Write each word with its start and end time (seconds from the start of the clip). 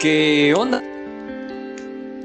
¿Qué 0.00 0.54
onda? 0.56 0.80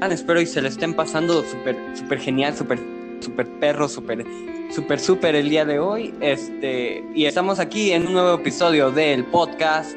Espero 0.08 0.40
y 0.40 0.46
se 0.46 0.62
le 0.62 0.68
estén 0.68 0.94
pasando 0.94 1.42
súper, 1.42 1.76
súper 1.94 2.20
genial, 2.20 2.54
súper, 2.56 2.78
súper 3.20 3.48
perro, 3.58 3.88
súper, 3.88 4.24
súper, 4.72 5.00
súper 5.00 5.34
el 5.34 5.48
día 5.48 5.64
de 5.64 5.80
hoy. 5.80 6.14
Este, 6.20 7.02
y 7.16 7.24
estamos 7.24 7.58
aquí 7.58 7.90
en 7.90 8.06
un 8.06 8.12
nuevo 8.12 8.34
episodio 8.34 8.92
del 8.92 9.24
podcast. 9.24 9.96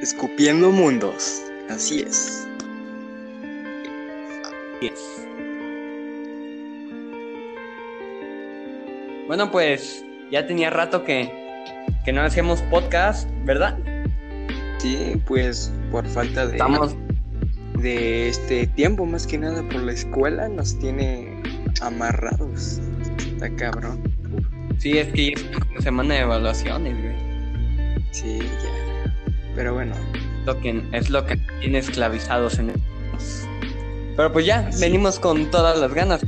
Escupiendo 0.00 0.70
mundos. 0.70 1.42
Así 1.68 2.02
es. 2.02 2.46
Yes. 4.80 5.26
Bueno, 9.26 9.50
pues 9.50 10.04
ya 10.30 10.46
tenía 10.46 10.70
rato 10.70 11.02
que, 11.02 11.32
que 12.04 12.12
no 12.12 12.22
hacíamos 12.22 12.62
podcast, 12.62 13.28
¿verdad? 13.44 13.76
Sí, 14.78 15.20
pues 15.26 15.72
por 15.90 16.06
falta 16.06 16.46
de, 16.46 16.52
Estamos, 16.52 16.94
de 17.78 18.28
este 18.28 18.66
tiempo, 18.68 19.06
más 19.06 19.26
que 19.26 19.38
nada 19.38 19.62
por 19.68 19.82
la 19.82 19.92
escuela, 19.92 20.48
nos 20.48 20.78
tiene 20.78 21.42
amarrados. 21.80 22.80
Está 23.18 23.50
cabrón. 23.56 24.02
sí, 24.78 24.98
es 24.98 25.08
que 25.12 25.32
es 25.32 25.44
una 25.70 25.80
semana 25.80 26.14
de 26.14 26.20
evaluaciones, 26.20 26.94
güey. 27.00 27.16
Sí, 28.10 28.38
ya. 28.38 29.14
Pero 29.54 29.74
bueno, 29.74 29.94
Lo 30.46 30.58
que, 30.60 30.82
es 30.92 31.10
lo 31.10 31.26
que 31.26 31.36
tiene 31.60 31.78
esclavizados 31.78 32.58
en 32.58 32.70
el... 32.70 32.80
Pero 34.16 34.32
pues 34.32 34.46
ya, 34.46 34.68
venimos 34.80 35.18
con 35.18 35.50
todas 35.50 35.78
las 35.78 35.94
ganas. 35.94 36.20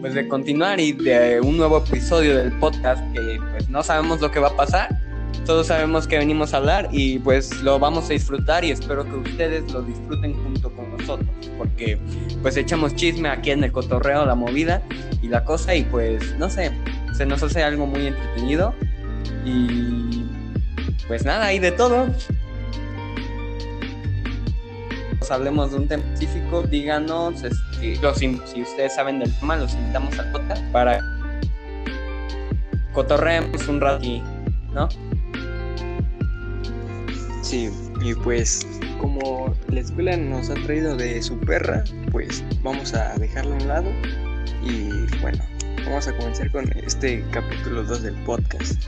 Pues 0.00 0.14
de 0.14 0.26
continuar 0.26 0.80
y 0.80 0.92
de 0.92 1.40
un 1.40 1.56
nuevo 1.56 1.78
episodio 1.78 2.36
del 2.36 2.52
podcast 2.58 3.00
que 3.12 3.38
pues 3.52 3.68
no 3.68 3.82
sabemos 3.82 4.20
lo 4.20 4.30
que 4.30 4.40
va 4.40 4.48
a 4.48 4.56
pasar. 4.56 5.01
Todos 5.46 5.66
sabemos 5.66 6.06
que 6.06 6.18
venimos 6.18 6.54
a 6.54 6.58
hablar 6.58 6.88
y 6.92 7.18
pues 7.18 7.62
lo 7.62 7.78
vamos 7.78 8.06
a 8.06 8.12
disfrutar 8.12 8.64
y 8.64 8.70
espero 8.70 9.04
que 9.04 9.16
ustedes 9.16 9.72
lo 9.72 9.82
disfruten 9.82 10.34
junto 10.34 10.70
con 10.70 10.96
nosotros. 10.96 11.28
Porque 11.58 11.98
pues 12.42 12.56
echamos 12.56 12.94
chisme 12.94 13.28
aquí 13.28 13.50
en 13.50 13.64
el 13.64 13.72
cotorreo, 13.72 14.24
la 14.24 14.36
movida 14.36 14.82
y 15.20 15.28
la 15.28 15.44
cosa 15.44 15.74
y 15.74 15.82
pues 15.82 16.36
no 16.38 16.48
sé, 16.48 16.70
se 17.16 17.26
nos 17.26 17.42
hace 17.42 17.62
algo 17.62 17.86
muy 17.86 18.06
entretenido 18.06 18.72
y 19.44 20.26
pues 21.08 21.24
nada, 21.24 21.46
hay 21.46 21.58
de 21.58 21.72
todo. 21.72 22.06
Hablemos 25.30 25.70
de 25.70 25.78
un 25.78 25.88
tema 25.88 26.02
específico, 26.12 26.62
díganos 26.62 27.42
este, 27.42 27.96
los 28.02 28.18
si 28.18 28.62
ustedes 28.62 28.94
saben 28.94 29.18
del 29.18 29.32
tema, 29.38 29.56
los 29.56 29.72
invitamos 29.72 30.18
al 30.18 30.30
podcast 30.30 30.62
para 30.72 31.00
cotorreemos 32.92 33.66
un 33.66 33.80
rato 33.80 33.96
aquí, 33.96 34.22
¿no? 34.74 34.88
Sí. 37.42 37.70
Y 38.00 38.14
pues 38.14 38.66
como 39.00 39.54
la 39.68 39.80
escuela 39.80 40.16
nos 40.16 40.50
ha 40.50 40.54
traído 40.54 40.96
de 40.96 41.22
su 41.22 41.38
perra, 41.40 41.84
pues 42.10 42.42
vamos 42.62 42.94
a 42.94 43.14
dejarlo 43.16 43.52
a 43.52 43.56
un 43.56 43.68
lado. 43.68 43.90
Y 44.64 44.90
bueno, 45.20 45.44
vamos 45.84 46.08
a 46.08 46.16
comenzar 46.16 46.50
con 46.50 46.64
este 46.78 47.24
capítulo 47.30 47.82
2 47.84 48.02
del 48.02 48.14
podcast. 48.24 48.82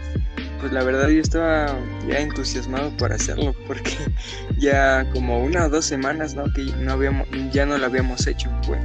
Pues 0.61 0.73
la 0.73 0.83
verdad 0.83 1.09
yo 1.09 1.21
estaba 1.21 1.79
ya 2.09 2.21
entusiasmado 2.21 2.97
por 2.97 3.13
hacerlo 3.13 3.55
porque 3.67 3.99
ya 4.59 5.07
como 5.13 5.45
una 5.45 5.67
o 5.67 5.69
dos 5.69 5.85
semanas 5.85 6.35
¿no? 6.35 6.45
que 6.55 6.65
no 6.79 6.93
habíamos, 6.93 7.29
ya 7.53 7.67
no 7.67 7.77
lo 7.77 7.85
habíamos 7.85 8.27
hecho 8.27 8.51
pues 8.67 8.81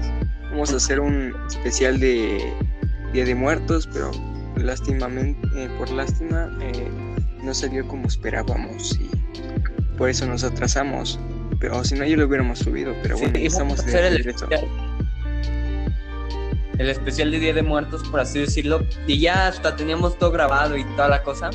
vamos 0.51 0.73
a 0.73 0.75
hacer 0.75 0.99
un 0.99 1.33
especial 1.47 2.01
de 2.01 2.53
Día 3.13 3.23
de 3.23 3.33
Muertos 3.33 3.87
pero 3.93 4.11
lástimamente 4.57 5.39
eh, 5.55 5.69
por 5.77 5.89
lástima 5.89 6.49
eh, 6.59 6.89
no 7.43 7.53
salió 7.53 7.87
como 7.87 8.07
esperábamos 8.07 8.99
y 8.99 9.09
por 9.99 10.09
eso 10.09 10.25
nos 10.25 10.43
atrasamos. 10.43 11.19
Pero 11.59 11.83
si 11.83 11.95
no 11.95 12.05
ya 12.05 12.15
lo 12.17 12.25
hubiéramos 12.25 12.59
subido 12.59 12.95
pero 13.03 13.17
Sí, 13.17 13.23
bueno 13.25 13.37
y 13.37 13.45
estamos 13.47 13.85
de 13.85 13.91
el 14.07 14.17
regreso. 14.17 14.45
especial, 14.45 14.69
el 16.77 16.89
especial 16.89 17.31
de 17.31 17.39
Día 17.39 17.53
de 17.53 17.63
Muertos, 17.63 18.03
por 18.09 18.21
así 18.21 18.39
decirlo, 18.39 18.87
y 19.05 19.19
ya 19.19 19.47
hasta 19.47 19.75
teníamos 19.75 20.17
todo 20.17 20.31
grabado 20.31 20.77
y 20.77 20.85
toda 20.95 21.09
la 21.09 21.21
cosa, 21.23 21.49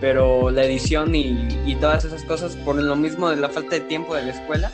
pero 0.00 0.50
la 0.50 0.64
edición 0.64 1.14
y, 1.14 1.46
y 1.66 1.76
todas 1.76 2.06
esas 2.06 2.24
cosas, 2.24 2.56
por 2.56 2.76
lo 2.76 2.96
mismo 2.96 3.28
de 3.28 3.36
la 3.36 3.50
falta 3.50 3.76
de 3.76 3.82
tiempo 3.82 4.14
de 4.14 4.22
la 4.24 4.32
escuela, 4.32 4.72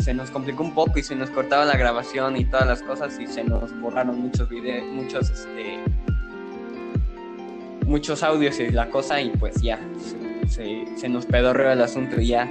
se 0.00 0.12
nos 0.14 0.32
complicó 0.32 0.64
un 0.64 0.74
poco 0.74 0.98
y 0.98 1.04
se 1.04 1.14
nos 1.14 1.30
cortaba 1.30 1.64
la 1.64 1.76
grabación 1.76 2.36
y 2.36 2.44
todas 2.44 2.66
las 2.66 2.82
cosas 2.82 3.18
y 3.20 3.28
se 3.28 3.44
nos 3.44 3.72
borraron 3.80 4.18
muchos 4.20 4.48
videos, 4.48 4.84
muchos, 4.92 5.30
este, 5.30 5.78
muchos 7.86 8.24
audios 8.24 8.58
y 8.58 8.70
la 8.70 8.90
cosa 8.90 9.20
y 9.20 9.30
pues 9.30 9.62
ya, 9.62 9.78
se, 10.48 11.08
nos 11.08 11.26
pedorreó 11.26 11.72
el 11.72 11.80
asunto 11.82 12.20
y 12.20 12.28
ya 12.28 12.50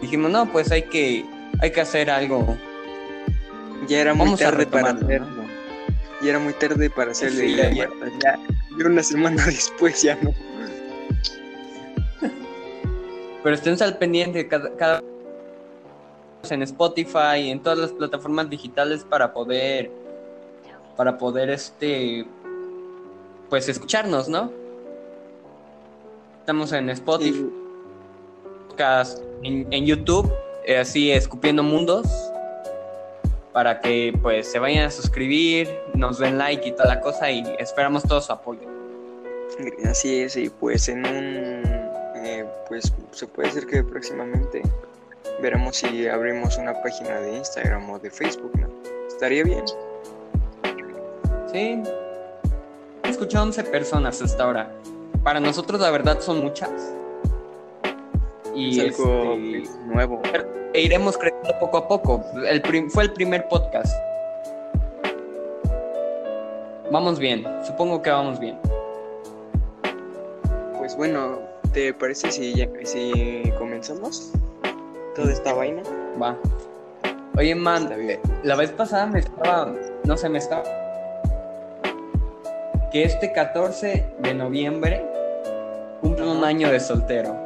dijimos, 0.00 0.30
no, 0.30 0.50
pues 0.50 0.70
hay 0.72 0.82
que, 0.82 1.24
hay 1.60 1.70
que 1.72 1.80
hacer 1.80 2.10
algo 2.10 2.56
ya 3.88 4.00
era 4.00 4.12
muy 4.14 4.24
Vamos 4.26 4.40
tarde 4.40 4.66
para 4.66 4.90
hacerlo 4.90 5.26
¿no? 5.26 5.44
ya 6.22 6.30
era 6.30 6.38
muy 6.38 6.52
tarde 6.52 6.90
para 6.90 7.12
hacer 7.12 7.28
el 7.28 7.34
Sí, 7.36 7.46
Día 7.46 7.56
ya- 7.56 7.68
de 7.70 7.74
ya. 7.76 7.86
Muertos 7.88 8.08
ya, 8.22 8.38
ya 8.78 8.86
una 8.86 9.02
semana 9.02 9.42
después 9.46 10.02
ya 10.02 10.16
no 10.22 10.32
Pero 13.42 13.54
estén 13.54 13.82
al 13.82 13.96
pendiente 13.96 14.46
cada, 14.48 14.70
cada 14.76 15.02
en 16.50 16.62
Spotify, 16.62 17.48
en 17.50 17.60
todas 17.62 17.78
las 17.78 17.92
plataformas 17.92 18.50
digitales 18.50 19.04
para 19.04 19.32
poder 19.32 19.90
para 20.96 21.16
poder 21.16 21.48
este 21.50 22.26
pues 23.48 23.68
escucharnos, 23.68 24.28
¿no? 24.28 24.52
Estamos 26.50 26.72
en 26.72 26.90
Spotify, 26.90 27.32
Sí. 27.32 27.50
podcast, 28.70 29.20
en, 29.44 29.72
en 29.72 29.86
YouTube, 29.86 30.34
eh, 30.66 30.78
así 30.78 31.12
escupiendo 31.12 31.62
mundos 31.62 32.08
para 33.52 33.80
que 33.80 34.12
pues 34.20 34.50
se 34.50 34.58
vayan 34.58 34.86
a 34.86 34.90
suscribir, 34.90 35.68
nos 35.94 36.18
den 36.18 36.38
like 36.38 36.68
y 36.68 36.72
toda 36.72 36.86
la 36.96 37.00
cosa 37.00 37.30
y 37.30 37.44
esperamos 37.60 38.02
todo 38.02 38.20
su 38.20 38.32
apoyo. 38.32 38.62
Así 39.88 40.22
es, 40.22 40.36
y 40.36 40.48
pues 40.48 40.88
en 40.88 41.06
un, 41.06 41.62
eh, 42.16 42.44
pues 42.66 42.92
se 43.12 43.28
puede 43.28 43.46
decir 43.46 43.68
que 43.68 43.84
próximamente 43.84 44.62
veremos 45.40 45.76
si 45.76 46.08
abrimos 46.08 46.58
una 46.58 46.74
página 46.82 47.20
de 47.20 47.36
Instagram 47.36 47.88
o 47.90 48.00
de 48.00 48.10
Facebook, 48.10 48.50
¿no? 48.58 48.66
Estaría 49.06 49.44
bien. 49.44 49.62
Sí. 51.52 51.80
He 53.04 53.08
escuchado 53.08 53.44
11 53.44 53.62
personas 53.62 54.20
hasta 54.20 54.42
ahora. 54.42 54.68
Para 55.22 55.40
nosotros 55.40 55.80
la 55.80 55.90
verdad 55.90 56.20
son 56.20 56.40
muchas. 56.40 56.70
Y 58.54 58.80
es 58.80 58.98
algo 58.98 59.34
este, 59.34 59.78
nuevo. 59.86 60.22
e 60.72 60.80
iremos 60.80 61.16
creciendo 61.16 61.58
poco 61.58 61.76
a 61.76 61.88
poco. 61.88 62.24
El 62.46 62.90
fue 62.90 63.04
el 63.04 63.12
primer 63.12 63.46
podcast. 63.48 63.94
Vamos 66.90 67.18
bien, 67.20 67.46
supongo 67.64 68.02
que 68.02 68.10
vamos 68.10 68.40
bien. 68.40 68.58
Pues 70.78 70.96
bueno, 70.96 71.38
¿te 71.72 71.94
parece 71.94 72.32
si, 72.32 72.54
ya, 72.54 72.68
si 72.82 73.42
comenzamos 73.58 74.32
toda 75.14 75.32
esta 75.32 75.52
vaina? 75.52 75.82
Va. 76.20 76.36
Oye, 77.36 77.54
man, 77.54 77.88
la 78.42 78.56
vez 78.56 78.72
pasada 78.72 79.06
me 79.06 79.20
estaba, 79.20 79.72
no 80.04 80.16
sé, 80.16 80.28
me 80.28 80.38
estaba... 80.38 80.79
Que 82.92 83.04
este 83.04 83.32
14 83.32 84.04
de 84.18 84.34
noviembre 84.34 85.04
cumple 86.00 86.26
un 86.28 86.38
Ajá. 86.38 86.46
año 86.48 86.70
de 86.70 86.80
soltero. 86.80 87.36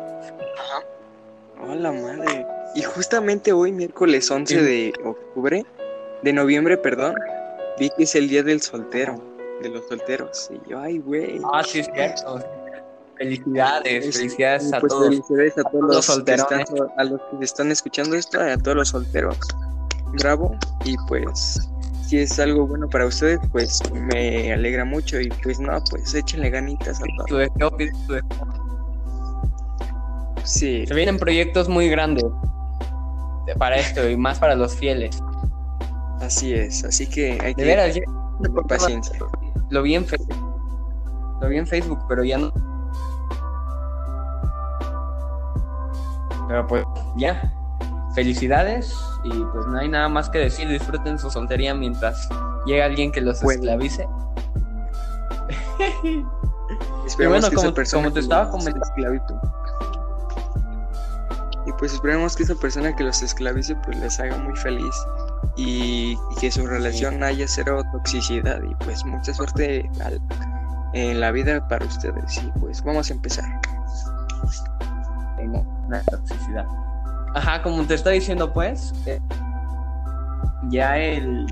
Hola 1.69 1.93
madre. 1.93 2.47
Y 2.75 2.83
justamente 2.83 3.53
hoy, 3.53 3.71
miércoles 3.73 4.31
11 4.31 4.59
Sí. 4.59 4.65
de 4.65 4.93
octubre, 5.05 5.65
de 6.23 6.33
noviembre, 6.33 6.77
perdón, 6.79 7.15
vi 7.79 7.91
que 7.91 8.05
es 8.05 8.15
el 8.15 8.29
día 8.29 8.43
del 8.43 8.61
soltero, 8.63 9.21
de 9.63 9.69
los 9.69 9.87
solteros. 9.87 10.51
Y 10.51 10.71
yo, 10.71 10.79
ay, 10.81 10.99
güey. 10.99 11.41
Ah, 11.53 11.63
sí, 11.65 11.81
es 11.81 11.91
cierto. 11.95 12.41
Felicidades, 13.17 14.07
Es- 14.07 14.17
felicidades 14.17 14.73
a 14.73 14.81
Pues 14.81 14.91
todos. 14.93 15.09
felicidades 15.09 15.59
a 15.59 15.63
todos 15.65 15.85
los 15.85 15.97
los, 15.97 16.07
que 16.07 16.13
solterones. 16.13 16.71
están, 16.71 16.89
a 16.97 17.05
los 17.05 17.21
que 17.39 17.45
están 17.45 17.71
escuchando 17.71 18.17
esto, 18.17 18.41
a 18.41 18.57
todos 18.57 18.77
los 18.77 18.89
solteros. 18.89 19.39
Bravo. 20.21 20.57
Y 20.85 20.97
pues, 21.07 21.69
si 22.07 22.19
es 22.19 22.39
algo 22.39 22.67
bueno 22.67 22.89
para 22.89 23.07
ustedes, 23.07 23.39
pues 23.53 23.81
me 23.93 24.53
alegra 24.53 24.85
mucho. 24.85 25.21
Y 25.21 25.29
pues 25.43 25.59
no, 25.61 25.83
pues 25.91 26.15
échenle 26.15 26.51
ganitas 26.51 27.01
a 27.01 27.05
deseo. 27.35 27.71
Sí, 30.45 30.87
Se 30.87 30.95
vienen 30.95 31.17
proyectos 31.19 31.69
muy 31.69 31.89
grandes 31.89 32.25
de- 33.47 33.55
para 33.57 33.77
esto 33.77 34.09
y 34.09 34.17
más 34.17 34.39
para 34.39 34.55
los 34.55 34.75
fieles. 34.77 35.19
así 36.21 36.53
es. 36.55 36.85
Así 36.85 37.07
que 37.07 37.33
hay 37.41 37.55
De 37.55 37.55
que 37.55 37.65
veras, 37.65 37.95
tener 37.95 38.05
paciencia. 38.69 39.19
lo 39.71 39.83
vi 39.83 39.95
en 39.95 40.05
Facebook. 40.05 40.37
Lo 41.41 41.49
vi 41.49 41.59
en 41.59 41.67
Facebook, 41.67 41.99
pero 42.09 42.25
ya 42.25 42.39
no. 42.39 42.53
Pero 46.49 46.67
pues 46.67 46.85
ya. 47.17 47.53
Felicidades 48.15 48.95
y 49.25 49.31
pues 49.31 49.67
no 49.67 49.79
hay 49.79 49.89
nada 49.89 50.09
más 50.09 50.31
que 50.31 50.39
decir. 50.39 50.69
Disfruten 50.69 51.19
su 51.19 51.31
soltería 51.31 51.75
mientras 51.75 52.29
llega 52.67 52.85
alguien 52.85 53.11
que 53.13 53.21
los 53.21 53.41
Bueno. 53.43 53.61
esclavice. 53.63 54.07
Esperemos 57.07 57.41
bueno, 57.41 57.51
que 57.51 57.57
como- 57.57 57.67
esa 57.69 57.75
persona 57.75 58.03
como 58.05 58.15
te 58.15 58.21
estaba 58.21 58.51
comentando-. 58.51 59.55
Y 61.67 61.73
pues 61.79 61.95
esperemos 61.95 62.37
que 62.37 62.43
esa 62.43 62.55
persona 62.55 62.95
que 62.95 63.05
los 63.05 63.23
esclavice 63.23 63.75
pues 63.85 63.97
les 63.99 64.21
haga 64.21 64.37
muy 64.37 64.55
feliz 64.57 64.95
y, 65.57 66.13
y 66.13 66.35
que 66.41 66.51
su 66.51 66.67
relación 66.67 67.23
haya 67.23 67.49
cero 67.49 67.83
toxicidad 67.93 68.61
y 68.63 68.75
pues 68.85 69.03
mucha 69.07 69.33
suerte 69.33 69.91
al- 70.05 70.21
en 70.93 71.21
la 71.21 71.31
vida 71.33 71.67
para 71.67 71.85
ustedes. 71.87 72.37
Y 72.43 72.53
pues 72.61 72.83
vamos 72.85 73.11
a 73.11 73.15
empezar. 73.15 73.45
tengo 75.37 75.61
una 75.87 76.01
toxicidad. 76.03 76.67
Ajá, 77.35 77.63
como 77.63 77.85
te 77.85 77.95
estoy 77.95 78.15
diciendo, 78.15 78.53
pues, 78.53 78.95
eh, 79.07 79.21
ya 80.71 80.97
el, 80.99 81.47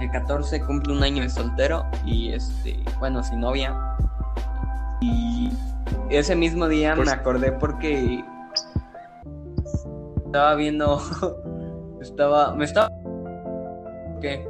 el 0.00 0.10
14 0.10 0.60
cumple 0.62 0.92
un 0.94 1.02
año 1.02 1.22
de 1.22 1.30
soltero 1.30 1.84
y, 2.04 2.32
este, 2.32 2.76
bueno, 2.98 3.22
sin 3.22 3.40
novia. 3.40 3.76
Y 5.00 5.50
ese 6.10 6.34
mismo 6.34 6.66
día 6.68 6.94
Pues- 6.96 7.06
me 7.08 7.14
acordé 7.14 7.52
porque 7.52 8.24
estaba 10.26 10.54
viendo, 10.56 11.00
estaba, 12.00 12.54
me 12.54 12.64
estaba, 12.64 12.88
¿qué? 14.20 14.44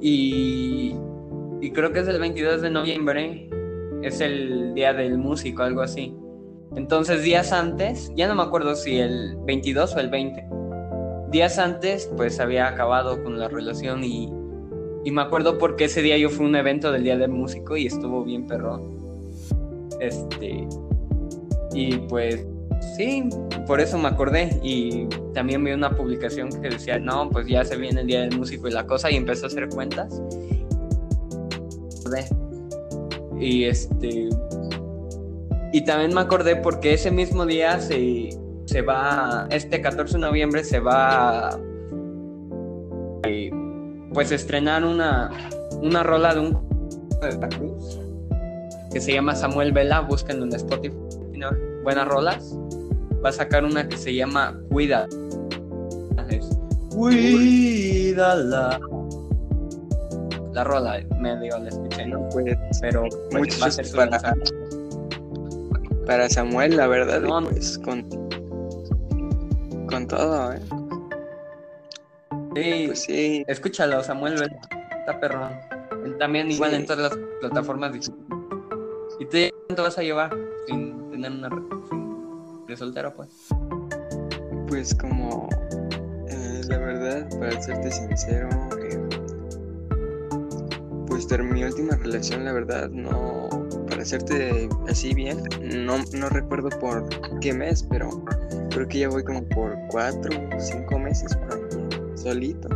Y, 0.00 0.94
y 1.62 1.70
creo 1.72 1.92
que 1.92 2.00
es 2.00 2.08
el 2.08 2.20
22 2.20 2.60
de 2.60 2.70
noviembre, 2.70 3.48
es 4.02 4.20
el 4.20 4.74
día 4.74 4.92
del 4.92 5.16
músico, 5.18 5.62
algo 5.62 5.80
así. 5.80 6.14
Entonces, 6.76 7.22
días 7.22 7.52
antes, 7.52 8.12
ya 8.14 8.28
no 8.28 8.34
me 8.34 8.42
acuerdo 8.42 8.74
si 8.74 8.98
el 8.98 9.36
22 9.44 9.96
o 9.96 9.98
el 9.98 10.10
20. 10.10 10.46
Días 11.30 11.58
antes, 11.58 12.10
pues 12.16 12.38
había 12.38 12.68
acabado 12.68 13.22
con 13.24 13.38
la 13.38 13.48
relación 13.48 14.04
y, 14.04 14.32
y 15.04 15.10
me 15.10 15.22
acuerdo 15.22 15.58
porque 15.58 15.86
ese 15.86 16.02
día 16.02 16.18
yo 16.18 16.28
fui 16.28 16.44
a 16.44 16.48
un 16.48 16.56
evento 16.56 16.92
del 16.92 17.02
Día 17.02 17.16
del 17.16 17.30
Músico 17.30 17.76
y 17.76 17.86
estuvo 17.86 18.22
bien 18.22 18.46
perrón. 18.46 18.94
Este. 20.00 20.68
Y 21.72 21.96
pues, 22.08 22.46
sí, 22.96 23.28
por 23.66 23.80
eso 23.80 23.98
me 23.98 24.08
acordé. 24.08 24.60
Y 24.62 25.06
también 25.32 25.64
vi 25.64 25.72
una 25.72 25.90
publicación 25.90 26.50
que 26.60 26.68
decía, 26.68 26.98
no, 26.98 27.30
pues 27.30 27.46
ya 27.46 27.64
se 27.64 27.76
viene 27.76 28.02
el 28.02 28.06
Día 28.06 28.20
del 28.20 28.36
Músico 28.36 28.68
y 28.68 28.72
la 28.72 28.86
cosa, 28.86 29.10
y 29.10 29.16
empecé 29.16 29.44
a 29.44 29.48
hacer 29.48 29.68
cuentas. 29.70 30.20
Y 33.38 33.64
este. 33.64 34.28
Y 35.76 35.82
también 35.82 36.14
me 36.14 36.22
acordé 36.22 36.56
porque 36.56 36.94
ese 36.94 37.10
mismo 37.10 37.44
día 37.44 37.78
se, 37.80 38.30
se 38.64 38.80
va, 38.80 39.46
este 39.50 39.82
14 39.82 40.14
de 40.14 40.20
noviembre 40.20 40.64
se 40.64 40.80
va 40.80 41.50
a, 41.50 41.58
eh, 43.24 43.50
pues 44.14 44.32
estrenar 44.32 44.86
una, 44.86 45.30
una 45.82 46.02
rola 46.02 46.32
de 46.32 46.40
un 46.40 46.52
de 47.20 47.36
Veracruz 47.36 48.00
que 48.90 49.02
se 49.02 49.12
llama 49.12 49.34
Samuel 49.34 49.72
Vela, 49.72 50.00
búsquenlo 50.00 50.46
en 50.46 50.54
Spotify, 50.54 50.96
buenas 51.84 52.08
rolas. 52.08 52.58
Va 53.22 53.28
a 53.28 53.32
sacar 53.32 53.62
una 53.62 53.86
que 53.86 53.98
se 53.98 54.14
llama 54.14 54.58
Cuida. 54.70 55.06
Cuídala. 56.88 58.80
La 60.54 60.64
rola, 60.64 61.04
medio 61.20 61.58
la 61.58 61.68
escuché, 61.68 62.06
¿no? 62.06 62.26
Pues 62.30 62.56
pero 62.80 63.04
pues, 63.30 63.62
va 63.62 63.66
a 63.66 63.70
ser 63.70 63.84
su 63.84 63.96
para- 63.96 64.12
lanzamiento. 64.12 64.55
Para 66.06 66.28
Samuel, 66.28 66.76
la 66.76 66.86
verdad, 66.86 67.20
No, 67.20 67.42
pues 67.48 67.78
con, 67.78 68.08
con 69.88 70.06
todo, 70.06 70.52
¿eh? 70.52 70.60
Sí, 72.54 72.84
Pues 72.86 73.02
sí, 73.02 73.44
Escúchalo, 73.46 74.02
Samuel. 74.02 74.34
Está 75.00 75.20
perrón. 75.20 75.52
Él 76.04 76.16
También 76.18 76.50
igual 76.50 76.70
Sí. 76.70 76.76
en 76.76 76.86
todas 76.86 77.12
las 77.12 77.18
plataformas. 77.40 77.92
¿Y 79.18 79.24
tú 79.26 79.36
cuánto 79.66 79.82
vas 79.82 79.98
a 79.98 80.02
llevar 80.02 80.34
sin 80.66 81.10
tener 81.10 81.30
una 81.32 81.48
sin- 81.88 82.66
de 82.66 82.76
soltero, 82.76 83.12
pues? 83.14 83.28
pues 84.68 84.94
como 84.94 85.48
eh, 86.28 86.60
la 86.68 86.78
verdad, 86.78 87.28
para 87.38 87.60
serte 87.62 87.90
sincero, 87.92 88.48
eh, 88.82 88.98
pues 91.06 91.26
mi 91.44 91.62
última 91.64 91.94
relación, 91.96 92.44
la 92.44 92.52
verdad, 92.52 92.88
no, 92.90 93.48
serte 94.06 94.68
así 94.88 95.14
bien, 95.14 95.42
no, 95.62 95.98
no 96.12 96.28
recuerdo 96.28 96.68
por 96.80 97.08
qué 97.40 97.52
mes, 97.52 97.82
pero 97.90 98.24
creo 98.70 98.88
que 98.88 99.00
ya 99.00 99.08
voy 99.08 99.24
como 99.24 99.42
por 99.48 99.76
cuatro 99.88 100.30
o 100.56 100.60
cinco 100.60 100.98
meses 100.98 101.34
por 101.36 102.18
solito. 102.18 102.68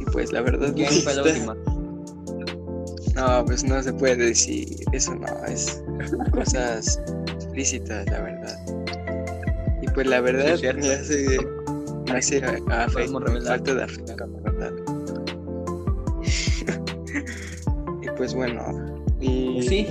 Y 0.00 0.04
pues 0.06 0.32
la 0.32 0.40
verdad, 0.42 0.72
¿Quién 0.74 0.88
fue 1.02 1.14
la 1.14 1.22
está- 1.22 1.50
última? 1.50 1.56
No, 3.14 3.44
pues 3.44 3.62
no 3.62 3.82
se 3.82 3.92
puede 3.92 4.16
decir 4.16 4.74
eso, 4.92 5.14
no, 5.14 5.26
es 5.46 5.84
cosas 6.32 6.98
explícitas, 7.34 8.06
la 8.08 8.20
verdad. 8.22 8.58
Y 9.82 9.86
pues 9.88 10.06
la 10.06 10.22
verdad 10.22 10.56
Sí, 10.56 10.66
me 10.74 10.94
hace, 10.94 11.38
me 12.06 12.12
hace 12.18 12.38
afecto, 12.42 12.92
Podemos 12.94 13.22
revelar. 13.24 13.58
falta 13.58 13.74
de 13.74 13.82
afecto, 13.82 14.16
la 14.16 14.40
verdad. 14.50 14.72
y 18.02 18.08
pues 18.16 18.34
bueno, 18.34 18.91
Sí, 19.72 19.86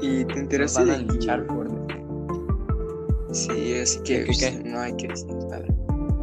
y 0.00 0.24
te 0.24 0.34
nos 0.34 0.36
enteraste 0.38 0.80
van 0.80 0.90
a 0.90 0.98
de 0.98 1.04
linchar 1.04 1.46
por... 1.46 1.68
Sí, 3.30 3.78
así 3.80 4.02
que 4.02 4.18
¿De 4.18 4.26
pues, 4.26 4.64
no 4.64 4.80
hay 4.80 4.92
que 4.96 5.06
decir 5.06 5.32
nada. 5.48 5.64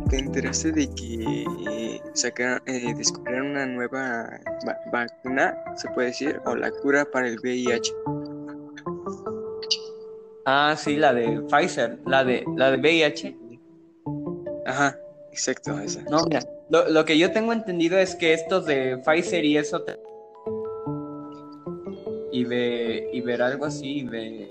¿Te 0.09 0.19
enteraste 0.19 0.73
de 0.73 0.89
que 0.93 1.45
eh, 1.69 2.01
sacaron, 2.15 2.61
eh, 2.65 2.93
descubrieron 2.97 3.51
una 3.51 3.65
nueva 3.65 4.41
va- 4.67 4.77
vacuna, 4.91 5.55
se 5.77 5.87
puede 5.91 6.07
decir, 6.07 6.41
o 6.45 6.53
la 6.53 6.69
cura 6.69 7.05
para 7.05 7.29
el 7.29 7.39
VIH? 7.39 7.93
Ah, 10.45 10.75
sí, 10.77 10.97
la 10.97 11.13
de 11.13 11.43
Pfizer, 11.43 11.97
la 12.05 12.25
de, 12.25 12.43
la 12.57 12.71
de 12.71 12.77
VIH. 12.77 13.37
Ajá, 14.65 14.99
exacto, 15.31 15.79
esa. 15.79 16.01
No, 16.09 16.25
mira, 16.25 16.41
lo, 16.69 16.89
lo 16.89 17.05
que 17.05 17.17
yo 17.17 17.31
tengo 17.31 17.53
entendido 17.53 17.97
es 17.97 18.15
que 18.15 18.33
estos 18.33 18.65
de 18.65 18.97
Pfizer 18.97 19.45
y 19.45 19.55
eso... 19.57 19.81
Y 22.31 22.43
de... 22.45 23.09
Y 23.13 23.21
ver 23.21 23.41
algo 23.41 23.65
así, 23.65 24.03
de... 24.03 24.49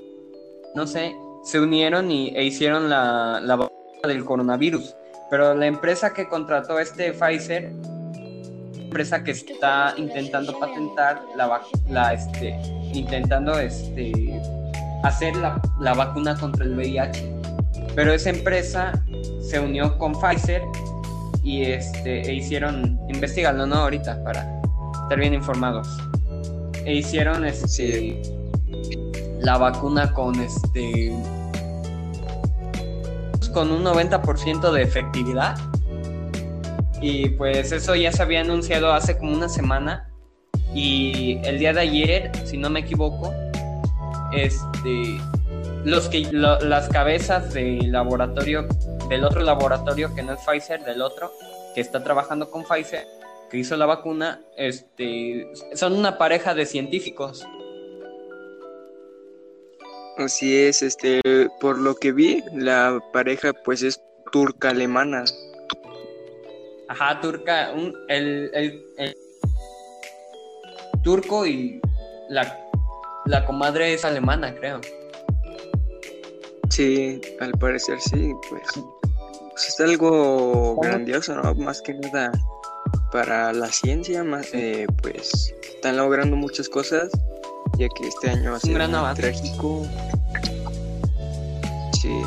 No 0.74 0.86
sé, 0.86 1.14
se 1.42 1.60
unieron 1.60 2.10
y, 2.10 2.28
e 2.36 2.44
hicieron 2.44 2.88
la, 2.88 3.40
la 3.42 3.56
vacuna 3.56 3.80
del 4.06 4.24
coronavirus. 4.24 4.94
Pero 5.30 5.54
la 5.54 5.66
empresa 5.66 6.12
que 6.12 6.28
contrató 6.28 6.78
este 6.78 7.12
Pfizer, 7.12 7.72
empresa 8.76 9.22
que 9.22 9.30
está 9.30 9.94
intentando 9.96 10.58
patentar 10.58 11.22
la, 11.36 11.60
la 11.88 12.12
este, 12.12 12.58
intentando 12.92 13.58
este, 13.58 14.40
hacer 15.04 15.36
la, 15.36 15.60
la 15.80 15.94
vacuna 15.94 16.36
contra 16.36 16.64
el 16.64 16.74
VIH. 16.76 17.32
Pero 17.94 18.12
esa 18.12 18.30
empresa 18.30 18.92
se 19.40 19.60
unió 19.60 19.96
con 19.98 20.12
Pfizer 20.12 20.62
y 21.42 21.62
este 21.62 22.22
e 22.28 22.34
hicieron, 22.34 22.98
investigalo, 23.08 23.66
¿no? 23.66 23.76
Ahorita 23.76 24.22
para 24.24 24.60
estar 25.02 25.18
bien 25.18 25.34
informados. 25.34 25.88
E 26.84 26.94
hicieron 26.94 27.44
este 27.44 27.62
Sí. 27.68 28.22
la 29.40 29.58
vacuna 29.58 30.12
con 30.12 30.38
este 30.40 31.12
con 33.52 33.72
un 33.72 33.82
90% 33.82 34.70
de 34.72 34.82
efectividad. 34.82 35.56
Y 37.02 37.30
pues 37.30 37.72
eso 37.72 37.94
ya 37.96 38.12
se 38.12 38.22
había 38.22 38.42
anunciado 38.42 38.92
hace 38.92 39.18
como 39.18 39.32
una 39.32 39.48
semana. 39.48 40.08
Y 40.72 41.40
el 41.44 41.58
día 41.58 41.72
de 41.72 41.80
ayer, 41.80 42.30
si 42.44 42.56
no 42.58 42.70
me 42.70 42.80
equivoco, 42.80 43.32
este 44.32 45.18
los 45.84 46.08
que 46.08 46.28
lo- 46.30 46.60
las 46.60 46.88
cabezas 46.88 47.54
del 47.54 47.90
laboratorio 47.90 48.66
del 49.08 49.24
otro 49.24 49.40
laboratorio 49.42 50.14
que 50.14 50.22
no 50.22 50.34
es 50.34 50.40
Pfizer, 50.46 50.84
del 50.84 51.00
otro 51.02 51.32
que 51.74 51.80
está 51.80 52.04
trabajando 52.04 52.50
con 52.50 52.62
Pfizer, 52.64 53.06
que 53.50 53.58
hizo 53.58 53.76
la 53.76 53.86
vacuna, 53.86 54.40
este 54.56 55.46
son 55.74 55.94
una 55.94 56.16
pareja 56.16 56.54
de 56.54 56.64
científicos. 56.66 57.44
Así 60.16 60.56
es, 60.56 60.82
este, 60.82 61.20
por 61.60 61.78
lo 61.78 61.94
que 61.94 62.12
vi, 62.12 62.42
la 62.54 63.02
pareja 63.12 63.52
pues 63.64 63.82
es 63.82 64.00
turca 64.32 64.70
alemana. 64.70 65.24
Ajá, 66.88 67.20
turca, 67.20 67.72
un, 67.74 67.94
el, 68.08 68.50
el- 68.52 68.82
el 68.98 69.14
turco 71.02 71.46
y 71.46 71.80
la, 72.28 72.68
la 73.26 73.44
comadre 73.46 73.94
es 73.94 74.04
alemana, 74.04 74.54
creo. 74.54 74.80
Sí, 76.68 77.20
al 77.40 77.52
parecer 77.52 77.98
sí, 78.00 78.32
pues, 78.48 78.62
pues 79.50 79.68
está 79.68 79.84
algo 79.84 80.76
grandioso, 80.76 81.34
¿no? 81.34 81.54
Más 81.54 81.80
que 81.82 81.94
nada 81.94 82.30
para 83.12 83.52
la 83.52 83.68
ciencia, 83.68 84.22
más 84.24 84.48
eh, 84.52 84.86
pues 85.02 85.54
están 85.62 85.96
logrando 85.96 86.36
muchas 86.36 86.68
cosas, 86.68 87.10
ya 87.78 87.88
que 87.88 88.06
este 88.08 88.30
año 88.30 88.50
va 88.50 88.56
a 88.56 88.58
Es 88.58 88.64
un 88.64 88.70
ser 88.70 88.74
gran 88.74 88.94
avance. 88.94 89.22
trágico. 89.22 89.86
Sí, 92.00 92.22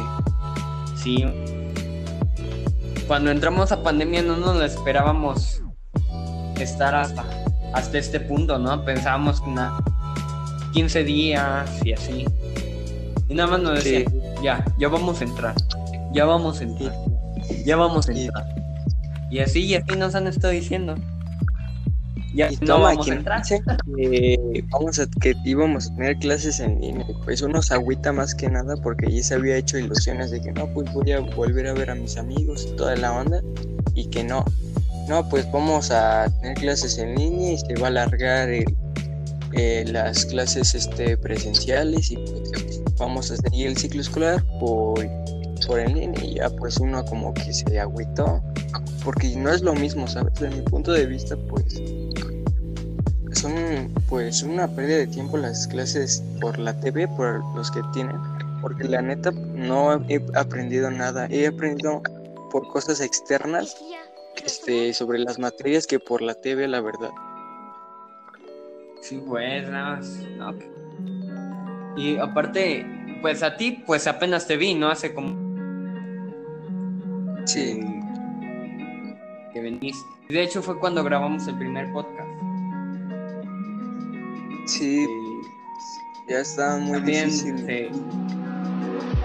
Sí. 1.03 1.25
Cuando 3.07 3.31
entramos 3.31 3.71
a 3.71 3.83
pandemia 3.83 4.23
no 4.23 4.37
nos 4.37 4.55
lo 4.55 4.63
esperábamos 4.63 5.61
estar 6.59 6.95
hasta, 6.95 7.25
hasta 7.73 7.97
este 7.97 8.19
punto, 8.21 8.57
¿no? 8.57 8.85
Pensábamos 8.85 9.41
que 9.41 9.49
una 9.49 9.77
15 10.73 11.03
días 11.03 11.69
y 11.83 11.93
así. 11.93 12.25
Y 13.27 13.33
nada 13.33 13.51
más 13.51 13.61
nos 13.61 13.83
decían, 13.83 14.05
ya, 14.41 14.63
ya 14.79 14.87
vamos 14.87 15.19
a 15.21 15.23
entrar, 15.25 15.55
ya 16.13 16.25
vamos 16.25 16.61
a 16.61 16.63
entrar, 16.63 16.93
ya 17.65 17.75
vamos 17.75 18.07
a 18.07 18.11
entrar. 18.13 18.62
Y 19.33 19.39
así, 19.39 19.65
y 19.65 19.73
así 19.75 19.95
nos 19.97 20.13
han 20.13 20.27
estado 20.27 20.53
diciendo. 20.53 20.95
Ya 22.35 22.49
Y 22.51 22.57
no 22.57 22.65
toma, 22.67 22.89
vamos 22.89 23.09
a 23.09 23.13
que 23.13 23.17
entrar. 23.17 23.41
que, 23.95 24.65
vamos 24.71 24.99
a, 24.99 25.07
que 25.21 25.33
íbamos 25.45 25.87
a 25.91 25.95
tener 25.95 26.17
clases 26.19 26.59
en 26.59 26.79
línea. 26.81 27.05
Pues 27.25 27.41
uno 27.41 27.61
se 27.61 27.73
agüita 27.73 28.11
más 28.11 28.35
que 28.35 28.49
nada 28.49 28.75
porque 28.77 29.11
ya 29.11 29.23
se 29.23 29.33
había 29.35 29.57
hecho 29.57 29.77
ilusiones 29.77 30.31
de 30.31 30.41
que 30.41 30.51
no, 30.51 30.67
pues 30.73 30.91
voy 30.93 31.11
a 31.11 31.19
volver 31.19 31.67
a 31.67 31.73
ver 31.73 31.89
a 31.89 31.95
mis 31.95 32.17
amigos 32.17 32.67
y 32.71 32.75
toda 32.75 32.95
la 32.95 33.13
onda. 33.13 33.41
Y 33.95 34.07
que 34.09 34.23
no, 34.23 34.45
no, 35.07 35.27
pues 35.29 35.51
vamos 35.51 35.91
a 35.91 36.27
tener 36.41 36.57
clases 36.57 36.97
en 36.97 37.15
línea 37.15 37.53
y 37.53 37.57
se 37.57 37.75
va 37.75 37.87
a 37.87 37.89
alargar 37.89 38.49
el- 38.49 38.75
eh, 39.53 39.85
las 39.87 40.25
clases 40.25 40.75
este, 40.75 41.17
presenciales 41.17 42.11
y 42.11 42.17
pues 42.17 42.81
vamos 42.97 43.31
a 43.31 43.37
seguir 43.37 43.67
el 43.67 43.77
ciclo 43.77 44.01
escolar 44.01 44.43
por, 44.59 44.99
por 45.67 45.79
en 45.79 45.95
línea. 45.99 46.23
Y 46.23 46.35
ya 46.35 46.49
pues 46.51 46.77
uno 46.77 47.05
como 47.05 47.33
que 47.33 47.53
se 47.53 47.79
agüitó 47.79 48.41
porque 49.03 49.35
no 49.35 49.51
es 49.51 49.61
lo 49.61 49.73
mismo, 49.73 50.07
¿sabes? 50.07 50.33
Desde 50.35 50.55
mi 50.55 50.61
punto 50.61 50.91
de 50.91 51.05
vista, 51.05 51.35
pues 51.49 51.81
son 53.31 53.91
pues 54.07 54.43
una 54.43 54.67
pérdida 54.67 54.97
de 54.97 55.07
tiempo 55.07 55.37
las 55.37 55.67
clases 55.67 56.23
por 56.39 56.57
la 56.59 56.79
TV, 56.79 57.07
por 57.07 57.43
los 57.55 57.71
que 57.71 57.81
tienen, 57.93 58.17
porque 58.61 58.83
la 58.85 59.01
neta 59.01 59.31
no 59.31 60.05
he 60.07 60.23
aprendido 60.35 60.89
nada, 60.91 61.27
he 61.29 61.47
aprendido 61.47 62.01
por 62.51 62.67
cosas 62.67 63.01
externas 63.01 63.75
este, 64.45 64.93
sobre 64.93 65.19
las 65.19 65.39
materias 65.39 65.87
que 65.87 65.99
por 65.99 66.21
la 66.21 66.35
TV, 66.35 66.67
la 66.67 66.81
verdad. 66.81 67.09
Sí, 69.01 69.21
pues, 69.27 69.67
no, 70.37 70.57
que- 70.57 70.71
Y 71.97 72.17
aparte, 72.17 72.85
pues 73.21 73.43
a 73.43 73.55
ti, 73.57 73.83
pues 73.85 74.07
apenas 74.07 74.47
te 74.47 74.57
vi, 74.57 74.73
¿no? 74.75 74.89
Hace 74.89 75.13
como 75.13 75.43
Sí, 77.45 77.79
que 79.53 79.61
veniste. 79.61 80.09
De 80.29 80.41
hecho, 80.43 80.61
fue 80.61 80.79
cuando 80.79 81.03
grabamos 81.03 81.47
el 81.47 81.55
primer 81.57 81.91
podcast. 81.93 82.27
sí, 84.65 85.05
Y 86.27 86.31
ya 86.31 86.39
está 86.39 86.77
muy 86.77 86.93
también 86.97 87.25
difícil. 87.25 87.57
se 87.65 87.89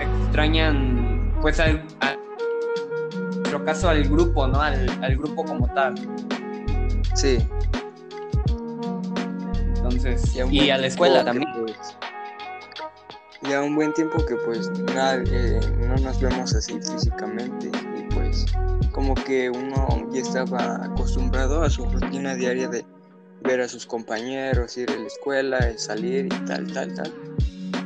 extrañan, 0.01 1.33
pues, 1.41 1.59
al, 1.61 1.85
a- 2.01 2.13
en 2.13 3.31
nuestro 3.37 3.65
caso, 3.65 3.89
al 3.89 4.05
grupo, 4.05 4.47
¿no? 4.47 4.61
Al, 4.61 4.89
al 5.03 5.17
grupo 5.17 5.45
como 5.45 5.67
tal. 5.75 5.95
Sí, 7.15 7.39
Entonces, 9.77 10.35
y 10.51 10.71
a 10.71 10.79
la 10.79 10.87
escuela 10.87 11.25
también. 11.25 11.49
pues, 11.61 11.77
ya 13.43 13.63
un 13.63 13.75
buen 13.77 13.93
tiempo 13.95 14.25
que 14.27 14.35
pues 14.37 14.69
nada, 14.95 15.23
eh, 15.31 15.61
no 15.89 15.97
nos 15.97 16.21
vemos 16.21 16.55
así 16.55 16.75
físicamente 16.75 17.69
y 17.97 18.15
pues 18.15 18.45
como 18.93 19.15
que 19.15 19.51
uno 19.51 20.09
ya 20.13 20.21
estaba 20.21 20.85
acostumbrado 20.85 21.63
a 21.63 21.71
su 21.71 21.85
rutina 21.87 22.35
diaria 22.35 22.69
de 22.69 22.85
ver 23.43 23.61
a 23.61 23.69
sus 23.69 23.87
compañeros, 23.87 24.77
ir 24.77 24.91
a 24.91 24.97
la 24.97 25.07
escuela, 25.07 25.79
salir 25.79 26.27
y 26.27 26.45
tal, 26.47 26.73
tal, 26.73 26.95
tal. 26.95 27.13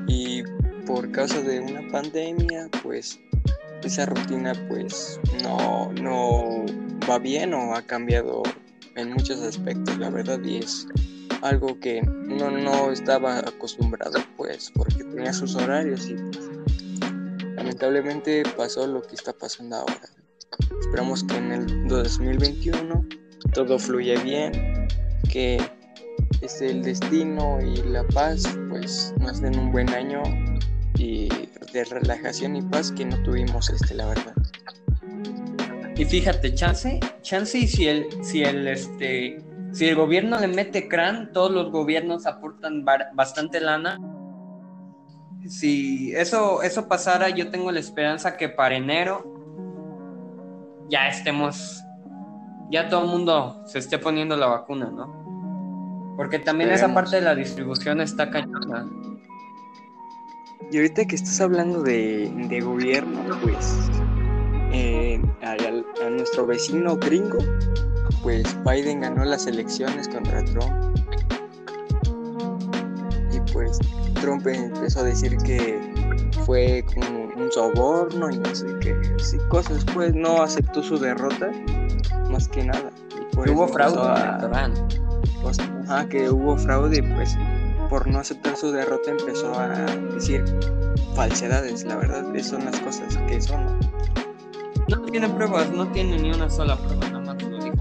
Y 0.07 0.43
por 0.87 1.11
causa 1.13 1.41
de 1.41 1.61
una 1.61 1.87
pandemia, 1.91 2.69
pues 2.83 3.21
esa 3.83 4.07
rutina 4.07 4.53
pues 4.69 5.21
no, 5.43 5.93
no 6.01 6.65
va 7.09 7.19
bien 7.19 7.55
o 7.55 7.75
ha 7.75 7.83
cambiado 7.83 8.43
en 8.97 9.13
muchos 9.13 9.41
aspectos, 9.41 9.99
la 9.99 10.11
verdad, 10.11 10.41
y 10.45 10.59
es 10.59 10.87
algo 11.43 11.79
que 11.81 12.03
uno 12.29 12.51
no 12.51 12.93
estaba 12.93 13.39
acostumbrado, 13.39 14.19
pues, 14.37 14.71
porque 14.75 15.03
tenía 15.05 15.33
sus 15.33 15.55
horarios 15.57 16.09
y 16.09 16.15
pues, 16.15 16.51
lamentablemente 17.57 18.43
pasó 18.57 18.87
lo 18.87 19.03
que 19.03 19.15
está 19.15 19.33
pasando 19.33 19.77
ahora. 19.77 20.22
Esperamos 20.81 21.25
que 21.25 21.37
en 21.37 21.53
el 21.53 21.89
2021 21.89 23.07
todo 23.53 23.79
fluya 23.79 24.23
bien, 24.23 24.87
que 25.31 25.61
este, 26.41 26.71
el 26.71 26.83
destino 26.83 27.61
y 27.61 27.77
la 27.89 28.07
paz, 28.09 28.43
pues, 28.69 29.15
nos 29.19 29.41
den 29.41 29.59
un 29.59 29.73
buen 29.73 29.89
año 29.91 30.23
y 30.97 31.29
de 31.73 31.85
relajación 31.85 32.57
y 32.57 32.63
paz 32.63 32.93
que 32.93 33.05
no 33.05 33.23
tuvimos, 33.23 33.71
este, 33.71 33.95
la 33.95 34.07
verdad. 34.07 34.35
Y 35.97 36.05
fíjate, 36.05 36.55
chance, 36.55 37.01
chance 37.23 37.59
y 37.59 37.67
si 37.67 37.87
el, 37.87 38.07
si 38.25 38.43
el 38.43 38.67
este, 38.67 39.43
si 39.73 39.89
el 39.89 39.97
gobierno 39.97 40.39
le 40.39 40.49
mete 40.49 40.89
crán, 40.89 41.33
todos 41.33 41.51
los 41.51 41.71
gobiernos 41.71 42.27
aportan 42.27 42.85
bastante 42.85 43.61
lana. 43.61 43.99
Si 45.49 46.13
eso, 46.15 46.63
eso 46.63 46.89
pasara, 46.89 47.31
yo 47.31 47.51
tengo 47.51 47.73
la 47.73 47.81
esperanza 47.81 48.37
que 48.37 48.49
para 48.49 48.77
enero 48.77 49.32
ya 50.93 51.09
estemos, 51.09 51.83
ya 52.71 52.91
todo 52.91 53.05
el 53.05 53.09
mundo 53.09 53.63
se 53.67 53.79
esté 53.79 53.99
poniendo 53.99 54.37
la 54.37 54.47
vacuna, 54.47 54.91
¿no? 54.91 56.15
Porque 56.19 56.39
también 56.39 56.71
esa 56.71 56.93
parte 56.93 57.17
de 57.17 57.23
la 57.23 57.35
distribución 57.35 58.03
está 58.03 58.29
cañona. 58.31 58.87
Y 60.71 60.77
ahorita 60.77 61.07
que 61.07 61.17
estás 61.17 61.41
hablando 61.41 61.83
de, 61.83 62.31
de 62.49 62.61
gobierno, 62.61 63.23
pues 63.43 63.91
eh, 64.73 65.19
al- 65.41 65.87
a, 66.07 66.11
nuestro 66.11 66.47
vecino 66.47 66.97
gringo, 66.99 67.39
pues 68.23 68.45
Biden 68.63 69.01
ganó 69.01 69.25
las 69.25 69.47
elecciones 69.47 70.09
contra 70.09 70.45
Trump. 70.45 70.99
Y 73.33 73.41
pues 73.53 73.79
Trump 74.21 74.47
empezó 74.47 75.01
a 75.01 75.05
decir 75.05 75.39
que 75.39 75.81
fue 76.47 76.85
como 76.95 77.25
un 77.37 77.51
soborno 77.53 78.31
y 78.31 78.39
no 78.39 78.55
sé 78.55 78.67
qué, 78.81 78.97
sí, 79.19 79.39
cosas, 79.49 79.85
pues 79.95 80.15
no 80.15 80.43
aceptó 80.43 80.83
su 80.83 80.99
derrota, 80.99 81.51
más 82.31 82.49
que 82.49 82.65
nada. 82.65 82.91
Y 83.17 83.35
por 83.35 83.45
Que 83.45 83.51
hubo 83.51 83.69
fraude 83.69 84.01
electoral. 84.01 84.73
pues, 85.43 85.59
ajá, 85.85 86.09
que 86.09 86.31
hubo 86.31 86.57
fraude 86.57 86.99
y 86.99 87.03
pues 87.03 87.37
por 87.89 88.07
no 88.07 88.21
aceptar 88.21 88.57
su 88.57 88.73
derrota 88.73 89.11
empezó 89.11 89.53
a 89.59 89.69
decir 90.15 90.45
falsedades, 91.15 91.85
la 91.85 91.97
verdad, 91.97 92.35
esas 92.35 92.53
son 92.53 92.65
las 92.65 92.81
cosas 92.81 93.17
que 93.29 93.41
son. 93.41 93.65
¿no? 93.67 93.79
No 94.89 95.03
tiene 95.11 95.29
pruebas, 95.29 95.71
no 95.71 95.87
tiene 95.93 96.19
ni 96.19 96.33
una 96.33 96.49
sola 96.49 96.77
prueba, 96.77 97.09
nada 97.11 97.35
más 97.35 97.43
lo 97.43 97.59
dijo. 97.63 97.77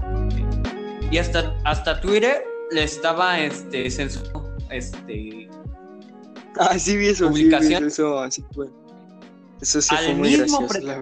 Y 1.10 1.18
hasta, 1.18 1.54
hasta 1.64 2.00
Twitter 2.00 2.44
le 2.70 2.84
estaba 2.84 3.38
este, 3.40 3.90
censurando 3.90 4.54
este, 4.70 5.48
Ah, 6.58 6.78
sí 6.78 6.96
vi 6.96 7.08
eso, 7.08 7.28
sí 7.28 7.44
vi 7.44 7.50
Publicación. 7.50 7.84
eso, 7.86 8.22
fue. 8.54 8.68
Eso 9.60 9.80
sí 9.80 9.94
Al 9.94 10.04
fue 10.04 10.14
muy 10.14 10.28
mismo 10.36 10.60
gracioso, 10.60 11.00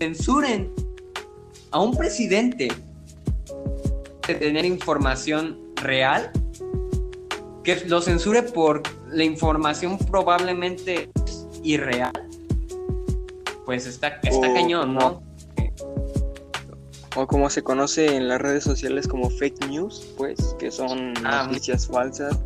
censuren 0.00 0.72
a 1.70 1.80
un 1.82 1.96
presidente 1.96 2.68
de 4.26 4.34
tener 4.34 4.64
información 4.64 5.58
real, 5.76 6.30
que 7.64 7.84
lo 7.86 8.00
censure 8.00 8.42
por 8.42 8.82
la 9.10 9.24
información 9.24 9.98
probablemente 9.98 11.10
irreal, 11.62 12.12
pues 13.66 13.86
está, 13.86 14.20
está 14.22 14.48
O 14.50 14.54
cañón, 14.54 14.94
¿no? 14.94 15.22
O 17.16 17.26
como 17.26 17.50
se 17.50 17.62
conoce 17.62 18.14
en 18.16 18.28
las 18.28 18.40
redes 18.40 18.62
sociales 18.64 19.08
como 19.08 19.28
fake 19.28 19.66
news, 19.68 20.06
pues, 20.16 20.38
que 20.58 20.70
son 20.70 21.14
Ah, 21.24 21.44
noticias 21.46 21.86
falsas, 21.86 22.38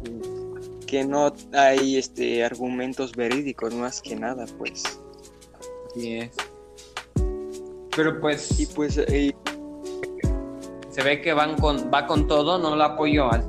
que 0.92 1.04
no 1.04 1.32
hay 1.54 1.96
este 1.96 2.44
argumentos 2.44 3.16
verídicos 3.16 3.72
más 3.72 4.02
que 4.02 4.14
nada, 4.14 4.44
pues. 4.58 4.82
Así 5.86 6.18
es. 6.18 6.30
Pero 7.96 8.20
pues 8.20 8.60
Y 8.60 8.66
pues 8.66 8.98
eh, 8.98 9.34
se 10.90 11.02
ve 11.02 11.22
que 11.22 11.32
van 11.32 11.56
con, 11.56 11.90
va 11.90 12.06
con 12.06 12.28
todo, 12.28 12.58
no 12.58 12.76
lo 12.76 12.84
apoyó 12.84 13.32
al. 13.32 13.42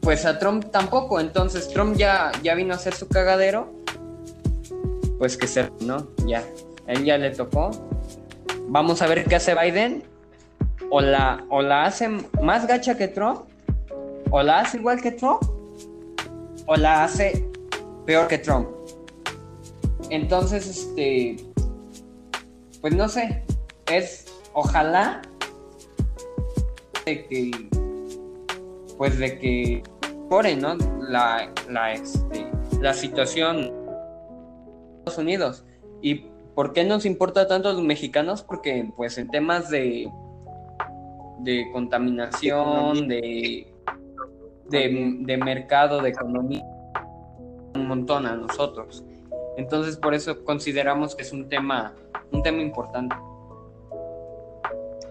Pues 0.00 0.24
a 0.24 0.38
Trump 0.38 0.70
tampoco, 0.70 1.20
entonces 1.20 1.68
Trump 1.68 1.94
ya, 1.98 2.32
ya 2.42 2.54
vino 2.54 2.72
a 2.72 2.76
hacer 2.76 2.94
su 2.94 3.08
cagadero. 3.08 3.74
Pues 5.18 5.36
que 5.36 5.48
se, 5.48 5.70
¿no? 5.80 6.08
Ya, 6.26 6.42
él 6.86 7.04
ya 7.04 7.18
le 7.18 7.28
tocó. 7.28 7.72
Vamos 8.68 9.02
a 9.02 9.06
ver 9.06 9.26
qué 9.26 9.36
hace 9.36 9.54
Biden. 9.54 10.02
O 10.88 11.02
la, 11.02 11.44
o 11.50 11.60
la 11.60 11.84
hace 11.84 12.08
más 12.40 12.66
gacha 12.66 12.96
que 12.96 13.08
Trump, 13.08 13.48
o 14.36 14.42
la 14.42 14.60
hace 14.60 14.76
igual 14.76 15.00
que 15.00 15.12
Trump, 15.12 15.42
o 16.66 16.76
la 16.76 17.04
hace 17.04 17.48
peor 18.04 18.28
que 18.28 18.36
Trump. 18.36 18.68
Entonces, 20.10 20.66
este, 20.66 21.36
pues 22.82 22.94
no 22.94 23.08
sé, 23.08 23.44
es 23.90 24.26
ojalá 24.52 25.22
de 27.06 27.26
que, 27.26 27.50
pues 28.98 29.18
de 29.18 29.38
que 29.38 29.82
mejore, 30.24 30.54
¿no? 30.54 30.76
La, 31.00 31.50
la, 31.70 31.94
este, 31.94 32.46
la 32.82 32.92
situación 32.92 33.56
en 33.56 33.72
Estados 34.98 35.18
Unidos. 35.18 35.64
¿Y 36.02 36.26
por 36.54 36.74
qué 36.74 36.84
nos 36.84 37.06
importa 37.06 37.48
tanto 37.48 37.70
a 37.70 37.72
los 37.72 37.82
mexicanos? 37.82 38.42
Porque, 38.42 38.92
pues, 38.98 39.16
en 39.16 39.30
temas 39.30 39.70
de, 39.70 40.10
de 41.38 41.70
contaminación, 41.72 43.08
de, 43.08 43.72
de, 44.70 45.16
de 45.20 45.36
mercado, 45.36 46.00
de 46.00 46.10
economía, 46.10 46.64
un 47.74 47.88
montón 47.88 48.26
a 48.26 48.36
nosotros. 48.36 49.04
Entonces, 49.56 49.96
por 49.96 50.14
eso 50.14 50.44
consideramos 50.44 51.14
que 51.14 51.22
es 51.22 51.32
un 51.32 51.48
tema, 51.48 51.94
un 52.30 52.42
tema 52.42 52.60
importante. 52.60 53.16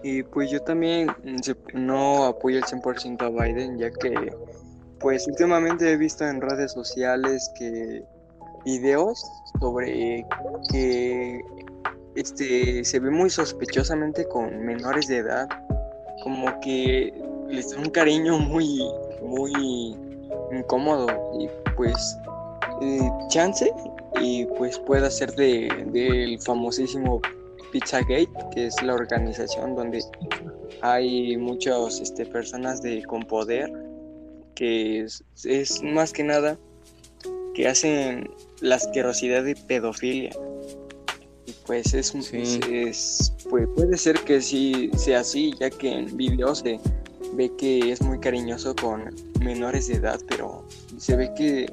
Y 0.02 0.22
pues 0.22 0.50
yo 0.50 0.60
también 0.62 1.08
no 1.74 2.26
apoyo 2.26 2.58
el 2.58 2.64
100% 2.64 3.22
a 3.22 3.28
Biden, 3.28 3.76
ya 3.78 3.90
que 3.90 4.32
pues 5.00 5.26
últimamente 5.26 5.90
he 5.90 5.96
visto 5.96 6.24
en 6.24 6.40
redes 6.40 6.72
sociales 6.72 7.50
que 7.58 8.02
videos 8.64 9.24
sobre 9.60 10.24
que 10.70 11.40
este 12.14 12.84
se 12.84 13.00
ve 13.00 13.10
muy 13.10 13.30
sospechosamente 13.30 14.26
con 14.26 14.64
menores 14.64 15.08
de 15.08 15.18
edad, 15.18 15.48
como 16.22 16.60
que 16.60 17.12
les 17.48 17.70
da 17.70 17.78
un 17.78 17.90
cariño 17.90 18.38
muy 18.38 18.88
muy 19.26 19.96
incómodo 20.52 21.06
y 21.38 21.48
pues 21.76 22.16
eh, 22.82 23.10
chance 23.28 23.72
y 24.20 24.44
pues 24.58 24.78
puede 24.78 25.10
ser 25.10 25.34
de, 25.34 25.68
del 25.92 26.40
famosísimo 26.40 27.20
Pizzagate, 27.72 28.28
que 28.54 28.66
es 28.66 28.82
la 28.82 28.94
organización 28.94 29.74
donde 29.74 30.02
hay 30.82 31.36
muchas 31.36 32.00
este, 32.00 32.24
personas 32.24 32.82
de, 32.82 33.02
con 33.04 33.22
poder, 33.24 33.72
que 34.54 35.00
es, 35.04 35.82
más 35.82 36.12
que 36.12 36.22
nada 36.24 36.58
que 37.54 37.66
hacen 37.66 38.30
la 38.60 38.76
asquerosidad 38.76 39.44
de 39.44 39.56
pedofilia. 39.56 40.30
Y 41.46 41.52
pues 41.66 41.94
es, 41.94 42.14
es 42.32 43.32
pues 43.48 43.68
puede 43.74 43.96
ser 43.96 44.18
que 44.20 44.40
sí 44.40 44.90
sea 44.96 45.20
así, 45.20 45.54
ya 45.58 45.70
que 45.70 45.90
en 45.90 46.16
videos 46.16 46.58
se 46.60 46.80
ve 47.36 47.52
que 47.56 47.92
es 47.92 48.02
muy 48.02 48.18
cariñoso 48.18 48.74
con 48.74 49.14
menores 49.40 49.88
de 49.88 49.94
edad, 49.94 50.18
pero 50.28 50.64
se 50.96 51.16
ve 51.16 51.32
que 51.34 51.72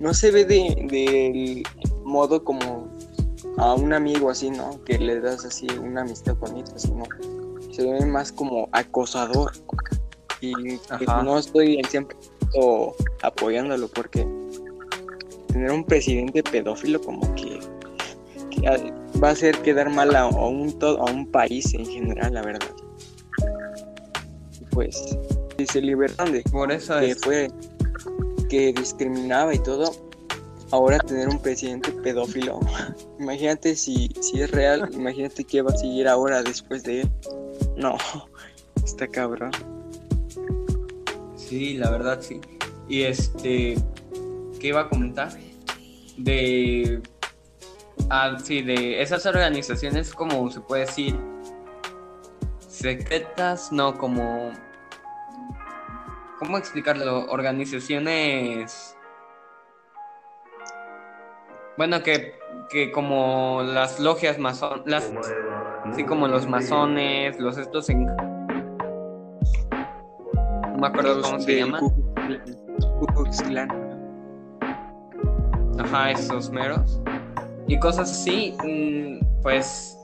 no 0.00 0.14
se 0.14 0.30
ve 0.30 0.44
del 0.44 0.88
de, 0.88 1.62
modo 2.04 2.42
como 2.42 2.88
a 3.58 3.74
un 3.74 3.92
amigo 3.92 4.30
así, 4.30 4.50
¿no? 4.50 4.82
Que 4.84 4.98
le 4.98 5.20
das 5.20 5.44
así 5.44 5.66
una 5.80 6.02
amistad 6.02 6.34
bonita, 6.36 6.76
sino 6.78 7.04
se 7.70 7.84
ve 7.84 8.04
más 8.06 8.32
como 8.32 8.68
acosador. 8.72 9.52
Y 10.40 10.52
pues, 10.52 11.08
no 11.22 11.38
estoy 11.38 11.76
en 11.76 11.84
siempre 11.84 12.16
apoyándolo 13.22 13.88
porque 13.88 14.26
tener 15.48 15.70
un 15.70 15.84
presidente 15.84 16.42
pedófilo 16.42 17.00
como 17.00 17.22
que, 17.34 17.60
va 19.22 19.28
a 19.28 19.32
hacer 19.32 19.56
quedar 19.58 19.90
mal 19.90 20.14
a, 20.14 20.26
un, 20.26 20.76
a 20.82 21.04
un 21.04 21.26
país 21.30 21.74
en 21.74 21.86
general, 21.86 22.34
la 22.34 22.42
verdad. 22.42 22.83
Pues, 24.74 25.16
se 25.70 25.80
liberan 25.80 26.32
de 26.32 26.42
Por 26.42 26.72
eso 26.72 26.98
que 26.98 27.14
fue 27.14 27.50
que 28.48 28.72
discriminaba 28.72 29.54
y 29.54 29.58
todo, 29.58 29.90
ahora 30.70 30.98
tener 30.98 31.28
un 31.28 31.40
presidente 31.40 31.92
pedófilo. 31.92 32.60
imagínate 33.18 33.76
si, 33.76 34.08
si 34.20 34.40
es 34.40 34.50
real, 34.50 34.90
imagínate 34.92 35.44
qué 35.44 35.62
va 35.62 35.70
a 35.70 35.76
seguir 35.76 36.08
ahora 36.08 36.42
después 36.42 36.82
de 36.82 37.02
él. 37.02 37.10
No, 37.76 37.96
está 38.84 39.06
cabrón. 39.08 39.52
Sí, 41.36 41.74
la 41.74 41.90
verdad 41.90 42.20
sí. 42.20 42.40
Y 42.88 43.02
este, 43.02 43.76
¿qué 44.60 44.68
iba 44.68 44.82
a 44.82 44.88
comentar? 44.88 45.32
De, 46.16 47.00
ah, 48.10 48.36
sí, 48.42 48.62
de 48.62 49.00
esas 49.00 49.24
organizaciones, 49.26 50.12
como 50.12 50.50
se 50.50 50.60
puede 50.60 50.86
decir, 50.86 51.16
secretas, 52.84 53.72
no, 53.72 53.98
como, 53.98 54.52
¿cómo 56.38 56.58
explicarlo? 56.58 57.26
Organizaciones 57.26 58.94
bueno, 61.76 62.02
que, 62.04 62.34
que 62.70 62.92
como 62.92 63.62
las 63.64 63.98
logias 63.98 64.38
masón, 64.38 64.82
las, 64.86 65.12
así 65.84 66.04
como 66.04 66.28
los 66.28 66.46
masones, 66.46 67.40
los 67.40 67.58
estos 67.58 67.90
en... 67.90 68.06
No 68.06 68.14
me 70.78 70.86
acuerdo 70.86 71.20
cómo 71.20 71.40
se 71.40 71.56
llaman. 71.56 71.82
Ajá, 75.80 76.12
esos 76.12 76.50
meros. 76.50 77.00
Y 77.66 77.78
cosas 77.78 78.10
así, 78.10 78.56
mm, 78.62 79.42
pues 79.42 79.98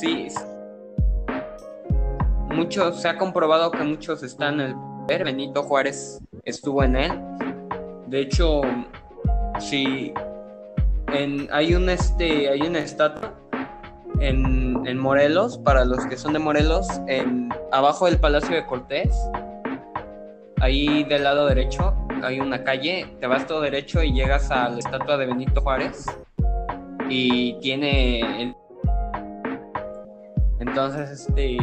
sí. 0.00 0.28
Muchos, 2.56 3.02
se 3.02 3.08
ha 3.08 3.18
comprobado 3.18 3.70
que 3.70 3.84
muchos 3.84 4.22
están 4.22 4.60
en 4.60 4.68
el 4.68 4.74
poder. 4.74 5.24
Benito 5.24 5.62
Juárez 5.62 6.22
estuvo 6.44 6.82
en 6.82 6.96
él. 6.96 7.12
De 8.06 8.20
hecho, 8.20 8.62
sí, 9.60 10.14
hay 11.52 11.74
un 11.74 11.90
este 11.90 12.48
hay 12.48 12.62
una 12.62 12.78
estatua 12.78 13.34
en, 14.20 14.86
en, 14.86 14.98
Morelos 14.98 15.58
para 15.58 15.84
los 15.84 16.06
que 16.06 16.16
son 16.16 16.32
de 16.32 16.38
Morelos 16.38 16.86
en 17.08 17.50
abajo 17.72 18.06
del 18.06 18.18
Palacio 18.18 18.56
de 18.56 18.64
Cortés 18.64 19.14
ahí 20.60 21.04
del 21.04 21.24
lado 21.24 21.46
derecho 21.46 21.94
hay 22.22 22.40
una 22.40 22.64
calle 22.64 23.06
te 23.20 23.26
vas 23.26 23.46
todo 23.46 23.60
derecho 23.60 24.02
y 24.02 24.12
llegas 24.12 24.50
a 24.50 24.68
la 24.68 24.78
estatua 24.78 25.16
de 25.16 25.26
Benito 25.26 25.60
Juárez 25.60 26.06
y 27.08 27.54
tiene 27.60 28.54
entonces 30.58 31.10
este 31.10 31.58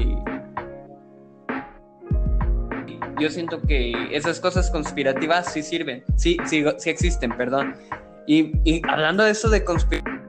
yo 3.24 3.30
siento 3.30 3.62
que 3.62 3.94
esas 4.12 4.40
cosas 4.40 4.70
conspirativas 4.70 5.52
sí 5.52 5.64
sirven 5.64 6.04
sí 6.16 6.38
sí 6.46 6.64
sí 6.78 6.90
existen 6.90 7.36
perdón 7.36 7.76
y, 8.26 8.82
hablando 8.88 9.24
de 9.24 9.32
eso 9.32 9.50
de 9.50 9.64
conspiración, 9.64 10.22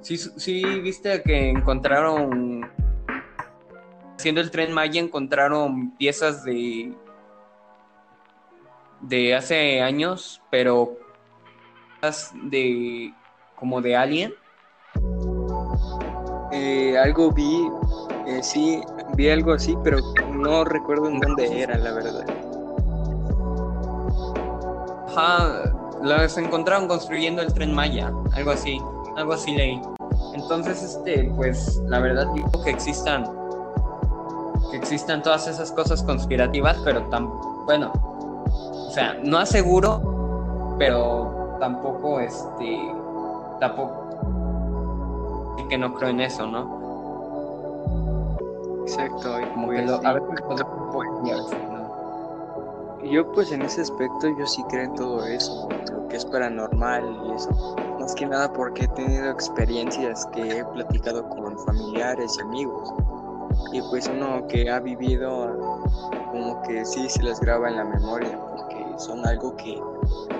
¿sí, 0.00 0.64
viste 0.80 1.22
que 1.22 1.50
encontraron, 1.50 2.68
haciendo 4.18 4.40
el 4.40 4.50
tren 4.50 4.72
Maya, 4.72 5.00
encontraron 5.00 5.90
piezas 5.96 6.44
de, 6.44 6.94
de 9.02 9.34
hace 9.34 9.82
años, 9.82 10.40
pero 10.50 10.96
de 12.44 13.12
como 13.54 13.80
de 13.80 13.96
alien? 13.96 14.34
Eh, 16.52 16.98
algo 16.98 17.32
vi, 17.32 17.68
eh, 18.26 18.42
sí, 18.42 18.80
vi 19.14 19.30
algo 19.30 19.52
así, 19.52 19.76
pero 19.84 19.98
no 20.30 20.64
recuerdo 20.64 21.08
en 21.08 21.20
dónde 21.20 21.62
era, 21.62 21.76
la 21.78 21.92
verdad. 21.92 22.41
Ajá, 25.14 25.72
las 26.02 26.38
encontraron 26.38 26.88
construyendo 26.88 27.42
el 27.42 27.52
tren 27.52 27.74
Maya, 27.74 28.10
algo 28.34 28.50
así, 28.50 28.80
algo 29.16 29.34
así 29.34 29.52
leí. 29.52 29.80
Entonces, 30.32 30.82
este, 30.82 31.30
pues, 31.36 31.76
la 31.86 32.00
verdad 32.00 32.26
digo 32.34 32.50
que 32.64 32.70
existan, 32.70 33.24
que 34.70 34.78
existan 34.78 35.22
todas 35.22 35.46
esas 35.46 35.70
cosas 35.72 36.02
conspirativas, 36.02 36.78
pero 36.84 37.02
tan, 37.10 37.28
bueno, 37.66 37.92
o 37.94 38.90
sea, 38.90 39.18
no 39.22 39.36
aseguro, 39.38 40.76
pero 40.78 41.58
tampoco, 41.60 42.18
este, 42.18 42.80
tampoco, 43.60 44.02
que 45.68 45.76
no 45.76 45.94
creo 45.94 46.08
en 46.08 46.20
eso, 46.20 46.46
¿no? 46.46 46.80
Exacto, 48.82 49.36
como 49.54 49.70
que 49.70 49.82
lo, 49.82 50.06
a 50.06 50.12
veces 50.14 50.40
yo 53.04 53.30
pues 53.32 53.50
en 53.52 53.62
ese 53.62 53.82
aspecto 53.82 54.28
yo 54.38 54.46
sí 54.46 54.62
creo 54.68 54.84
en 54.84 54.94
todo 54.94 55.24
eso, 55.26 55.70
lo 55.92 56.08
que 56.08 56.16
es 56.16 56.24
paranormal 56.24 57.04
y 57.26 57.32
eso. 57.32 57.96
Más 57.98 58.14
que 58.14 58.26
nada 58.26 58.52
porque 58.52 58.84
he 58.84 58.88
tenido 58.88 59.30
experiencias 59.30 60.26
que 60.32 60.58
he 60.58 60.64
platicado 60.64 61.28
con 61.28 61.58
familiares 61.60 62.36
y 62.38 62.42
amigos. 62.42 62.92
Y 63.72 63.80
pues 63.82 64.08
uno 64.08 64.46
que 64.48 64.70
ha 64.70 64.80
vivido 64.80 65.80
como 66.30 66.62
que 66.62 66.84
sí 66.84 67.08
se 67.08 67.22
les 67.22 67.38
graba 67.40 67.68
en 67.68 67.76
la 67.76 67.84
memoria, 67.84 68.38
porque 68.56 68.84
son 68.98 69.24
algo 69.26 69.54
que 69.56 69.80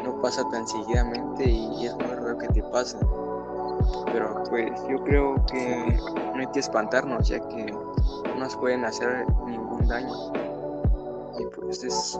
no 0.02 0.20
pasa 0.20 0.42
tan 0.50 0.66
seguidamente 0.66 1.48
y 1.48 1.86
es 1.86 1.94
muy 1.96 2.14
raro 2.14 2.38
que 2.38 2.48
te 2.48 2.62
pase. 2.64 2.98
Pero 4.12 4.42
pues 4.48 4.70
yo 4.88 5.02
creo 5.04 5.34
que 5.46 5.98
no 6.34 6.40
hay 6.40 6.46
que 6.48 6.60
espantarnos 6.60 7.28
ya 7.28 7.40
que 7.48 7.66
no 7.66 8.34
nos 8.36 8.56
pueden 8.56 8.84
hacer 8.84 9.26
ningún 9.46 9.86
daño. 9.86 10.14
Y 11.38 11.44
pues 11.56 11.82
es 11.84 12.18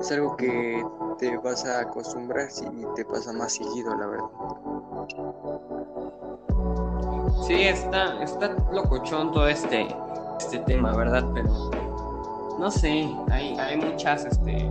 es 0.00 0.10
algo 0.12 0.36
que 0.36 0.84
te 1.18 1.36
vas 1.38 1.64
a 1.66 1.80
acostumbrar 1.80 2.48
y 2.48 2.94
te 2.96 3.04
pasa 3.04 3.32
más 3.32 3.52
seguido, 3.52 3.94
la 3.94 4.06
verdad. 4.06 4.28
Sí, 7.46 7.62
está, 7.62 8.22
está 8.22 8.56
locochón 8.72 9.32
todo 9.32 9.46
este, 9.46 9.94
este 10.38 10.58
tema, 10.60 10.96
¿verdad? 10.96 11.24
Pero 11.34 11.70
no 12.58 12.70
sé, 12.70 13.14
hay, 13.30 13.56
hay 13.58 13.76
muchas, 13.76 14.24
este. 14.24 14.70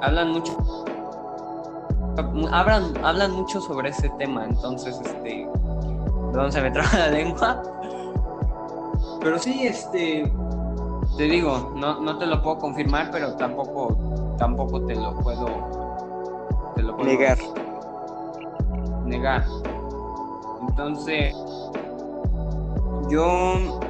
Hablan 0.00 0.32
mucho. 0.32 0.56
Hablan, 2.50 3.04
hablan 3.04 3.32
mucho 3.32 3.60
sobre 3.60 3.90
ese 3.90 4.08
tema, 4.10 4.46
entonces, 4.46 4.98
este. 5.04 5.46
Perdón, 6.32 6.52
se 6.52 6.62
me 6.62 6.70
traba 6.70 6.98
la 6.98 7.08
lengua. 7.10 7.62
Pero 9.20 9.38
sí, 9.38 9.66
este 9.66 10.32
te 11.18 11.24
digo, 11.24 11.72
no, 11.74 12.00
no 12.00 12.16
te 12.16 12.26
lo 12.26 12.40
puedo 12.42 12.58
confirmar, 12.58 13.10
pero 13.10 13.34
tampoco, 13.36 14.36
tampoco 14.38 14.86
te 14.86 14.94
lo 14.94 15.16
puedo, 15.16 16.72
te 16.76 16.82
lo 16.82 16.96
puedo 16.96 17.08
Negar. 17.08 17.38
negar. 19.04 19.44
Entonces, 20.68 21.34
yo 23.10 23.80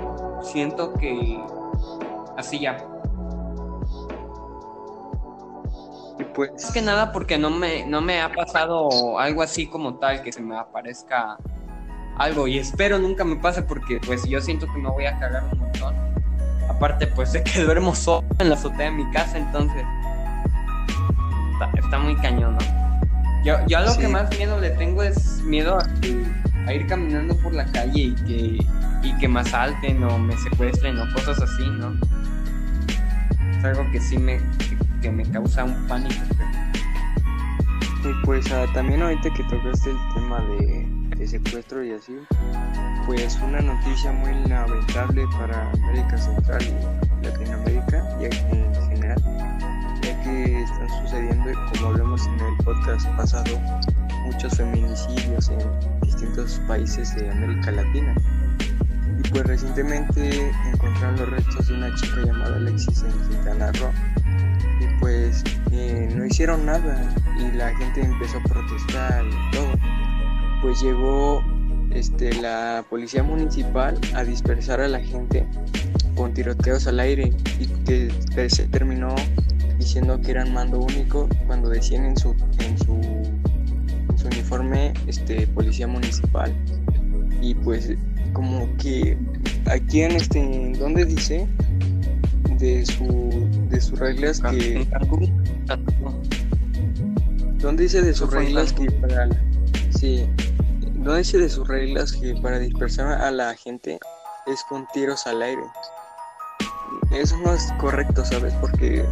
siento 0.43 0.95
que 0.95 1.39
así 2.39 2.61
ya. 2.61 2.79
Y 6.19 6.25
pues, 6.25 6.51
Es 6.57 6.73
que 6.73 6.81
nada 6.81 7.13
porque 7.13 7.37
no 7.37 7.51
me, 7.51 7.85
no 7.87 8.01
me 8.01 8.23
ha 8.23 8.33
pasado 8.33 9.19
algo 9.19 9.43
así 9.43 9.69
como 9.69 9.97
tal 9.99 10.23
que 10.23 10.33
se 10.33 10.41
me 10.41 10.57
aparezca 10.57 11.37
algo 12.17 12.49
y 12.49 12.59
espero 12.59 12.99
nunca 12.99 13.23
me 13.25 13.37
pase 13.37 13.63
porque 13.63 14.01
pues 14.07 14.25
yo 14.25 14.41
siento 14.41 14.67
que 14.73 14.79
me 14.81 14.89
voy 14.89 15.05
a 15.05 15.19
cagar 15.19 15.45
un 15.53 15.59
montón. 15.61 16.08
Aparte 16.69 17.07
pues 17.07 17.33
sé 17.33 17.43
que 17.43 17.61
duermo 17.65 17.95
solo 17.95 18.27
en 18.39 18.49
la 18.51 18.55
azotea 18.55 18.87
de 18.87 18.93
mi 18.93 19.11
casa, 19.11 19.39
entonces 19.39 19.85
está, 21.53 21.71
está 21.79 21.99
muy 21.99 22.15
cañón, 22.17 22.55
¿no? 22.55 22.79
Yo, 23.45 23.57
yo 23.67 23.79
a 23.79 23.83
lo 23.83 23.91
Sí. 23.93 24.01
que 24.01 24.09
más 24.09 24.29
miedo 24.37 24.61
le 24.61 24.71
tengo 24.71 25.03
es 25.03 25.41
miedo 25.43 25.79
a, 25.79 26.73
ir 26.73 26.87
caminando 26.87 27.35
por 27.37 27.55
la 27.55 27.65
calle 27.67 28.01
y 28.01 28.15
que, 28.15 28.59
y 29.03 29.19
que 29.19 29.29
me 29.29 29.41
asalten 29.41 30.03
o 30.05 30.19
me 30.19 30.37
secuestren 30.37 30.99
o 30.99 31.11
cosas 31.15 31.41
así, 31.41 31.65
¿no? 31.71 31.95
Es 33.59 33.65
algo 33.65 33.91
que 33.91 34.01
sí 34.01 34.19
me, 34.19 34.37
que, 34.59 34.77
que 35.01 35.11
me 35.11 35.25
causa 35.31 35.65
un 35.65 35.87
pánico. 35.87 36.15
y 38.05 38.25
pues 38.27 38.51
ah, 38.53 38.67
también 38.75 39.03
ahorita 39.03 39.31
que 39.31 39.43
tocaste 39.45 39.91
el 39.91 39.97
tema 40.15 40.41
de, 40.41 40.88
de 41.19 41.27
secuestro 41.27 41.85
y 41.85 41.93
así, 41.93 42.17
pues 43.07 43.37
una 43.43 43.61
noticia 43.61 44.13
muy 44.13 44.33
lamentable 44.49 45.25
para 45.39 45.71
América 45.73 46.17
Central 46.17 46.63
y 46.63 47.27
Latinoamérica, 47.27 48.19
que 48.19 48.27
en 48.27 48.75
general, 48.91 49.23
ya 50.03 50.23
que 50.23 50.63
están 50.63 50.89
sucediendo, 51.03 51.51
como 51.73 51.89
hablamos 51.89 52.25
en 52.27 52.41
el 52.41 52.57
podcast 52.65 53.09
pasado, 53.17 53.59
muchos 54.27 54.57
feminicidios 54.57 55.49
en 55.49 55.59
distintos 56.03 56.61
países 56.69 57.15
de 57.17 57.31
América 57.31 57.73
Latina. 57.73 58.15
Y 59.19 59.29
pues 59.31 59.45
recientemente 59.45 60.53
encontraron 60.73 61.17
los 61.17 61.31
restos 61.31 61.67
de 61.67 61.75
una 61.75 61.95
chica 61.97 62.17
llamada 62.25 62.57
Alexis 62.57 63.03
en 63.03 63.29
Quintana 63.29 63.73
Roo. 63.73 63.91
Y 64.81 65.01
pues 65.01 65.43
eh, 65.73 66.13
no 66.15 66.25
hicieron 66.25 66.65
nada 66.65 67.13
y 67.37 67.57
la 67.57 67.75
gente 67.77 68.03
empezó 68.03 68.39
a 68.39 68.43
protestar 68.43 69.25
y 69.27 69.51
todo. 69.51 69.78
Pues 70.61 70.83
llegó 70.83 71.43
este, 71.91 72.33
la 72.41 72.85
policía 72.89 73.23
municipal 73.23 73.99
a 74.15 74.25
dispersar 74.25 74.81
a 74.81 74.89
la 74.89 75.01
gente 75.01 75.47
con 76.15 76.35
tiroteos 76.35 76.87
al 76.87 77.01
aire 77.01 77.33
y 77.61 77.67
que 77.85 78.11
se 78.51 78.67
terminó 78.69 79.15
diciendo 79.79 80.21
que 80.21 80.33
eran 80.33 80.53
mando 80.53 80.81
único 80.81 81.29
cuando 81.47 81.69
decían 81.69 82.05
en 82.05 82.17
su, 82.17 82.35
en 82.59 82.77
su, 82.79 82.95
en 82.95 84.19
su 84.19 84.27
uniforme 84.27 84.93
este, 85.07 85.47
policía 85.47 85.87
municipal. 85.87 86.53
Y 87.41 87.55
pues 87.55 87.93
como 88.33 88.69
que 88.79 89.17
aquí 89.67 90.03
en 90.03 90.13
este, 90.13 90.73
¿dónde 90.79 91.05
dice? 91.05 91.47
De 92.59 92.85
su, 92.85 93.49
de 93.71 93.81
sus 93.81 93.99
reglas 93.99 94.41
que... 94.41 94.87
¿Dónde 97.59 97.85
dice 97.85 98.03
de 98.03 98.15
sus 98.15 98.33
reglas 98.33 98.73
que 98.73 98.91
para 98.91 99.29
sí, 99.91 100.27
¿dónde 100.99 101.19
dice 101.19 101.39
de 101.39 101.49
sus 101.49 101.67
reglas 101.67 102.13
que 102.13 102.35
para 102.43 102.59
dispersar 102.59 103.21
a 103.21 103.31
la 103.31 103.55
gente 103.55 103.99
es 104.47 104.63
con 104.69 104.87
tiros 104.93 105.27
al 105.27 105.43
aire? 105.43 105.63
Eso 107.13 107.37
no 107.39 107.53
es 107.53 107.73
correcto, 107.79 108.25
¿sabes? 108.25 108.53
Porque 108.61 109.05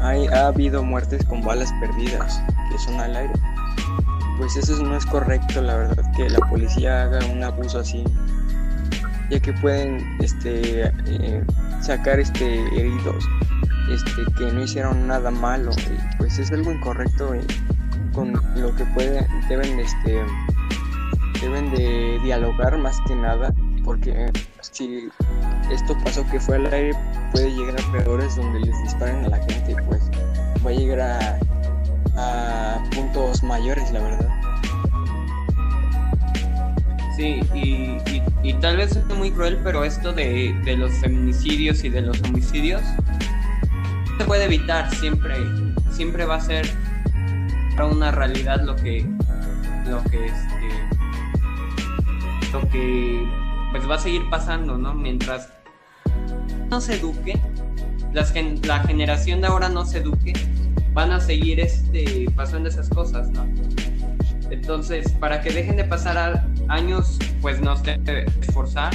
hay, 0.00 0.26
ha 0.28 0.48
habido 0.48 0.82
muertes 0.82 1.24
con 1.24 1.42
balas 1.42 1.70
perdidas 1.80 2.40
que 2.70 2.78
son 2.78 3.00
al 3.00 3.16
aire. 3.16 3.32
Pues 4.38 4.56
eso 4.56 4.82
no 4.82 4.96
es 4.96 5.06
correcto, 5.06 5.60
la 5.60 5.76
verdad, 5.76 6.12
que 6.16 6.28
la 6.30 6.38
policía 6.48 7.02
haga 7.02 7.24
un 7.26 7.42
abuso 7.42 7.80
así, 7.80 8.04
ya 9.30 9.40
que 9.40 9.52
pueden 9.54 10.18
este, 10.20 10.84
eh, 11.06 11.44
sacar 11.82 12.20
este, 12.20 12.60
heridos 12.78 13.24
este, 13.90 14.22
que 14.38 14.52
no 14.52 14.62
hicieron 14.62 15.06
nada 15.06 15.30
malo. 15.30 15.72
pues 16.18 16.38
es 16.38 16.50
algo 16.52 16.72
incorrecto 16.72 17.34
y 17.34 17.40
con 18.12 18.32
lo 18.54 18.74
que 18.74 18.84
pueden, 18.86 19.26
deben, 19.48 19.78
este, 19.78 20.24
deben 21.40 21.70
de 21.70 22.18
dialogar 22.22 22.76
más 22.78 23.00
que 23.06 23.14
nada, 23.16 23.52
porque 23.84 24.30
si 24.60 25.08
esto 25.70 25.96
pasó 26.04 26.24
que 26.30 26.38
fue 26.40 26.56
al 26.56 26.66
aire, 26.72 26.92
puede 27.32 27.50
llegar 27.52 27.76
a 27.80 27.92
peores 27.92 28.36
donde 28.36 28.60
les 28.60 28.82
disparen 28.82 29.24
a 29.24 29.28
la 29.28 29.38
gente, 29.38 29.74
pues 29.88 30.02
va 30.64 30.70
a 30.70 30.74
llegar 30.74 31.00
a, 31.00 32.82
puntos 32.94 33.42
mayores, 33.42 33.90
la 33.92 34.00
verdad. 34.00 34.28
Sí, 37.16 37.40
y, 37.54 37.98
y- 38.10 38.22
y 38.42 38.54
tal 38.54 38.78
vez 38.78 38.96
es 38.96 39.04
muy 39.16 39.30
cruel, 39.30 39.58
pero 39.62 39.84
esto 39.84 40.12
de, 40.12 40.54
de 40.64 40.76
los 40.76 40.92
feminicidios 40.94 41.84
y 41.84 41.88
de 41.90 42.00
los 42.00 42.20
homicidios 42.22 42.80
se 44.18 44.24
puede 44.24 44.44
evitar, 44.44 44.90
siempre, 44.96 45.36
siempre 45.90 46.24
va 46.24 46.36
a 46.36 46.40
ser 46.40 46.66
una 47.90 48.10
realidad 48.10 48.60
lo 48.62 48.76
que, 48.76 49.06
lo 49.88 50.02
que 50.04 50.26
este, 50.26 50.49
que 52.70 53.24
pues 53.70 53.88
va 53.88 53.94
a 53.94 53.98
seguir 53.98 54.22
pasando, 54.30 54.76
¿no? 54.76 54.94
Mientras 54.94 55.48
no 56.68 56.80
se 56.80 56.94
eduque, 56.96 57.38
las 58.12 58.32
gen- 58.32 58.60
la 58.66 58.80
generación 58.80 59.40
de 59.40 59.46
ahora 59.46 59.68
no 59.68 59.84
se 59.84 59.98
eduque, 59.98 60.32
van 60.92 61.12
a 61.12 61.20
seguir 61.20 61.60
este, 61.60 62.26
pasando 62.34 62.68
esas 62.68 62.88
cosas, 62.88 63.30
¿no? 63.30 63.46
Entonces, 64.50 65.12
para 65.12 65.40
que 65.40 65.50
dejen 65.52 65.76
de 65.76 65.84
pasar 65.84 66.44
años, 66.68 67.18
pues 67.40 67.60
nos 67.60 67.82
debe 67.84 68.24
de 68.24 68.24
esforzar 68.40 68.92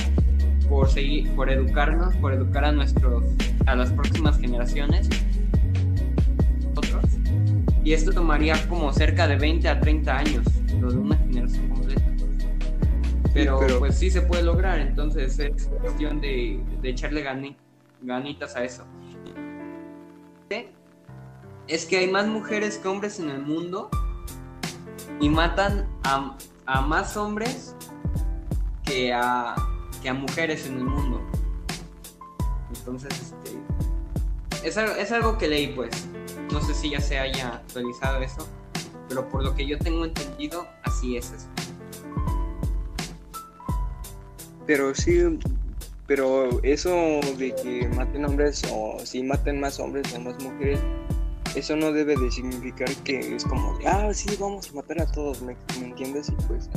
por 0.68 0.89
seguir, 0.89 1.30
por 1.36 1.50
educarnos, 1.50 2.13
por 2.15 2.34
educar 2.34 2.65
a 2.65 2.72
nuestros, 2.74 3.24
a 3.65 3.76
las 3.76 3.91
próximas 3.91 4.38
generaciones. 4.38 5.08
Y 7.86 7.94
esto 7.94 8.12
tomaría 8.12 8.56
como 8.68 8.91
cerca 8.91 9.28
de 9.28 9.36
20 9.38 9.70
a 9.70 9.80
30 9.80 10.18
años, 10.18 10.44
lo 10.82 10.91
de 10.91 10.98
una 10.98 11.15
generación. 11.18 11.74
Pero, 13.36 13.60
pero- 13.60 13.80
pues 13.80 13.98
sí 14.00 14.10
se 14.10 14.21
puede 14.21 14.41
lograr, 14.43 14.80
entonces 14.80 15.38
es 15.39 15.67
cuestión 15.82 16.19
de, 16.21 16.60
de 16.82 16.89
echarle 16.89 17.24
gani- 17.24 17.56
ganitas 18.02 18.56
a 18.56 18.63
eso. 18.63 18.84
Es 21.67 21.86
que 21.88 21.98
hay 21.98 22.12
más 22.12 22.28
mujeres 22.28 22.78
que 22.78 22.88
hombres 22.88 23.19
en 23.19 23.30
el 23.30 23.41
mundo 23.41 23.89
y 25.19 25.30
matan 25.30 25.88
a, 26.04 26.38
a 26.67 26.82
más 26.82 27.17
hombres 27.17 27.76
que 28.84 29.12
a, 29.12 29.56
que 30.02 30.10
a 30.10 30.13
mujeres 30.13 30.67
en 30.67 30.78
el 30.78 30.84
mundo. 30.86 31.19
Entonces, 32.69 33.12
este, 33.19 34.67
es, 34.67 34.78
algo, 34.78 34.93
es 34.93 35.12
algo 35.12 35.38
que 35.39 35.48
leí, 35.48 35.67
pues. 35.74 36.08
No 36.54 36.62
sé 36.62 36.76
si 36.76 36.91
ya 36.91 37.02
se 37.02 37.17
haya 37.17 37.56
actualizado 37.56 38.21
eso, 38.21 38.48
pero 39.10 39.28
por 39.28 39.43
lo 39.43 39.56
que 39.56 39.65
yo 39.65 39.80
tengo 39.80 40.06
entendido, 40.06 40.67
así 40.84 41.17
es 41.17 41.32
eso. 41.32 41.48
Pero 44.65 44.93
sí, 44.95 45.21
pero 46.08 46.62
eso 46.63 46.89
de 47.38 47.54
que 47.62 47.88
maten 47.95 48.25
hombres 48.25 48.62
o 48.71 48.97
si 49.04 49.23
maten 49.23 49.60
más 49.60 49.80
hombres 49.80 50.13
o 50.15 50.19
más 50.19 50.41
mujeres, 50.43 50.80
eso 51.56 51.75
no 51.75 51.91
debe 51.91 52.15
de 52.17 52.32
significar 52.32 52.89
que 53.04 53.36
es 53.36 53.45
como 53.45 53.78
de, 53.78 53.88
ah, 53.88 54.13
sí, 54.13 54.36
vamos 54.39 54.69
a 54.69 54.73
matar 54.73 55.01
a 55.01 55.12
todos, 55.12 55.41
¿me, 55.41 55.56
me 55.80 55.88
entiendes? 55.88 56.30
Y 56.30 56.32
pues, 56.47 56.69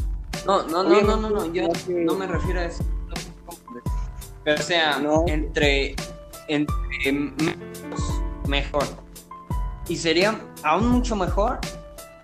No, 0.47 0.63
no, 0.69 0.85
no, 0.85 1.01
no, 1.03 1.17
no, 1.17 1.31
no, 1.31 1.53
yo 1.53 1.69
no 1.89 2.15
me 2.15 2.27
refiero 2.27 2.61
a 2.61 2.65
eso. 2.67 2.85
Pero 4.45 4.61
o 4.61 4.63
sea, 4.63 4.99
No. 4.99 5.25
entre, 5.27 5.95
entre 6.49 7.13
menos, 7.13 8.23
mejor. 8.47 8.85
Y 9.89 9.97
sería 9.97 10.41
aún 10.63 10.89
mucho 10.89 11.17
mejor 11.17 11.59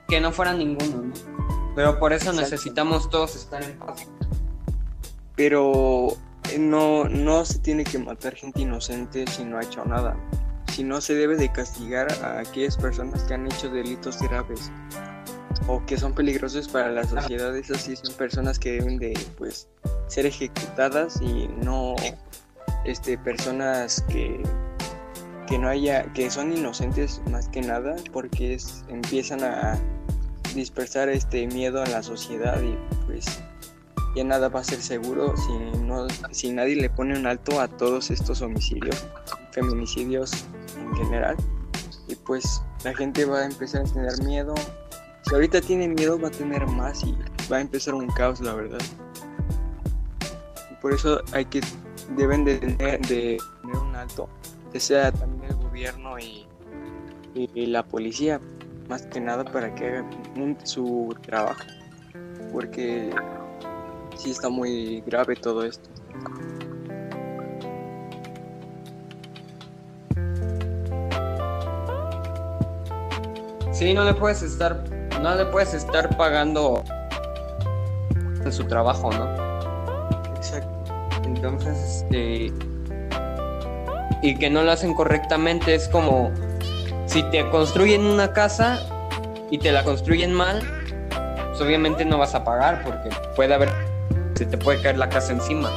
que 0.08 0.20
no 0.20 0.30
fuera 0.32 0.52
ninguno, 0.52 1.02
¿no? 1.02 1.12
Pero 1.74 1.98
por 1.98 2.12
eso 2.12 2.26
Exacto. 2.30 2.40
necesitamos 2.42 3.10
todos 3.10 3.34
estar 3.36 3.62
en 3.64 3.76
paz. 3.78 4.06
Pero 5.36 6.16
eh, 6.50 6.58
no, 6.58 7.04
no 7.04 7.44
se 7.44 7.58
tiene 7.58 7.84
que 7.84 7.98
matar 7.98 8.34
gente 8.34 8.60
inocente 8.60 9.24
si 9.26 9.44
no 9.44 9.58
ha 9.58 9.62
hecho 9.62 9.84
nada. 9.84 10.16
Si 10.72 10.82
no 10.82 11.00
se 11.00 11.14
debe 11.14 11.36
de 11.36 11.50
castigar 11.52 12.10
a 12.24 12.40
aquellas 12.40 12.76
personas 12.76 13.22
que 13.24 13.34
han 13.34 13.46
hecho 13.46 13.68
delitos 13.70 14.20
graves 14.20 14.70
o 15.66 15.84
que 15.86 15.96
son 15.96 16.14
peligrosos 16.14 16.68
para 16.68 16.90
la 16.90 17.04
sociedad. 17.04 17.56
Esas 17.56 17.82
sí 17.82 17.96
son 17.96 18.14
personas 18.14 18.58
que 18.58 18.72
deben 18.72 18.98
de 18.98 19.18
pues 19.38 19.68
ser 20.08 20.26
ejecutadas 20.26 21.20
y 21.20 21.48
no 21.62 21.94
este 22.84 23.16
personas 23.18 24.02
que 24.08 24.42
que 25.46 25.58
no 25.58 25.68
haya 25.68 26.04
que 26.14 26.30
son 26.30 26.56
inocentes 26.56 27.20
más 27.30 27.48
que 27.48 27.60
nada 27.60 27.96
porque 28.12 28.54
es, 28.54 28.84
empiezan 28.88 29.42
a 29.44 29.78
dispersar 30.54 31.08
este 31.08 31.46
miedo 31.46 31.84
en 31.84 31.92
la 31.92 32.02
sociedad 32.02 32.60
y 32.62 32.76
pues 33.06 33.42
ya 34.14 34.24
nada 34.24 34.48
va 34.48 34.60
a 34.60 34.64
ser 34.64 34.80
seguro 34.80 35.36
si, 35.36 35.52
no, 35.80 36.06
si 36.30 36.52
nadie 36.52 36.76
le 36.76 36.88
pone 36.88 37.18
un 37.18 37.26
alto 37.26 37.60
a 37.60 37.68
todos 37.68 38.10
estos 38.10 38.42
homicidios, 38.42 39.04
feminicidios 39.50 40.44
en 40.78 40.94
general. 40.96 41.36
Y 42.06 42.14
pues 42.14 42.62
la 42.84 42.94
gente 42.94 43.24
va 43.24 43.40
a 43.40 43.44
empezar 43.46 43.82
a 43.82 43.84
tener 43.84 44.22
miedo. 44.22 44.54
Si 45.22 45.34
ahorita 45.34 45.60
tiene 45.60 45.88
miedo 45.88 46.18
va 46.20 46.28
a 46.28 46.30
tener 46.30 46.66
más 46.66 47.02
y 47.02 47.16
va 47.50 47.56
a 47.56 47.60
empezar 47.60 47.94
un 47.94 48.06
caos, 48.08 48.40
la 48.40 48.54
verdad. 48.54 48.80
por 50.80 50.92
eso 50.92 51.20
hay 51.32 51.46
que, 51.46 51.60
deben 52.16 52.44
de 52.44 52.58
tener, 52.58 53.38
un 53.64 53.96
alto, 53.96 54.28
que 54.70 54.78
sea 54.78 55.10
también 55.10 55.50
el 55.50 55.56
gobierno 55.56 56.18
y, 56.18 56.46
y 57.34 57.66
la 57.66 57.82
policía, 57.82 58.40
más 58.88 59.06
que 59.06 59.20
nada 59.20 59.44
para 59.44 59.74
que 59.74 59.88
hagan 59.88 60.58
su 60.64 61.16
trabajo. 61.22 61.64
Porque 62.52 63.10
sí 64.24 64.30
está 64.30 64.48
muy 64.48 65.02
grave 65.06 65.36
todo 65.36 65.64
esto. 65.64 65.90
Sí, 73.70 73.92
no 73.92 74.04
le 74.04 74.14
puedes 74.14 74.40
estar, 74.40 74.82
no 75.20 75.34
le 75.34 75.44
puedes 75.46 75.74
estar 75.74 76.16
pagando 76.16 76.82
en 78.42 78.52
su 78.52 78.64
trabajo, 78.64 79.10
¿no? 79.12 79.28
Exacto. 80.36 80.84
Entonces, 81.24 81.76
este, 82.02 82.50
y 84.22 84.38
que 84.38 84.48
no 84.48 84.62
lo 84.62 84.72
hacen 84.72 84.94
correctamente 84.94 85.74
es 85.74 85.88
como 85.88 86.32
si 87.04 87.22
te 87.24 87.46
construyen 87.50 88.06
una 88.06 88.32
casa 88.32 88.80
y 89.50 89.58
te 89.58 89.70
la 89.70 89.84
construyen 89.84 90.32
mal, 90.32 90.62
pues 91.48 91.60
obviamente 91.60 92.06
no 92.06 92.16
vas 92.16 92.34
a 92.34 92.42
pagar 92.42 92.82
porque 92.84 93.10
puede 93.36 93.52
haber 93.52 93.83
se 94.34 94.46
te 94.46 94.58
puede 94.58 94.82
caer 94.82 94.98
la 94.98 95.08
casa 95.08 95.32
encima. 95.32 95.70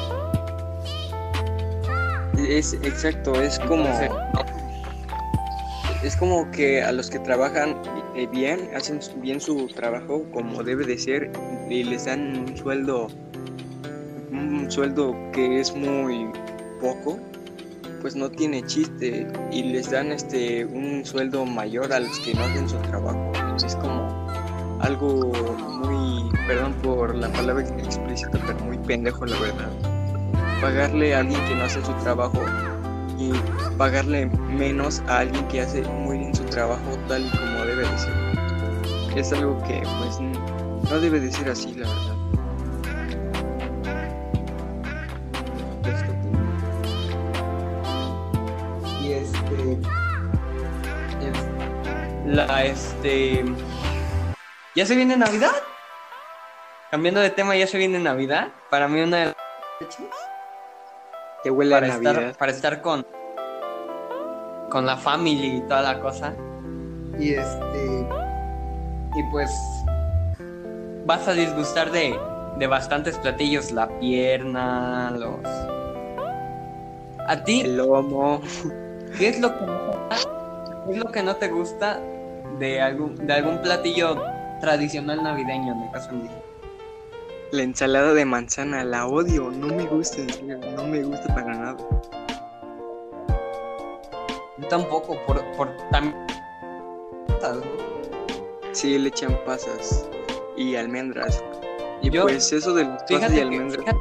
Es 2.38 2.74
exacto, 2.74 3.34
es 3.41 3.60
como 3.60 3.86
es 6.04 6.15
como 6.15 6.50
que 6.52 6.84
a 6.84 6.91
los 6.91 7.10
que 7.10 7.20
trabajan 7.20 7.76
eh, 8.15 8.28
bien, 8.28 8.70
hacen 8.76 9.00
bien 9.17 9.41
su 9.41 9.67
trabajo 9.67 10.24
como 10.32 10.63
debe 10.63 10.86
de 10.86 10.98
ser 10.98 11.32
y 11.70 11.84
les 11.84 12.06
dan 12.06 12.38
un 12.38 12.58
sueldo 12.58 13.08
un 14.32 14.70
sueldo 14.70 15.15
que 15.34 15.60
es 15.60 15.76
muy 15.76 16.30
poco, 16.80 17.20
pues 18.02 18.15
no 18.15 18.30
tiene 18.30 18.63
chiste 18.65 19.28
y 19.52 19.63
les 19.63 19.91
dan 19.91 20.12
este 20.12 20.65
un 20.65 21.04
sueldo 21.06 21.46
mayor 21.46 21.91
a 21.91 22.00
los 22.00 22.20
que 22.20 22.34
no 22.34 22.43
hacen 22.43 22.70
su 22.70 22.78
trabajo. 22.78 23.32
Es 23.65 23.76
como 23.76 24.28
algo 24.80 25.32
muy, 25.84 25.96
perdón 26.47 26.73
por 26.81 27.13
la 27.13 27.27
palabra 27.29 27.63
explícita, 27.63 28.39
pero 28.47 28.57
muy 28.60 28.77
pendejo 28.77 29.25
la 29.25 29.38
verdad. 29.38 29.69
Pagarle 30.62 31.13
a 31.13 31.19
alguien 31.19 31.39
que 31.45 31.55
no 31.55 31.65
hace 31.65 31.83
su 31.86 31.93
trabajo 31.95 32.41
y 33.19 33.31
pagarle 33.77 34.27
menos 34.27 35.01
a 35.07 35.19
alguien 35.19 35.45
que 35.49 35.62
hace 35.62 35.81
muy 35.83 36.19
bien 36.19 36.33
su 36.33 36.45
trabajo 36.45 36.97
tal 37.10 37.25
y 37.25 37.29
como 37.29 37.65
debe 37.65 37.88
de 37.88 37.97
ser. 37.97 38.13
Es 39.17 39.33
algo 39.33 39.62
que 39.63 39.81
pues 39.99 40.19
no 40.89 40.99
debe 40.99 41.19
de 41.19 41.31
ser 41.31 41.49
así, 41.49 41.73
la 41.73 41.88
verdad. 41.89 42.15
Y 49.03 49.12
este 49.12 49.77
la 52.25 52.65
este 52.65 53.43
ya 54.75 54.86
se 54.86 54.95
viene 54.95 55.17
Navidad. 55.17 55.51
Cambiando 56.91 57.19
de 57.19 57.30
tema, 57.30 57.56
ya 57.56 57.67
se 57.67 57.78
viene 57.78 58.00
Navidad. 58.00 58.50
Para 58.69 58.88
mí 58.88 59.02
una 59.02 59.17
de 59.17 59.26
las 59.26 59.36
que 61.43 61.52
huele 61.52 61.71
para 61.71 61.86
a 61.86 61.89
Navidad. 61.89 62.15
estar, 62.15 62.38
para 62.38 62.52
estar 62.52 62.82
con 62.82 63.06
con 64.69 64.86
la 64.86 64.97
familia 64.97 65.56
y 65.56 65.62
toda 65.62 65.82
la 65.82 66.00
cosa. 66.00 66.34
Y 67.19 67.34
este 67.34 68.08
y 69.15 69.23
pues 69.32 69.52
vas 71.06 71.28
a 71.28 71.34
disgustar 71.34 71.91
de, 71.91 72.17
de 72.58 72.67
bastantes 72.67 73.17
platillos, 73.17 73.71
la 73.71 73.88
pierna, 74.00 75.12
los 75.12 75.39
a 77.28 77.43
ti 77.43 77.62
El 77.62 77.78
lomo. 77.78 78.41
¿qué 79.17 79.30
es 79.30 79.39
lo 79.39 79.58
que 79.58 79.65
no, 79.65 80.10
qué 80.86 80.91
es 80.91 80.97
lo 80.97 81.12
que 81.12 81.23
no 81.23 81.36
te 81.36 81.50
gusta 81.50 82.00
de 82.60 82.82
algún 82.82 83.28
de 83.28 83.34
algún 83.34 83.62
platillo 83.62 84.21
tradicional 84.62 85.23
navideño 85.23 85.73
en 85.73 85.82
el 85.82 85.91
caso 85.91 86.12
de 86.12 86.30
La 87.51 87.63
ensalada 87.63 88.13
de 88.13 88.25
manzana, 88.25 88.83
la 88.83 89.07
odio, 89.07 89.49
no 89.51 89.67
me 89.67 89.86
gusta, 89.86 90.17
en 90.21 90.29
serio, 90.29 90.57
no 90.75 90.83
me 90.83 91.01
gusta 91.03 91.33
para 91.33 91.53
nada. 91.53 91.77
Yo 94.57 94.67
tampoco, 94.67 95.17
por, 95.25 95.43
por 95.55 95.69
también. 95.91 96.15
¿no? 97.41 97.62
Sí, 98.73 98.97
le 98.97 99.10
echan 99.10 99.39
pasas 99.45 100.07
y 100.57 100.75
almendras. 100.75 101.43
Y 102.01 102.10
Yo- 102.10 102.23
pues 102.23 102.51
eso 102.51 102.73
de 102.73 102.83
las 102.83 103.03
pasas 103.03 103.31
y 103.31 103.36
que, 103.36 103.41
almendras, 103.41 103.95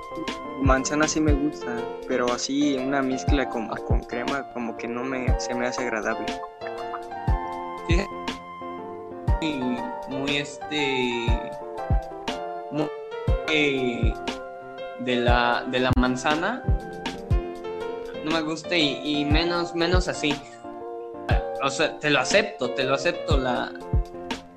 manzana 0.60 1.06
sí 1.06 1.20
me 1.20 1.32
gusta, 1.32 1.68
pero 2.08 2.30
así 2.32 2.76
una 2.76 3.00
mezcla 3.00 3.48
como 3.48 3.74
con 3.76 4.00
crema 4.00 4.50
como 4.52 4.76
que 4.76 4.88
no 4.88 5.04
me 5.04 5.38
se 5.38 5.54
me 5.54 5.66
hace 5.68 5.82
agradable. 5.82 6.26
fíjate, 7.86 8.10
muy, 9.40 9.78
muy 10.08 10.36
este. 10.36 11.26
Muy 12.72 12.88
de 13.48 15.16
la, 15.16 15.64
de 15.68 15.80
la 15.80 15.90
manzana. 15.98 16.62
No 18.24 18.30
me 18.32 18.40
gusta 18.42 18.74
y, 18.76 19.00
y 19.04 19.24
menos, 19.24 19.74
menos 19.74 20.08
así. 20.08 20.34
O 21.62 21.70
sea, 21.70 21.98
te 21.98 22.10
lo 22.10 22.20
acepto, 22.20 22.70
te 22.70 22.84
lo 22.84 22.94
acepto 22.94 23.36
la, 23.38 23.72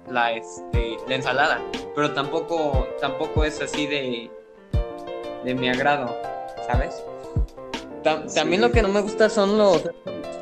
la, 0.10 0.32
este, 0.34 0.98
la 1.08 1.16
ensalada. 1.16 1.60
Pero 1.96 2.14
tampoco, 2.14 2.88
tampoco 3.00 3.44
es 3.44 3.62
así 3.62 3.88
de, 3.88 4.32
de 5.44 5.56
mi 5.56 5.70
agrado, 5.70 6.16
¿sabes? 6.68 7.04
Ta- 8.04 8.24
Sí. 8.28 8.36
También 8.36 8.62
lo 8.62 8.72
que 8.72 8.82
no 8.82 8.88
me 8.90 9.02
gusta 9.02 9.30
son 9.30 9.58
los, 9.58 9.84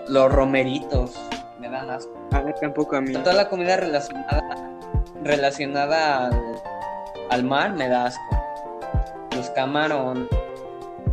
los 0.08 0.32
romeritos. 0.32 1.16
Me 1.60 1.70
dan 1.70 1.90
asco. 1.90 2.14
A 2.32 2.42
ver, 2.42 2.56
tampoco 2.62 2.96
a 2.98 3.02
mí. 3.02 3.14
Toda 3.14 3.34
la 3.34 3.50
comida 3.50 3.78
relacionada, 3.78 4.56
relacionada 5.24 6.28
al, 6.28 6.62
al 7.30 7.44
mar 7.44 7.74
me 7.74 7.88
da 7.90 8.06
asco. 8.06 8.37
Camarón. 9.58 10.30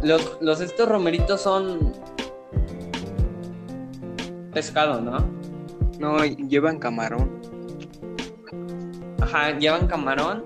Los, 0.03 0.37
los 0.43 0.61
estos 0.61 0.87
romeritos 0.87 1.41
son 1.41 1.95
pescado, 4.53 5.01
¿no? 5.01 5.17
No, 5.99 6.23
llevan 6.23 6.79
camarón. 6.79 7.41
Ajá, 9.23 9.59
llevan 9.59 9.87
camarón, 9.87 10.45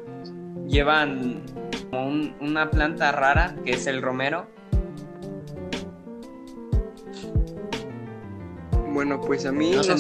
llevan 0.69 1.43
como 1.91 2.07
un- 2.07 2.35
una 2.41 2.71
planta 2.71 3.11
rara 3.11 3.57
que 3.65 3.73
es 3.73 3.89
el 3.89 4.01
romero. 4.01 4.47
Bueno, 8.93 9.21
pues 9.21 9.45
a 9.45 9.51
mí 9.51 9.73
No 9.73 9.79
no, 9.79 9.83
se 9.83 9.95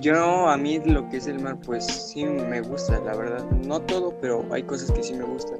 yo 0.00 0.48
a 0.48 0.56
mí 0.56 0.78
lo 0.78 1.08
que 1.08 1.16
es 1.16 1.26
el 1.26 1.40
mar 1.40 1.58
pues 1.66 1.84
sí 1.84 2.24
me 2.24 2.60
gusta, 2.60 3.00
la 3.00 3.16
verdad. 3.16 3.44
No 3.66 3.80
todo, 3.80 4.14
pero 4.20 4.46
hay 4.52 4.62
cosas 4.62 4.92
que 4.92 5.02
sí 5.02 5.14
me 5.14 5.24
gustan. 5.24 5.58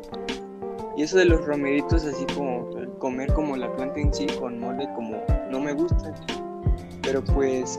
Y 0.96 1.02
eso 1.02 1.18
de 1.18 1.24
los 1.24 1.44
romeritos 1.44 2.04
así 2.04 2.24
como 2.34 2.70
comer 2.98 3.32
como 3.32 3.56
la 3.56 3.74
planta 3.74 3.98
en 4.00 4.12
sí 4.14 4.26
con 4.38 4.58
mole 4.60 4.88
como 4.94 5.22
no 5.50 5.60
me 5.60 5.72
gusta. 5.72 6.14
Pero 7.02 7.22
pues 7.22 7.78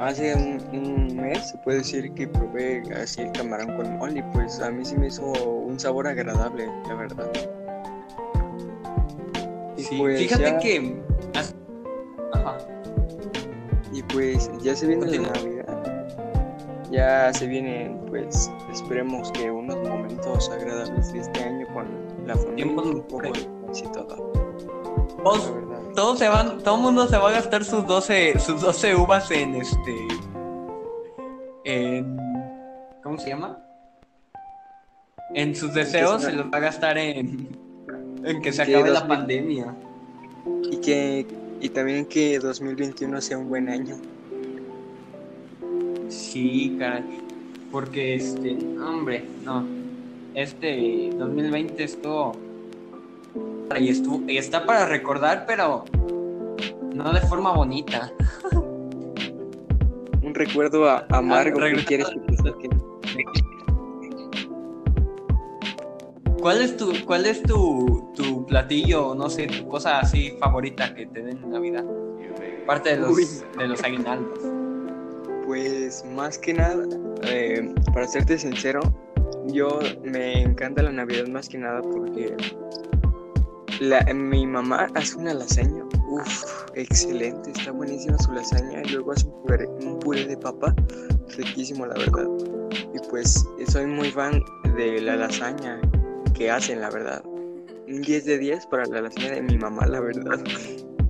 hace 0.00 0.34
un, 0.34 0.62
un 0.72 1.16
mes 1.16 1.50
se 1.50 1.58
puede 1.58 1.78
decir 1.78 2.10
que 2.14 2.26
probé 2.26 2.82
así 2.94 3.20
el 3.22 3.32
camarón 3.32 3.76
con 3.76 3.98
mole 3.98 4.20
y 4.20 4.22
pues 4.32 4.58
a 4.60 4.70
mí 4.70 4.84
sí 4.84 4.96
me 4.96 5.08
hizo 5.08 5.30
un 5.30 5.78
sabor 5.78 6.06
agradable, 6.06 6.66
la 6.88 6.94
verdad. 6.94 7.30
Y 9.76 9.82
Sí, 9.82 9.96
pues 9.98 10.18
fíjate 10.20 10.42
ya- 10.44 10.58
que... 10.58 11.02
as- 11.34 11.54
Ajá. 12.32 12.58
Y 13.92 14.02
pues 14.04 14.50
ya 14.62 14.74
se 14.76 14.86
viene 14.86 15.06
la. 15.06 15.18
Navidad. 15.32 15.66
Ya 16.90 17.32
se 17.32 17.46
vienen, 17.46 18.00
pues, 18.08 18.50
esperemos 18.72 19.30
que 19.32 19.48
unos 19.50 19.76
momentos 19.88 20.50
agradables 20.50 21.12
de 21.12 21.20
este 21.20 21.44
año 21.44 21.59
la 22.34 22.54
Tiempos 22.56 22.86
un 22.86 23.02
poco 23.02 23.26
y 23.26 23.82
todo. 23.92 24.32
Todos- 25.22 25.52
todos 25.94 26.18
se 26.18 26.28
van, 26.28 26.58
todo 26.62 26.76
el 26.76 26.82
mundo 26.82 27.06
se 27.08 27.16
va 27.18 27.28
a 27.30 27.32
gastar 27.32 27.64
sus 27.64 27.86
12, 27.86 28.38
sus 28.38 28.60
12 28.60 28.94
uvas 28.94 29.30
en 29.30 29.56
este. 29.56 29.96
En. 31.64 32.16
¿Cómo 33.02 33.18
se 33.18 33.30
llama? 33.30 33.58
En 35.34 35.54
sus 35.54 35.72
deseos 35.74 36.22
se 36.22 36.32
los 36.32 36.46
va 36.46 36.58
a 36.58 36.60
gastar 36.60 36.96
en. 36.98 37.48
En 38.24 38.40
que 38.42 38.52
se 38.52 38.64
Que 38.66 38.76
acabe 38.76 38.90
la 38.90 39.00
2000. 39.00 39.16
pandemia. 39.18 39.74
Y 40.70 40.76
que 40.78 41.26
y 41.60 41.68
también 41.70 42.06
que 42.06 42.38
2021 42.38 43.20
sea 43.20 43.36
un 43.38 43.48
buen 43.48 43.68
año. 43.68 43.96
Sí, 46.08 46.76
caray. 46.78 47.04
Porque 47.70 48.14
este. 48.16 48.56
Hombre, 48.80 49.24
no. 49.44 49.64
Este 50.34 51.10
2020 51.16 51.82
estuvo 51.84 52.32
y, 53.78 53.88
estuvo, 53.88 54.28
y 54.30 54.36
está 54.38 54.64
para 54.66 54.86
recordar, 54.86 55.44
pero 55.46 55.84
no 56.94 57.12
de 57.12 57.20
forma 57.20 57.52
bonita. 57.52 58.12
Un 60.22 60.34
recuerdo 60.34 60.88
a- 60.88 61.06
amargo 61.10 61.58
que 61.58 61.64
regresando- 61.64 61.86
quieres 61.88 62.08
que. 62.60 62.68
¿Cuál 66.40 66.62
es 66.62 66.76
tu, 66.76 66.92
cuál 67.04 67.26
es 67.26 67.42
tu, 67.42 68.10
tu 68.16 68.46
platillo, 68.46 69.14
no 69.14 69.28
sé, 69.28 69.46
tu 69.46 69.68
cosa 69.68 70.00
así 70.00 70.30
favorita 70.40 70.94
que 70.94 71.06
te 71.06 71.22
den 71.22 71.36
en 71.38 71.50
Navidad? 71.50 71.84
Aparte 72.64 72.90
de 72.90 72.96
los, 73.02 73.10
Uy. 73.10 73.26
de 73.58 73.68
los 73.68 73.82
aguinaldos. 73.84 74.38
Pues 75.46 76.04
más 76.14 76.38
que 76.38 76.54
nada, 76.54 76.86
eh, 77.24 77.74
para 77.92 78.06
serte 78.06 78.38
sincero, 78.38 78.80
yo 79.46 79.80
me 80.04 80.42
encanta 80.42 80.82
la 80.82 80.92
Navidad 80.92 81.26
más 81.28 81.48
que 81.48 81.58
nada 81.58 81.80
porque 81.82 82.36
la, 83.80 84.02
mi 84.12 84.46
mamá 84.46 84.88
hace 84.94 85.16
una 85.16 85.34
lasaña, 85.34 85.84
uff, 86.10 86.44
excelente, 86.74 87.50
está 87.50 87.72
buenísima 87.72 88.18
su 88.18 88.32
lasaña 88.32 88.82
y 88.84 88.90
luego 88.90 89.12
hace 89.12 89.26
un 89.26 89.98
puré, 90.00 90.26
de 90.26 90.36
papa, 90.36 90.74
riquísimo 91.36 91.86
la 91.86 91.94
verdad. 91.94 92.28
Y 92.94 93.08
pues 93.08 93.46
soy 93.68 93.86
muy 93.86 94.10
fan 94.10 94.42
de 94.76 95.00
la 95.00 95.16
lasaña 95.16 95.80
que 96.34 96.50
hacen, 96.50 96.80
la 96.80 96.90
verdad. 96.90 97.22
Un 97.88 98.02
10 98.02 98.24
de 98.24 98.38
10 98.38 98.66
para 98.66 98.84
la 98.86 99.02
lasaña 99.02 99.32
de 99.32 99.42
mi 99.42 99.56
mamá, 99.56 99.86
la 99.86 100.00
verdad. 100.00 100.38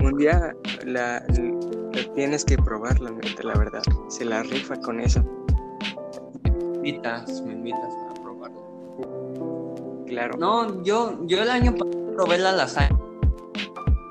Un 0.01 0.17
día 0.17 0.55
la, 0.85 1.25
la 1.29 2.15
tienes 2.15 2.45
que 2.45 2.57
probarla, 2.57 3.11
neta, 3.11 3.43
la 3.43 3.55
verdad. 3.55 3.83
Se 4.09 4.25
la 4.25 4.43
rifa 4.45 4.77
con 4.77 5.01
eso. 5.01 5.23
Me 6.45 6.89
invitas, 6.89 7.43
me 7.43 7.53
invitas. 7.53 8.10
Claro. 10.11 10.37
No, 10.39 10.83
yo, 10.83 11.19
yo 11.27 11.43
el 11.43 11.51
año 11.51 11.73
pasado 11.75 12.15
probé 12.17 12.39
la 12.39 12.53
lasaña. 12.53 12.97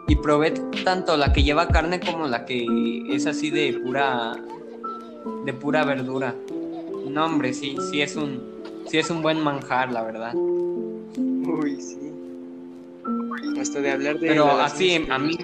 Y 0.07 0.15
probé 0.15 0.51
tanto 0.83 1.15
la 1.17 1.31
que 1.33 1.43
lleva 1.43 1.67
carne 1.67 1.99
como 1.99 2.25
la 2.27 2.45
que 2.45 2.65
es 3.09 3.27
así 3.27 3.51
de 3.51 3.73
pura 3.73 4.35
de 5.45 5.53
pura 5.53 5.85
verdura. 5.85 6.33
No, 7.07 7.25
hombre, 7.25 7.53
sí, 7.53 7.75
sí 7.91 8.01
es 8.01 8.15
un 8.15 8.41
sí 8.87 8.97
es 8.97 9.09
un 9.11 9.21
buen 9.21 9.39
manjar, 9.43 9.91
la 9.91 10.01
verdad. 10.03 10.33
Uy, 10.35 11.79
sí. 11.79 11.97
Hasta 13.59 13.81
de 13.81 13.91
hablar 13.91 14.19
de. 14.19 14.27
Pero 14.29 14.47
la 14.47 14.65
así, 14.65 15.05
a 15.09 15.19
mí- 15.19 15.37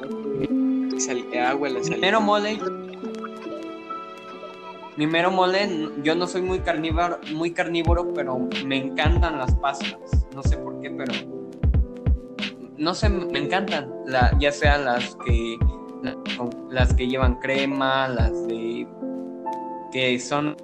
Sal, 0.97 1.23
agua, 1.37 1.69
la 1.69 1.83
sal. 1.83 1.95
Mi 1.95 2.01
mero 2.01 2.21
mole. 2.21 2.57
Mi 4.97 5.07
mero 5.07 5.29
mole, 5.29 5.89
yo 6.03 6.15
no 6.15 6.25
soy 6.25 6.41
muy 6.41 6.59
carnívoro, 6.59 7.19
muy 7.33 7.51
carnívoro, 7.51 8.13
pero 8.13 8.39
me 8.65 8.77
encantan 8.77 9.37
las 9.37 9.53
pastas. 9.55 10.25
No 10.33 10.41
sé 10.41 10.57
por 10.57 10.79
qué, 10.79 10.89
pero 10.91 11.13
no 12.77 12.93
sé, 12.93 13.09
me 13.09 13.39
encantan. 13.39 13.91
Ya 14.39 14.51
sean 14.51 14.85
las 14.85 15.15
que 15.25 15.57
las 16.69 16.93
que 16.93 17.07
llevan 17.07 17.35
crema, 17.39 18.07
las 18.07 18.47
de 18.47 18.87
que 19.91 20.19
son 20.19 20.55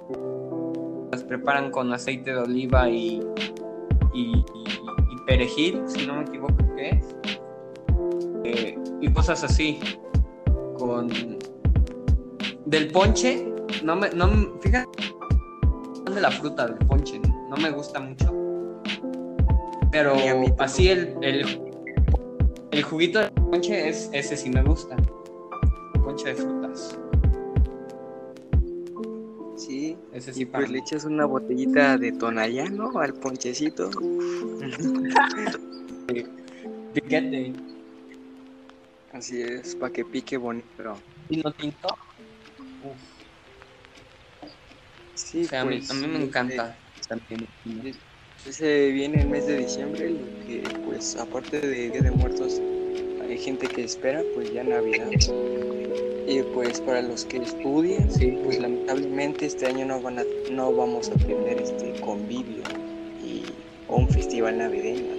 las 1.10 1.22
preparan 1.24 1.70
con 1.70 1.92
aceite 1.92 2.30
de 2.32 2.38
oliva 2.38 2.88
y 2.88 3.20
y, 4.14 4.32
y- 4.38 4.44
perejil, 5.26 5.80
si 5.86 6.04
no 6.04 6.14
me 6.16 6.22
equivoco, 6.22 6.52
¿qué 6.76 6.88
es? 6.90 7.16
Eh, 8.44 8.78
y 9.00 9.08
cosas 9.12 9.44
así 9.44 9.78
con 10.76 11.08
del 12.66 12.90
ponche 12.90 13.51
no 13.84 13.96
me 13.96 14.10
no 14.10 14.28
me- 14.28 14.48
fíjate 14.60 14.88
de 16.14 16.20
la 16.20 16.30
fruta 16.30 16.66
del 16.66 16.76
ponche 16.86 17.18
no 17.20 17.56
me 17.56 17.70
gusta 17.70 17.98
mucho. 18.00 18.32
Pero 19.90 20.14
así 20.58 20.88
el, 20.88 21.16
el 21.22 21.60
el 22.70 22.82
juguito 22.82 23.20
del 23.20 23.30
ponche 23.32 23.88
es 23.88 24.10
ese 24.12 24.36
sí 24.36 24.50
me 24.50 24.62
gusta. 24.62 24.96
Ponche 26.04 26.28
de 26.28 26.34
frutas. 26.34 26.98
Sí. 29.56 29.96
ese 30.12 30.32
sí 30.32 30.42
Y 30.42 30.46
pues 30.46 30.70
le 30.70 30.78
echas 30.78 31.04
una 31.04 31.24
botellita 31.24 31.96
de 31.98 32.12
tonallano 32.12 32.98
al 32.98 33.14
ponchecito. 33.14 33.90
piquete. 36.94 37.52
Así 39.12 39.42
es, 39.42 39.76
para 39.76 39.92
que 39.92 40.04
pique 40.04 40.36
bonito. 40.38 40.94
vino 41.28 41.52
tinto. 41.52 41.88
Uf, 42.82 42.96
Sí, 45.24 45.44
o 45.44 45.48
sea, 45.48 45.60
a 45.62 45.64
mí, 45.64 45.78
pues, 45.78 45.90
a 45.90 45.94
mí 45.94 46.06
me 46.06 46.14
este, 46.14 46.26
encanta 46.26 46.78
también 47.08 47.48
Se 48.36 48.90
viene 48.90 49.22
el 49.22 49.28
mes 49.28 49.46
de 49.46 49.58
diciembre, 49.58 50.10
lo 50.10 50.46
que 50.46 50.62
pues 50.84 51.16
aparte 51.16 51.60
de 51.60 51.90
Día 51.90 52.02
de 52.02 52.10
Muertos 52.10 52.60
hay 53.22 53.38
gente 53.38 53.68
que 53.68 53.84
espera 53.84 54.22
pues 54.34 54.52
ya 54.52 54.64
Navidad. 54.64 55.08
Y 56.26 56.42
pues 56.54 56.80
para 56.80 57.02
los 57.02 57.24
que 57.24 57.38
estudian, 57.38 58.10
Sí. 58.10 58.38
pues 58.44 58.58
lamentablemente 58.60 59.46
este 59.46 59.66
año 59.66 59.86
no 59.86 60.00
van 60.00 60.18
a, 60.18 60.24
no 60.50 60.72
vamos 60.74 61.10
a 61.10 61.14
tener 61.14 61.60
este 61.60 61.98
convivio 62.00 62.62
y 63.22 63.44
o 63.86 63.96
un 63.96 64.08
festival 64.08 64.58
navideño. 64.58 65.14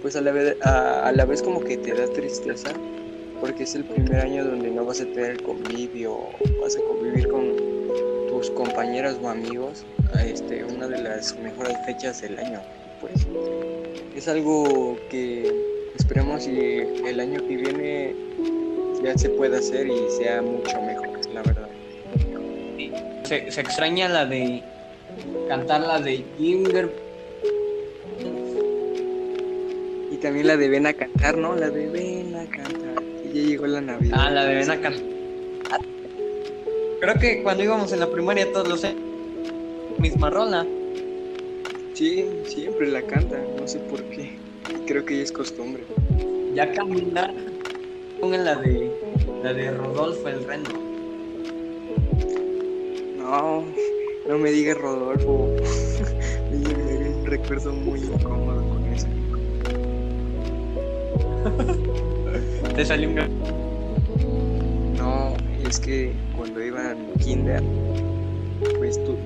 Pues 0.00 0.16
a 0.16 0.20
la 0.20 0.32
vez 0.32 0.56
a, 0.62 1.08
a 1.08 1.12
la 1.12 1.24
vez 1.24 1.42
como 1.42 1.60
que 1.60 1.76
te 1.76 1.94
da 1.94 2.06
tristeza 2.08 2.72
porque 3.40 3.64
es 3.64 3.74
el 3.74 3.84
primer 3.84 4.20
año 4.20 4.44
donde 4.44 4.70
no 4.70 4.84
vas 4.84 5.00
a 5.00 5.04
tener 5.06 5.42
convivio, 5.42 6.16
vas 6.60 6.76
a 6.76 6.80
convivir 6.82 7.28
con 7.28 7.71
tus 8.42 8.50
compañeras 8.50 9.16
o 9.22 9.28
amigos 9.28 9.84
este, 10.24 10.64
una 10.64 10.88
de 10.88 11.00
las 11.00 11.38
mejores 11.38 11.76
fechas 11.86 12.22
del 12.22 12.36
año. 12.40 12.60
Pues 13.00 13.12
es 14.16 14.26
algo 14.26 14.98
que 15.10 15.48
esperemos 15.96 16.48
y 16.48 16.58
el 17.06 17.20
año 17.20 17.38
que 17.46 17.56
viene 17.56 18.16
ya 19.04 19.16
se 19.16 19.28
pueda 19.30 19.58
hacer 19.58 19.86
y 19.86 20.10
sea 20.18 20.42
mucho 20.42 20.80
mejor, 20.82 21.08
la 21.32 21.42
verdad. 21.42 21.68
se, 23.22 23.48
se 23.50 23.60
extraña 23.60 24.08
la 24.08 24.26
de 24.26 24.60
cantar 25.48 25.82
la 25.82 26.00
de 26.00 26.24
Ginger 26.36 26.90
Y 30.10 30.16
también 30.16 30.48
la 30.48 30.56
de 30.56 30.68
ven 30.68 30.86
a 30.86 30.92
cantar, 30.92 31.38
¿no? 31.38 31.54
La 31.54 31.70
de 31.70 31.88
ven 31.88 32.34
a 32.34 32.44
cantar. 32.46 33.02
Y 33.24 33.38
ya 33.38 33.48
llegó 33.48 33.66
la 33.68 33.80
Navidad. 33.80 34.18
Ah, 34.20 34.30
la 34.30 34.44
de 34.44 34.54
Ven 34.56 34.70
a 34.70 34.80
cantar. 34.80 35.21
Creo 37.02 37.16
que 37.16 37.42
cuando 37.42 37.64
íbamos 37.64 37.92
en 37.92 37.98
la 37.98 38.08
primaria 38.08 38.52
todos 38.52 38.68
los 38.68 38.86
misma 39.98 40.30
rola. 40.30 40.64
Sí, 41.94 42.24
siempre 42.46 42.86
la 42.86 43.02
canta, 43.02 43.40
no 43.58 43.66
sé 43.66 43.80
por 43.80 44.04
qué. 44.10 44.38
Creo 44.86 45.04
que 45.04 45.16
ya 45.16 45.24
es 45.24 45.32
costumbre. 45.32 45.82
Ya 46.54 46.72
caminar. 46.72 47.34
Pongan 48.20 48.44
la 48.44 48.54
de 48.54 48.88
la 49.42 49.52
de 49.52 49.72
Rodolfo 49.72 50.28
el 50.28 50.44
Reno. 50.44 50.68
No, 53.18 53.64
no 54.28 54.38
me 54.38 54.52
digas 54.52 54.78
Rodolfo. 54.78 55.48
me 56.52 57.28
recuerdo 57.28 57.72
muy 57.72 57.98
incómodo 57.98 58.62
con 58.68 58.86
eso. 58.94 59.08
Te 62.76 62.84
salió 62.84 63.08
un 63.08 63.16
No, 64.96 65.34
es 65.66 65.80
que 65.80 66.12
cuando 66.42 66.60
iba 66.60 66.90
en 66.90 67.14
kinder, 67.20 67.62
pues 68.78 68.98
tu- 69.04 69.16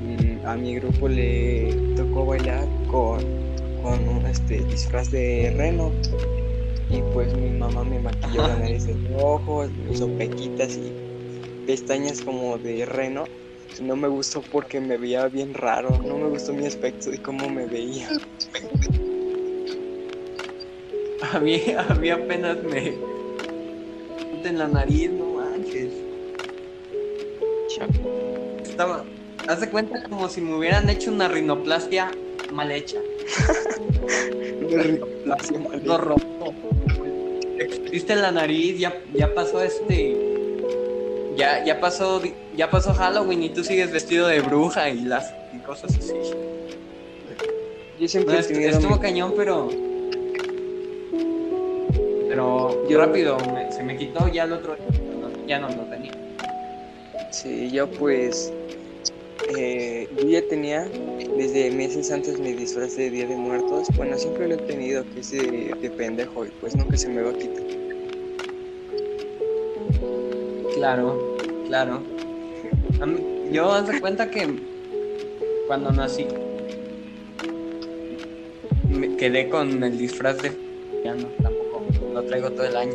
a 0.46 0.54
mi 0.54 0.74
grupo 0.74 1.08
le 1.08 1.74
tocó 1.96 2.26
bailar 2.26 2.68
con, 2.88 3.22
con 3.82 4.06
un 4.06 4.26
este, 4.26 4.62
disfraz 4.66 5.10
de 5.10 5.50
reno. 5.56 5.92
Y 6.90 7.00
pues 7.14 7.34
mi 7.34 7.48
mamá 7.52 7.84
me 7.84 7.98
maquilló 8.00 8.46
la 8.46 8.56
nariz 8.56 8.84
de 8.86 8.98
rojo, 9.16 9.64
me 9.82 9.94
hizo 9.94 10.14
pequitas 10.18 10.76
y 10.76 10.92
pestañas 11.66 12.20
como 12.20 12.58
de 12.58 12.84
reno. 12.84 13.24
No 13.80 13.96
me 13.96 14.08
gustó 14.08 14.42
porque 14.42 14.78
me 14.78 14.98
veía 14.98 15.26
bien 15.28 15.54
raro, 15.54 15.88
no 16.02 16.18
me 16.18 16.28
gustó 16.28 16.52
mi 16.52 16.66
aspecto 16.66 17.14
y 17.14 17.18
cómo 17.18 17.48
me 17.48 17.66
veía. 17.66 18.10
A 21.32 21.40
mí, 21.40 21.62
a 21.78 21.94
mí 21.94 22.10
apenas 22.10 22.62
me 22.62 22.92
en 24.44 24.58
la 24.58 24.68
nariz, 24.68 25.10
no 25.10 25.35
haz 29.48 29.60
de 29.60 29.70
cuenta 29.70 30.02
como 30.08 30.28
si 30.28 30.40
me 30.40 30.54
hubieran 30.56 30.88
hecho 30.88 31.10
una 31.12 31.28
rinoplastia 31.28 32.12
mal 32.50 32.70
hecha. 32.70 32.98
Una 34.68 34.82
rinoplastia 34.82 35.58
mal 35.58 35.82
Lo 35.84 35.98
rojo. 35.98 36.54
Viste 37.90 38.12
en 38.12 38.22
la 38.22 38.30
nariz, 38.32 38.78
ya, 38.78 38.94
ya 39.14 39.32
pasó 39.34 39.62
este. 39.62 40.16
Ya, 41.36 41.64
ya 41.64 41.80
pasó, 41.80 42.22
ya 42.56 42.70
pasó 42.70 42.92
Halloween 42.94 43.42
y 43.42 43.50
tú 43.50 43.62
sigues 43.62 43.92
vestido 43.92 44.26
de 44.26 44.40
bruja 44.40 44.88
y 44.90 45.02
las 45.02 45.32
y 45.54 45.58
cosas 45.58 45.94
así. 45.96 46.12
Yo 47.98 48.02
No, 48.02 48.08
siempre 48.08 48.42
tenido 48.42 48.70
estuvo 48.70 48.98
cañón, 49.00 49.34
pero. 49.36 49.68
Pero 52.28 52.88
Yo- 52.88 52.98
rápido, 52.98 53.36
me- 53.52 53.70
se 53.72 53.82
me 53.82 53.96
quitó 53.96 54.28
ya 54.28 54.44
el 54.44 54.52
otro. 54.52 54.76
no, 55.20 55.46
ya 55.46 55.58
no 55.58 55.68
lo 55.68 55.82
tenía. 55.84 56.12
Sí, 57.30 57.70
yo 57.70 57.88
pues 57.90 58.52
eh, 59.48 60.08
yo 60.16 60.28
ya 60.28 60.42
tenía 60.48 60.90
desde 61.36 61.70
meses 61.70 62.10
antes 62.10 62.38
mi 62.40 62.52
disfraz 62.52 62.96
de 62.96 63.10
Día 63.10 63.26
de 63.26 63.36
Muertos. 63.36 63.88
Bueno, 63.96 64.16
siempre 64.18 64.48
lo 64.48 64.54
he 64.54 64.58
tenido, 64.58 65.04
que 65.10 65.20
es 65.20 65.30
de, 65.30 65.74
de 65.80 65.90
pendejo, 65.90 66.46
y 66.46 66.50
pues 66.60 66.74
nunca 66.76 66.96
se 66.96 67.08
me 67.08 67.22
va 67.22 67.30
a 67.30 67.34
quitar. 67.34 67.64
Claro, 70.74 71.62
claro. 71.66 72.02
Mí- 73.06 73.52
yo 73.52 73.70
haz 73.72 73.86
de 73.88 74.00
cuenta 74.00 74.30
que 74.30 74.48
cuando 75.66 75.90
nací 75.92 76.26
me 78.88 79.16
quedé 79.16 79.48
con 79.48 79.82
el 79.82 79.96
disfraz 79.98 80.42
de 80.42 80.52
ya 81.04 81.14
no 81.14 81.28
tampoco 81.42 81.82
lo 82.12 82.22
traigo 82.24 82.50
todo 82.50 82.66
el 82.66 82.76
año. 82.76 82.94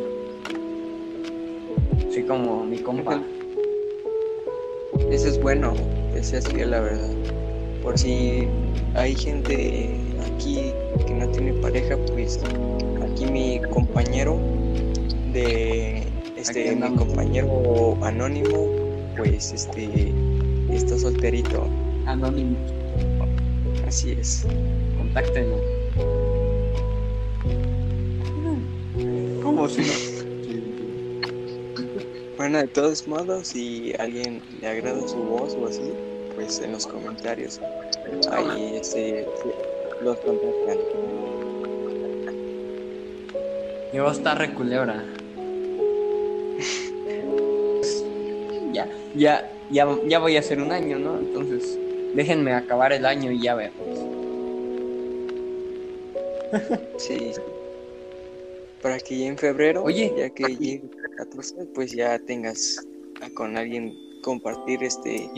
Así 2.08 2.22
como 2.24 2.64
mi 2.64 2.78
compa. 2.78 3.22
Eso 5.10 5.28
es 5.28 5.40
bueno, 5.40 5.74
ese 6.14 6.38
es 6.38 6.48
fiel, 6.48 6.70
la 6.70 6.80
verdad. 6.80 7.10
Por 7.82 7.98
si 7.98 8.48
hay 8.94 9.14
gente 9.14 9.90
aquí 10.34 10.72
que 11.06 11.14
no 11.14 11.28
tiene 11.28 11.52
pareja, 11.54 11.96
pues 12.12 12.40
aquí 13.02 13.26
mi 13.26 13.60
compañero 13.70 14.38
de 15.32 16.02
este 16.36 16.76
mi 16.76 16.96
compañero 16.96 17.96
anónimo, 18.02 18.66
pues 19.16 19.52
este 19.52 20.12
está 20.70 20.98
solterito, 20.98 21.66
Anónimo, 22.06 22.56
así 23.86 24.12
es. 24.12 24.46
contáctenos. 24.96 25.60
¿Cómo 29.42 29.68
si 29.68 29.82
no? 29.82 30.11
Bueno, 32.42 32.58
de 32.58 32.66
todos 32.66 33.06
modos, 33.06 33.46
si 33.46 33.94
a 33.94 34.02
alguien 34.02 34.42
le 34.60 34.66
agrada 34.66 35.06
su 35.06 35.14
voz 35.14 35.54
o 35.54 35.68
así, 35.68 35.92
pues 36.34 36.60
en 36.60 36.72
los 36.72 36.88
comentarios 36.88 37.60
ahí 38.32 38.78
este 38.80 39.28
los 40.02 40.18
contactan. 40.18 40.78
Mi 43.92 44.00
voz 44.00 44.18
está 44.18 44.34
reculebra. 44.34 45.04
ya, 48.72 48.88
ya, 49.14 49.48
ya, 49.70 49.86
ya 50.08 50.18
voy 50.18 50.36
a 50.36 50.40
hacer 50.40 50.60
un 50.60 50.72
año, 50.72 50.98
¿no? 50.98 51.20
Entonces, 51.20 51.78
déjenme 52.16 52.54
acabar 52.54 52.92
el 52.92 53.06
año 53.06 53.30
y 53.30 53.40
ya 53.40 53.54
vemos. 53.54 54.00
Sí. 56.98 57.34
Para 58.82 58.98
que 58.98 59.16
ya 59.16 59.28
en 59.28 59.38
febrero, 59.38 59.84
Oye, 59.84 60.12
ya 60.18 60.28
que 60.30 60.56
llegue 60.56 61.01
14, 61.16 61.66
pues 61.74 61.92
ya 61.92 62.18
tengas 62.18 62.84
a- 63.20 63.30
con 63.30 63.56
alguien 63.56 63.96
compartir 64.22 64.82
este 64.82 65.28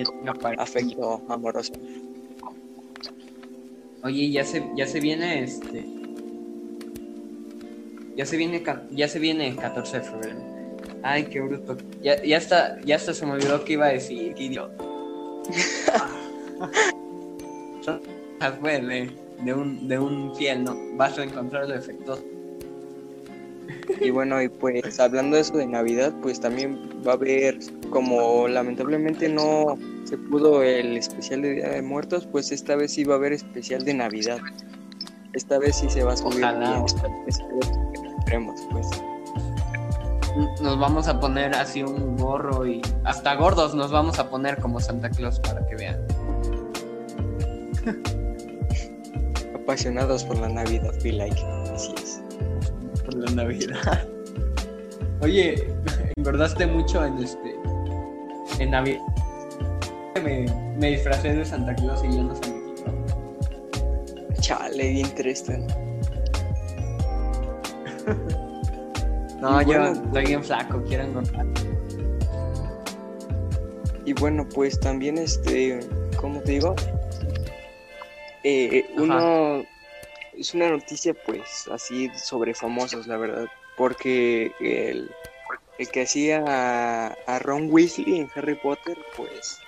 afecto 0.58 1.22
amoroso. 1.28 1.72
Oye, 4.02 4.30
ya 4.30 4.44
se, 4.44 4.62
ya 4.76 4.86
se 4.86 5.00
viene 5.00 5.42
este. 5.42 5.84
Ya 8.16 8.26
se 8.26 8.36
viene, 8.36 8.62
ca- 8.62 8.86
ya 8.90 9.08
se 9.08 9.18
viene 9.18 9.48
el 9.48 9.56
14 9.56 9.98
de 9.98 10.04
febrero. 10.04 10.38
Ay, 11.02 11.24
qué 11.24 11.40
bruto. 11.40 11.76
Ya, 12.02 12.22
ya 12.22 12.36
está, 12.36 12.80
ya 12.82 12.96
hasta 12.96 13.12
se 13.14 13.26
me 13.26 13.32
olvidó 13.32 13.64
que 13.64 13.72
iba 13.74 13.86
a 13.86 13.90
decir, 13.90 14.34
qué 14.34 14.44
idiota. 14.44 14.84
De, 19.44 19.52
un, 19.52 19.88
de 19.88 19.98
un 19.98 20.34
fiel, 20.36 20.64
¿no? 20.64 20.74
Vas 20.96 21.18
a 21.18 21.24
encontrar 21.24 21.68
los 21.68 21.78
efectos. 21.78 22.22
Y 24.00 24.10
bueno, 24.10 24.40
y 24.42 24.48
pues 24.48 24.98
hablando 25.00 25.36
de 25.36 25.42
eso 25.42 25.56
de 25.56 25.66
Navidad, 25.66 26.12
pues 26.22 26.40
también 26.40 26.78
va 27.06 27.12
a 27.12 27.14
haber, 27.14 27.58
como 27.90 28.48
lamentablemente 28.48 29.28
no 29.28 29.78
se 30.04 30.18
pudo 30.18 30.62
el 30.62 30.96
especial 30.96 31.42
de 31.42 31.54
Día 31.54 31.68
de 31.70 31.82
Muertos, 31.82 32.26
pues 32.26 32.52
esta 32.52 32.76
vez 32.76 32.92
sí 32.92 33.04
va 33.04 33.14
a 33.14 33.16
haber 33.18 33.32
especial 33.32 33.84
de 33.84 33.94
Navidad. 33.94 34.38
Esta 35.32 35.58
vez 35.58 35.76
sí 35.76 35.88
se 35.88 36.04
va 36.04 36.12
a 36.12 36.16
subir 36.16 36.44
Ojalá. 36.44 36.84
tendremos, 37.92 38.60
pues. 38.70 38.88
Nos 40.60 40.78
vamos 40.78 41.06
a 41.08 41.20
poner 41.20 41.54
así 41.54 41.82
un 41.82 42.16
gorro 42.16 42.66
y 42.66 42.82
hasta 43.04 43.34
gordos 43.36 43.74
nos 43.74 43.92
vamos 43.92 44.18
a 44.18 44.28
poner 44.28 44.58
como 44.58 44.80
Santa 44.80 45.08
Claus 45.10 45.38
para 45.40 45.64
que 45.66 45.76
vean. 45.76 46.00
Apasionados 49.54 50.24
por 50.24 50.38
la 50.38 50.48
Navidad, 50.48 50.92
be 51.02 51.12
like. 51.12 51.40
La 53.14 53.30
Navidad. 53.32 54.06
Oye, 55.20 55.68
engordaste 56.16 56.66
mucho 56.66 57.04
en 57.04 57.18
este. 57.18 57.54
En 58.58 58.70
Navidad. 58.70 59.00
Me, 60.22 60.46
me 60.78 60.90
disfracé 60.92 61.34
de 61.34 61.44
Santa 61.44 61.74
Claus 61.74 62.02
y 62.04 62.16
ya 62.16 62.22
no 62.22 62.34
se 62.34 62.52
me 62.52 62.74
quitó. 62.74 62.92
Chale, 64.40 64.90
bien 64.90 65.14
triste. 65.14 65.64
No, 69.40 69.60
Y 69.60 69.64
yo 69.66 69.78
bueno, 69.78 69.86
estoy 70.06 70.24
bien 70.26 70.42
flaco, 70.42 70.82
quiero 70.88 71.04
engordar. 71.04 71.44
Y 74.06 74.14
bueno, 74.14 74.46
pues 74.54 74.80
también, 74.80 75.18
este, 75.18 75.80
¿cómo 76.18 76.40
te 76.40 76.52
digo? 76.52 76.74
Eh, 78.42 78.86
Ajá. 78.94 79.02
uno, 79.02 79.64
es 80.38 80.54
una 80.54 80.70
noticia, 80.70 81.14
pues, 81.14 81.68
así 81.70 82.10
sobre 82.16 82.54
famosos, 82.54 83.06
la 83.06 83.16
verdad, 83.16 83.46
porque 83.76 84.52
el, 84.60 85.10
el 85.78 85.88
que 85.88 86.02
hacía 86.02 86.44
a, 86.46 87.16
a 87.26 87.38
Ron 87.40 87.68
Weasley 87.70 88.20
en 88.20 88.30
Harry 88.34 88.54
Potter, 88.56 88.96
pues, 89.16 89.58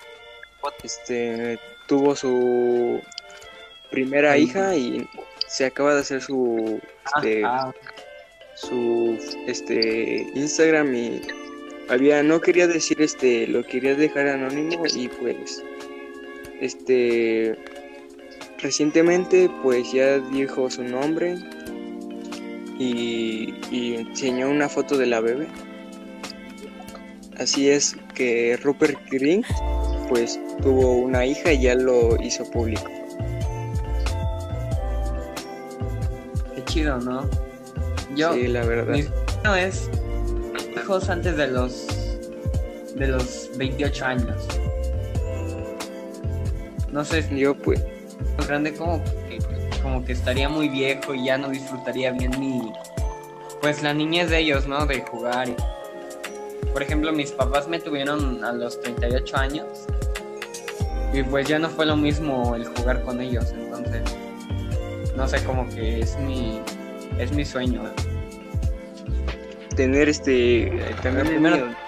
este, 0.83 1.59
tuvo 1.87 2.15
su 2.15 3.01
primera 3.91 4.33
Ay. 4.33 4.43
hija 4.43 4.75
y 4.75 5.07
se 5.47 5.65
acaba 5.65 5.93
de 5.93 6.01
hacer 6.01 6.21
su, 6.21 6.81
este, 7.15 7.43
Ah, 7.45 7.71
su 8.57 9.17
este 9.45 10.27
Instagram 10.33 10.93
y 10.93 11.21
había 11.89 12.23
no 12.23 12.41
quería 12.41 12.67
decir 12.67 13.01
este 13.01 13.45
lo 13.47 13.63
quería 13.63 13.93
dejar 13.93 14.27
anónimo 14.27 14.83
y 14.93 15.07
pues 15.07 15.63
este 16.59 17.55
recientemente 18.59 19.49
pues 19.63 19.91
ya 19.91 20.19
dijo 20.19 20.69
su 20.69 20.83
nombre 20.83 21.37
y, 22.79 23.53
y 23.71 23.95
enseñó 23.95 24.49
una 24.49 24.69
foto 24.69 24.97
de 24.97 25.05
la 25.07 25.19
bebé 25.19 25.47
así 27.37 27.69
es 27.69 27.95
que 28.13 28.57
Rupert 28.63 28.97
Green 29.09 29.43
pues 30.09 30.39
tuvo 30.61 30.97
una 30.97 31.25
hija 31.25 31.53
y 31.53 31.61
ya 31.61 31.75
lo 31.75 32.21
hizo 32.21 32.49
público 32.51 32.89
qué 36.55 36.63
chido, 36.65 36.99
¿no? 36.99 37.29
Yo, 38.15 38.33
sí 38.33 38.47
la 38.47 38.65
verdad 38.65 38.93
mi 38.93 39.03
sueño 39.03 39.55
es 39.55 39.89
hijos 40.75 41.09
antes 41.09 41.35
de 41.37 41.47
los 41.47 41.87
de 42.95 43.07
los 43.07 43.51
28 43.57 44.05
años. 44.05 44.47
No 46.91 47.05
sé, 47.05 47.23
yo 47.35 47.55
pues 47.55 47.83
más 48.37 48.47
grande 48.47 48.73
como 48.73 49.03
que, 49.03 49.39
como 49.81 50.03
que 50.05 50.13
estaría 50.13 50.49
muy 50.49 50.69
viejo 50.69 51.13
y 51.13 51.25
ya 51.25 51.37
no 51.37 51.49
disfrutaría 51.49 52.11
bien 52.11 52.39
mi 52.39 52.71
pues 53.61 53.81
la 53.81 53.93
niñez 53.93 54.29
de 54.29 54.39
ellos, 54.39 54.67
¿no? 54.67 54.85
De 54.85 55.01
jugar. 55.01 55.49
Por 56.73 56.83
ejemplo, 56.83 57.11
mis 57.11 57.31
papás 57.31 57.67
me 57.67 57.79
tuvieron 57.79 58.43
a 58.43 58.51
los 58.51 58.79
38 58.81 59.37
años 59.37 59.65
y 61.13 61.23
pues 61.23 61.47
ya 61.47 61.57
no 61.57 61.69
fue 61.69 61.85
lo 61.85 61.95
mismo 61.97 62.55
el 62.55 62.65
jugar 62.65 63.01
con 63.03 63.19
ellos, 63.21 63.51
entonces 63.57 64.01
no 65.15 65.27
sé, 65.27 65.43
como 65.43 65.67
que 65.69 66.01
es 66.01 66.17
mi 66.19 66.59
es 67.17 67.31
mi 67.31 67.43
sueño. 67.45 67.81
tener 69.75 70.09
este 70.09 70.71
también 71.01 71.25
el 71.27 71.33
Primero- 71.33 71.86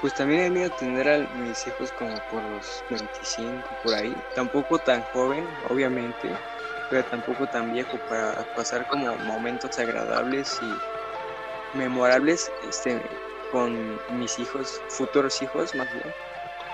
Pues 0.00 0.14
también 0.14 0.40
he 0.40 0.50
mío 0.50 0.70
tener 0.70 1.08
a 1.08 1.18
mis 1.34 1.66
hijos 1.66 1.90
como 1.90 2.14
por 2.30 2.44
los 2.44 2.84
25, 2.88 3.68
por 3.82 3.94
ahí. 3.94 4.14
Tampoco 4.32 4.78
tan 4.78 5.02
joven, 5.02 5.48
obviamente, 5.68 6.36
pero 6.88 7.04
tampoco 7.04 7.48
tan 7.48 7.70
viejo 7.70 7.98
para 8.08 8.44
pasar 8.54 8.86
como 8.86 9.16
momentos 9.18 9.76
agradables 9.78 10.62
y 10.62 10.78
memorables 11.72 12.52
este, 12.62 13.00
con 13.50 14.00
mis 14.10 14.38
hijos, 14.38 14.82
futuros 14.88 15.42
hijos 15.42 15.74
más 15.74 15.92
bien. 15.92 16.14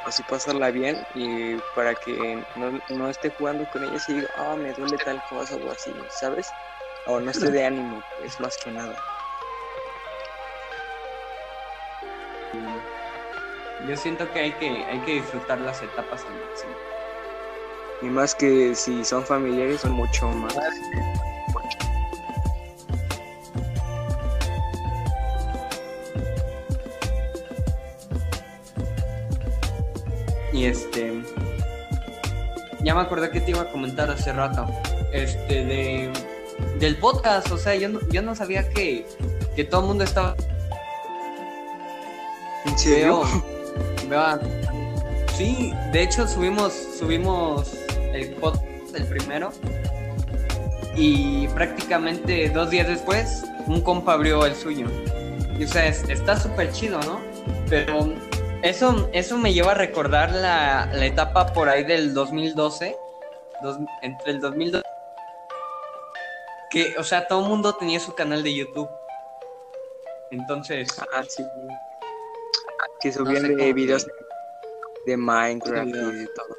Así 0.05 0.22
pasarla 0.22 0.70
bien 0.70 1.07
y 1.14 1.57
para 1.75 1.95
que 1.95 2.45
no, 2.57 2.79
no 2.91 3.09
esté 3.09 3.31
jugando 3.31 3.64
con 3.70 3.85
ellos 3.85 4.07
y 4.11 4.16
diga, 4.16 4.29
ah, 4.37 4.55
me 4.55 4.75
duele 4.75 4.99
tal 4.99 5.22
cosa 5.25 5.57
o 5.57 5.70
así, 5.70 5.95
¿sabes? 6.11 6.53
O 7.07 7.20
no 7.20 7.31
esté 7.31 7.51
de 7.51 7.64
ánimo, 7.64 8.05
es 8.22 8.39
más 8.39 8.59
que 8.59 8.70
nada. 8.70 8.95
Yo 13.89 13.97
siento 13.99 14.30
que 14.32 14.39
hay 14.41 14.53
que 14.53 14.68
hay 14.85 14.99
que 15.01 15.14
disfrutar 15.16 15.61
las 15.61 15.82
etapas 15.82 16.24
al 16.24 16.35
máximo. 16.49 16.72
Y 18.01 18.07
más 18.07 18.35
que 18.35 18.74
si 18.74 19.05
son 19.05 19.24
familiares, 19.24 19.82
son 19.82 19.93
mucho 19.93 20.28
más. 20.28 20.55
Y 30.53 30.66
este. 30.66 31.22
Ya 32.82 32.95
me 32.95 33.03
acordé 33.03 33.30
que 33.30 33.41
te 33.41 33.51
iba 33.51 33.62
a 33.62 33.70
comentar 33.70 34.11
hace 34.11 34.32
rato. 34.32 34.66
Este, 35.12 35.64
de. 35.64 36.11
Del 36.78 36.97
podcast, 36.99 37.51
o 37.51 37.59
sea, 37.59 37.74
yo 37.74 37.89
no, 37.89 38.01
yo 38.09 38.22
no 38.22 38.35
sabía 38.35 38.68
que, 38.70 39.07
que 39.55 39.64
todo 39.64 39.82
el 39.82 39.87
mundo 39.89 40.05
estaba. 40.05 40.37
¿En 42.64 42.78
serio? 42.78 43.22
Veo, 43.22 43.54
veo 44.09 44.21
a- 44.21 44.41
Sí, 45.37 45.73
de 45.93 46.03
hecho 46.03 46.29
subimos, 46.29 46.73
subimos 46.99 47.73
el 48.13 48.31
podcast, 48.35 48.95
el 48.95 49.07
primero. 49.07 49.51
Y 50.97 51.49
prácticamente 51.49 52.49
dos 52.51 52.71
días 52.71 52.87
después, 52.87 53.45
un 53.67 53.81
compa 53.81 54.13
abrió 54.13 54.47
el 54.47 54.55
suyo. 54.55 54.87
Y 55.59 55.65
o 55.65 55.69
sea, 55.69 55.87
es- 55.87 56.09
está 56.09 56.39
súper 56.39 56.71
chido, 56.73 57.01
¿no? 57.01 57.21
Pero 57.69 58.13
eso, 58.63 59.09
eso 59.13 59.37
me 59.39 59.53
lleva 59.53 59.73
a 59.73 59.75
recordar 59.75 60.33
la, 60.33 60.89
la 60.93 61.07
etapa 61.07 61.53
por 61.53 61.69
ahí 61.69 61.83
del 61.85 62.15
2012. 62.15 62.97
dos- 63.63 63.79
entre 64.03 64.33
el 64.33 64.41
2012. 64.41 64.85
Que, 66.71 66.95
o 66.99 67.03
sea, 67.05 67.27
todo 67.27 67.43
el 67.43 67.49
mundo 67.49 67.75
tenía 67.77 67.99
su 68.01 68.15
canal 68.15 68.43
de 68.43 68.55
YouTube. 68.55 68.89
Entonces, 70.31 70.89
Ah, 71.15 71.23
sí. 71.29 71.43
Que 73.05 73.11
No 73.11 73.15
subían 73.17 73.43
sé 73.43 73.49
de 73.49 73.57
cómo 73.59 73.75
videos 73.75 74.05
que- 74.07 74.13
de 75.11 75.17
Minecraft 75.17 75.85
videos. 75.87 76.15
y 76.15 76.27
todo. 76.35 76.57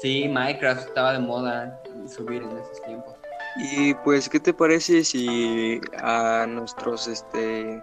sí, 0.00 0.28
Minecraft 0.28 0.86
estaba 0.88 1.12
de 1.12 1.18
moda 1.18 1.82
subir 2.06 2.42
en 2.42 2.56
esos 2.58 2.80
tiempos. 2.82 3.14
Y 3.56 3.94
pues, 3.94 4.28
¿qué 4.28 4.40
te 4.40 4.52
parece 4.54 5.04
si 5.04 5.80
a 5.98 6.46
nuestros 6.48 7.06
este 7.08 7.82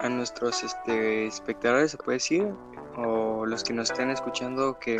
a 0.00 0.08
nuestros 0.08 0.62
este 0.62 1.26
espectadores 1.26 1.90
se 1.92 1.96
puede 1.98 2.16
decir 2.16 2.48
o 2.96 3.44
los 3.44 3.62
que 3.62 3.72
nos 3.74 3.90
estén 3.90 4.10
escuchando 4.10 4.78
que 4.78 4.98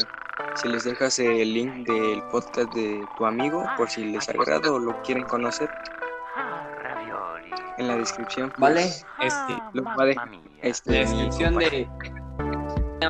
si 0.57 0.69
les 0.69 0.85
dejas 0.85 1.19
el 1.19 1.55
link 1.55 1.87
del 1.89 2.23
podcast 2.25 2.73
de 2.75 3.03
tu 3.17 3.25
amigo 3.25 3.65
por 3.77 3.89
si 3.89 4.05
les 4.05 4.29
agrada 4.29 4.71
o 4.73 4.79
lo 4.79 5.01
quieren 5.03 5.25
conocer 5.25 5.71
en 7.79 7.89
la 7.89 7.97
descripción 7.97 8.51
pues, 8.51 8.61
¿Vale? 8.61 8.83
Este, 9.21 9.63
lo 9.73 9.85
va 9.85 9.95
a 10.03 10.05
dejar 10.07 10.29
este 10.63 10.93
la 10.93 10.99
descripción 10.99 11.57
de 11.57 11.89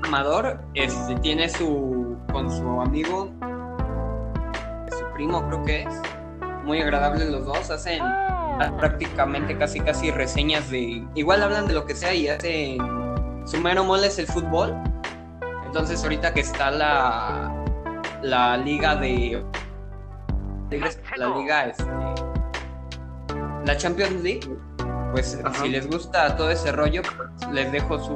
Amador 0.05 0.61
este, 0.75 1.15
tiene 1.17 1.49
su 1.49 2.17
con 2.33 2.51
su 2.51 2.81
amigo 2.81 3.31
su 4.91 5.05
primo 5.15 5.47
creo 5.49 5.65
que 5.65 5.83
es. 5.83 6.03
Muy 6.65 6.81
agradable 6.81 7.31
los 7.31 7.47
dos 7.47 7.71
hacen 7.71 8.03
prácticamente 8.79 9.57
casi 9.57 9.81
casi 9.81 10.11
reseñas 10.11 10.69
de 10.71 11.07
igual 11.15 11.43
hablan 11.43 11.69
de 11.69 11.75
lo 11.75 11.87
que 11.87 11.95
sea 11.95 12.13
y 12.15 12.29
hacen 12.29 12.79
su 13.47 13.61
mero 13.61 13.85
mole 13.85 14.09
es 14.09 14.19
el 14.19 14.27
fútbol. 14.27 14.75
Entonces 15.65 16.03
ahorita 16.03 16.35
que 16.35 16.41
está 16.41 16.71
la 16.71 17.53
la 18.23 18.57
liga 18.57 18.97
de 18.97 19.45
la 21.17 21.29
liga 21.29 21.67
este, 21.67 21.85
la 23.67 23.77
Champions 23.77 24.23
League 24.23 24.49
pues 25.13 25.39
Ajá. 25.45 25.63
si 25.63 25.69
les 25.69 25.89
gusta 25.89 26.37
todo 26.37 26.51
ese 26.51 26.73
rollo 26.73 27.03
pues, 27.03 27.53
les 27.53 27.71
dejo 27.73 27.99
su, 27.99 28.15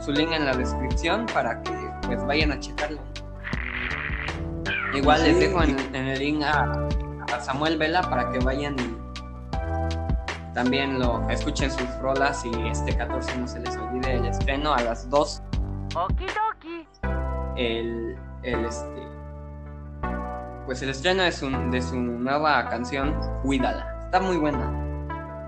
su 0.00 0.12
link 0.12 0.32
en 0.32 0.44
la 0.44 0.54
descripción 0.54 1.26
para 1.32 1.62
que 1.62 1.72
pues 2.06 2.24
vayan 2.26 2.52
a 2.52 2.58
checarlo 2.58 3.00
igual 4.92 5.22
les 5.22 5.38
dejo 5.38 5.62
en, 5.62 5.78
en 5.94 6.06
el 6.08 6.18
link 6.18 6.42
a, 6.42 6.88
a 7.32 7.40
Samuel 7.40 7.78
Vela 7.78 8.02
para 8.02 8.30
que 8.32 8.38
vayan 8.40 8.76
y 8.80 8.96
también 10.54 10.98
lo 10.98 11.28
escuchen 11.30 11.70
sus 11.70 11.88
rolas 12.00 12.44
y 12.44 12.68
este 12.68 12.96
14 12.96 13.38
no 13.38 13.46
se 13.46 13.60
les 13.60 13.76
olvide 13.76 14.14
el 14.14 14.26
estreno 14.26 14.74
a 14.74 14.82
las 14.82 15.08
2 15.08 15.42
Okidoki. 15.94 16.88
el, 17.56 18.16
el 18.42 18.64
este 18.64 19.08
pues 20.66 20.82
el 20.82 20.90
estreno 20.90 21.22
de 21.22 21.32
su, 21.32 21.48
de 21.70 21.82
su 21.82 21.96
nueva 21.96 22.68
canción 22.68 23.16
Cuídala 23.42 23.99
está 24.10 24.20
muy 24.20 24.38
buena 24.38 24.68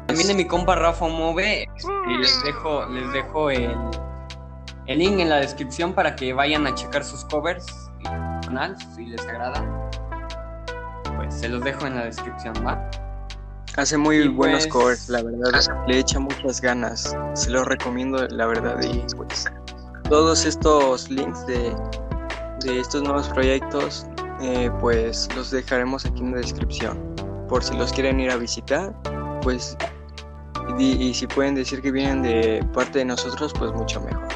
también 0.07 0.29
de 0.29 0.35
mi 0.35 0.47
compa 0.47 0.77
Rafa 0.77 1.09
Move 1.09 1.67
y 2.09 2.17
les 2.19 2.45
dejo 2.45 2.87
les 2.87 3.13
dejo 3.13 3.51
el, 3.51 3.77
el 4.87 4.99
link 4.99 5.19
en 5.19 5.29
la 5.29 5.37
descripción 5.39 5.93
para 5.93 6.15
que 6.15 6.33
vayan 6.33 6.65
a 6.69 6.75
checar 6.75 7.03
sus 7.03 7.25
covers 7.25 7.67
y 7.99 8.05
canal 8.47 8.77
si 8.95 9.07
les 9.07 9.21
agrada 9.27 9.65
pues 11.17 11.35
se 11.35 11.49
los 11.49 11.65
dejo 11.65 11.89
en 11.89 11.97
la 11.97 12.05
descripción 12.05 12.55
va 12.65 12.89
Hace 13.79 13.97
muy 13.97 14.17
Y 14.19 14.29
buenos 14.29 14.67
pues- 14.67 14.73
covers, 14.73 15.09
la 15.09 15.23
verdad. 15.23 15.87
Le 15.89 15.99
echa 15.99 16.21
muchas 16.21 16.61
ganas. 16.61 17.17
Se 17.33 17.49
los 17.49 17.67
recomiendo, 17.67 18.29
la 18.29 18.45
verdad. 18.45 18.79
Y 18.83 19.03
pues 19.17 19.51
todos 20.11 20.45
estos 20.45 21.09
links 21.09 21.47
de, 21.47 21.75
de 22.67 22.81
estos 22.81 23.03
nuevos 23.03 23.31
proyectos, 23.31 24.07
eh, 24.43 24.71
pues 24.79 25.27
los 25.35 25.51
dejaremos 25.53 26.05
aquí 26.05 26.21
en 26.21 26.33
la 26.33 26.37
descripción. 26.37 26.99
Por 27.53 27.63
si 27.63 27.77
los 27.77 27.93
quieren 27.93 28.19
ir 28.19 28.31
a 28.31 28.37
visitar, 28.37 28.95
pues. 29.43 29.77
Y, 30.79 30.93
y 30.93 31.13
si 31.13 31.27
pueden 31.27 31.55
decir 31.55 31.83
que 31.83 31.91
vienen 31.91 32.23
de 32.23 32.67
parte 32.73 33.01
de 33.01 33.05
nosotros, 33.05 33.53
pues 33.59 33.71
mucho 33.73 34.01
mejor. 34.01 34.27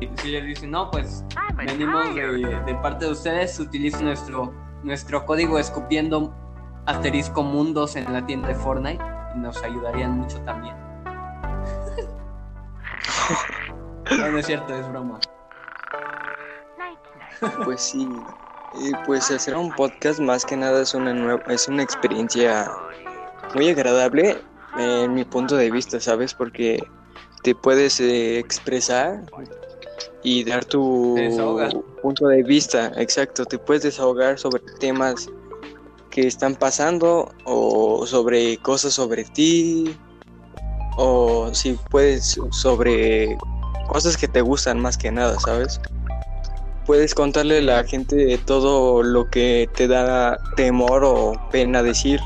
y 0.00 0.08
si 0.16 0.30
les 0.30 0.46
dicen 0.46 0.70
no 0.70 0.90
pues 0.90 1.22
venimos 1.54 2.14
de, 2.14 2.62
de 2.66 2.74
parte 2.76 3.04
de 3.04 3.10
ustedes 3.10 3.60
utilicen 3.60 4.06
nuestro 4.06 4.50
nuestro 4.82 5.26
código 5.26 5.58
escupiendo 5.58 6.32
asterisco 6.86 7.42
mundos 7.42 7.96
en 7.96 8.10
la 8.10 8.24
tienda 8.24 8.48
de 8.48 8.54
Fortnite 8.54 9.04
y 9.34 9.40
nos 9.40 9.62
ayudarían 9.62 10.12
mucho 10.12 10.40
también 10.40 10.74
no, 14.18 14.32
no 14.32 14.38
es 14.38 14.46
cierto 14.46 14.74
es 14.74 14.88
broma 14.88 15.20
Pues 17.64 17.80
sí. 17.80 18.08
Y 18.74 18.92
pues 19.06 19.30
hacer 19.30 19.56
un 19.56 19.72
podcast 19.74 20.20
más 20.20 20.44
que 20.44 20.56
nada 20.56 20.82
es 20.82 20.94
una 20.94 21.12
nueva, 21.12 21.42
es 21.48 21.66
una 21.68 21.82
experiencia 21.82 22.70
muy 23.54 23.68
agradable 23.68 24.38
eh, 24.78 25.02
en 25.04 25.14
mi 25.14 25.24
punto 25.24 25.56
de 25.56 25.70
vista, 25.70 25.98
¿sabes? 26.00 26.34
Porque 26.34 26.82
te 27.42 27.54
puedes 27.54 28.00
eh, 28.00 28.38
expresar 28.38 29.24
y 30.22 30.44
dar 30.44 30.64
tu 30.64 31.16
punto 32.02 32.28
de 32.28 32.42
vista, 32.42 32.92
exacto, 32.96 33.44
te 33.44 33.58
puedes 33.58 33.82
desahogar 33.82 34.38
sobre 34.38 34.62
temas 34.78 35.28
que 36.10 36.26
están 36.26 36.54
pasando 36.54 37.32
o 37.44 38.06
sobre 38.06 38.58
cosas 38.58 38.94
sobre 38.94 39.24
ti 39.24 39.96
o 40.96 41.52
si 41.54 41.78
puedes 41.90 42.38
sobre 42.50 43.38
cosas 43.88 44.16
que 44.16 44.28
te 44.28 44.40
gustan 44.40 44.80
más 44.80 44.98
que 44.98 45.10
nada, 45.10 45.38
¿sabes? 45.40 45.80
Puedes 46.90 47.14
contarle 47.14 47.58
a 47.58 47.62
la 47.62 47.84
gente 47.84 48.36
todo 48.46 49.04
lo 49.04 49.30
que 49.30 49.70
te 49.76 49.86
da 49.86 50.36
temor 50.56 51.04
o 51.04 51.40
pena 51.52 51.84
decir. 51.84 52.18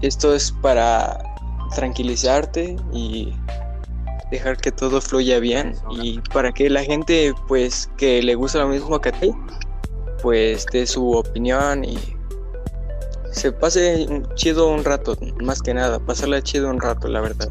Esto 0.00 0.32
es 0.32 0.52
para 0.52 1.18
tranquilizarte 1.74 2.76
y 2.92 3.34
dejar 4.30 4.58
que 4.58 4.70
todo 4.70 5.00
fluya 5.00 5.40
bien. 5.40 5.74
Y 5.90 6.20
para 6.32 6.52
que 6.52 6.70
la 6.70 6.84
gente 6.84 7.34
pues 7.48 7.90
que 7.96 8.22
le 8.22 8.36
gusta 8.36 8.60
lo 8.60 8.68
mismo 8.68 9.00
que 9.00 9.08
a 9.08 9.12
ti 9.12 9.32
pues 10.22 10.64
dé 10.72 10.86
su 10.86 11.10
opinión 11.10 11.84
y 11.84 11.98
se 13.32 13.50
pase 13.50 14.06
chido 14.36 14.68
un 14.68 14.84
rato 14.84 15.16
más 15.42 15.60
que 15.60 15.74
nada 15.74 15.98
pasarla 15.98 16.40
chido 16.42 16.70
un 16.70 16.80
rato 16.80 17.08
la 17.08 17.22
verdad. 17.22 17.48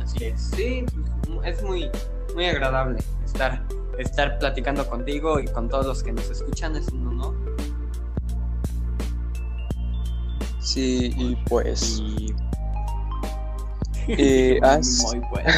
Así 0.00 0.24
es. 0.24 0.40
Sí 0.56 0.86
pues, 1.26 1.58
es 1.58 1.62
muy 1.62 1.90
muy 2.34 2.46
agradable 2.46 2.96
estar 3.28 3.64
estar 3.98 4.38
platicando 4.38 4.86
contigo 4.88 5.40
y 5.40 5.46
con 5.46 5.68
todos 5.68 5.86
los 5.86 6.02
que 6.02 6.12
nos 6.12 6.30
escuchan 6.30 6.76
es 6.76 6.88
un 6.88 7.08
honor 7.08 7.34
sí 10.60 11.12
y 11.16 11.36
pues 11.48 11.98
y 12.00 12.34
Eh, 14.08 14.58
has- 14.62 15.02
muy 15.14 15.18
bueno. 15.30 15.50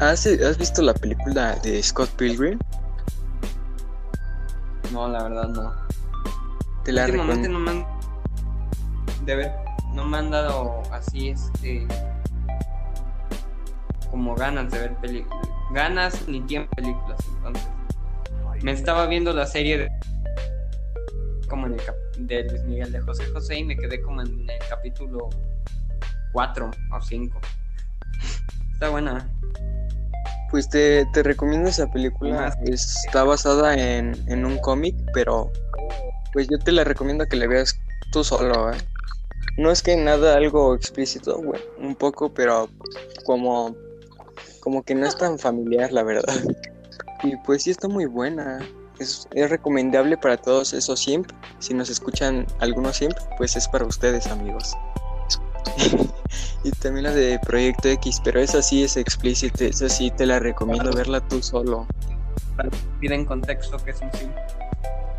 ¿has, 0.00 0.26
has 0.26 0.58
visto 0.58 0.82
la 0.82 0.94
película 0.94 1.54
de 1.62 1.82
Scott 1.82 2.10
Pilgrim 2.10 2.58
no 4.92 5.08
la 5.08 5.22
verdad 5.22 5.48
no. 5.48 5.72
Te 6.84 6.92
la 6.92 7.04
Últimamente 7.04 7.48
no 7.48 7.58
me 7.60 7.70
han 7.70 7.86
de 9.24 9.36
ver, 9.36 9.52
no 9.94 10.04
me 10.04 10.18
han 10.18 10.30
dado 10.30 10.82
así 10.92 11.28
este 11.30 11.86
como 14.10 14.34
ganas 14.34 14.70
de 14.70 14.78
ver 14.80 14.94
películas, 14.96 15.48
ganas 15.72 16.26
ni 16.28 16.40
tiempo 16.42 16.70
de 16.76 16.82
películas, 16.82 17.18
entonces 17.36 17.68
me 18.62 18.72
estaba 18.72 19.06
viendo 19.06 19.32
la 19.32 19.46
serie 19.46 19.78
de 19.78 19.88
como 21.48 21.66
en 21.66 21.74
el 21.74 21.84
cap- 21.84 21.96
de 22.18 22.44
Luis 22.44 22.62
Miguel 22.64 22.92
de 22.92 23.00
José 23.00 23.24
José 23.32 23.58
y 23.58 23.64
me 23.64 23.76
quedé 23.76 24.00
como 24.02 24.22
en 24.22 24.48
el 24.48 24.58
capítulo 24.68 25.28
4 26.32 26.70
o 26.92 27.00
5. 27.02 27.40
Está 28.72 28.88
buena. 28.90 29.28
Pues 30.50 30.68
te, 30.68 31.06
te 31.12 31.22
recomiendo 31.22 31.68
esa 31.70 31.86
película. 31.90 32.54
Está 32.64 33.24
basada 33.24 33.74
en, 33.74 34.14
en 34.28 34.44
un 34.44 34.58
cómic, 34.58 34.94
pero 35.14 35.50
pues 36.32 36.46
yo 36.48 36.58
te 36.58 36.72
la 36.72 36.84
recomiendo 36.84 37.26
que 37.26 37.36
la 37.36 37.46
veas 37.46 37.78
tú 38.12 38.22
solo, 38.24 38.70
¿eh? 38.72 38.76
no 39.58 39.70
es 39.70 39.82
que 39.82 39.96
nada 39.96 40.36
algo 40.36 40.74
explícito, 40.74 41.42
bueno, 41.42 41.62
un 41.78 41.94
poco, 41.94 42.32
pero 42.32 42.68
como, 43.26 43.76
como 44.62 44.84
que 44.84 44.94
no 44.94 45.06
es 45.06 45.16
tan 45.18 45.38
familiar, 45.38 45.92
la 45.92 46.04
verdad. 46.04 46.34
Y 47.24 47.36
pues 47.38 47.64
sí 47.64 47.70
está 47.70 47.88
muy 47.88 48.06
buena. 48.06 48.60
Es, 48.98 49.28
es 49.32 49.50
recomendable 49.50 50.16
para 50.16 50.36
todos 50.36 50.72
esos 50.72 51.00
simp. 51.00 51.30
Si 51.58 51.74
nos 51.74 51.90
escuchan 51.90 52.46
algunos 52.60 52.96
simp, 52.96 53.14
pues 53.38 53.56
es 53.56 53.66
para 53.68 53.84
ustedes, 53.84 54.28
amigos. 54.28 54.76
y 56.64 56.70
también 56.70 57.04
la 57.04 57.12
de 57.12 57.40
Proyecto 57.40 57.88
X, 57.88 58.20
pero 58.22 58.40
esa 58.40 58.62
sí 58.62 58.84
es 58.84 58.96
explícita, 58.96 59.64
esa 59.64 59.88
sí 59.88 60.10
te 60.12 60.26
la 60.26 60.38
recomiendo 60.38 60.92
verla 60.92 61.20
tú 61.20 61.42
solo. 61.42 61.86
Pide 63.00 63.16
en 63.16 63.24
contexto 63.24 63.76
que 63.78 63.90
es 63.90 64.00
un 64.00 64.12
simp. 64.12 64.36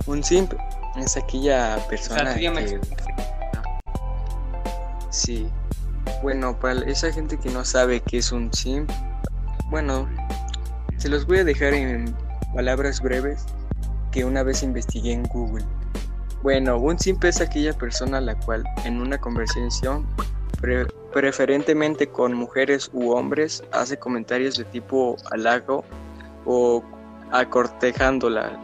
Un 0.06 0.24
simp 0.24 0.54
es 0.98 1.18
aquella 1.18 1.86
persona 1.90 2.22
O 2.22 2.24
sea, 2.26 2.34
tú 2.34 2.40
ya 2.40 2.52
me 2.52 2.66
que... 2.66 2.80
Sí. 5.10 5.50
Bueno, 6.22 6.58
para 6.60 6.82
esa 6.82 7.12
gente 7.12 7.38
que 7.38 7.50
no 7.50 7.66
sabe 7.66 8.00
qué 8.02 8.20
es 8.20 8.32
un 8.32 8.54
simp, 8.54 8.90
bueno, 9.70 10.08
se 10.98 11.10
los 11.10 11.26
voy 11.26 11.40
a 11.40 11.44
dejar 11.44 11.74
en 11.74 12.16
palabras 12.54 13.02
breves 13.02 13.46
que 14.12 14.26
una 14.26 14.44
vez 14.44 14.64
investigué 14.64 15.14
en 15.14 15.24
Google. 15.24 15.66
Bueno, 16.44 16.78
un 16.78 17.00
simp 17.00 17.24
es 17.24 17.42
aquella 17.42 17.74
persona 17.74 18.20
la 18.22 18.36
cual 18.36 18.64
en 18.86 19.02
una 19.02 19.18
conversación, 19.18 20.06
pre- 20.60 20.86
preferentemente 21.14 22.08
con 22.08 22.34
mujeres 22.34 22.90
u 22.94 23.12
hombres, 23.12 23.64
hace 23.72 23.98
comentarios 23.98 24.58
de 24.58 24.66
tipo 24.66 25.16
halago 25.32 25.84
o 26.46 26.84
acortejando 27.32 28.30
la, 28.30 28.60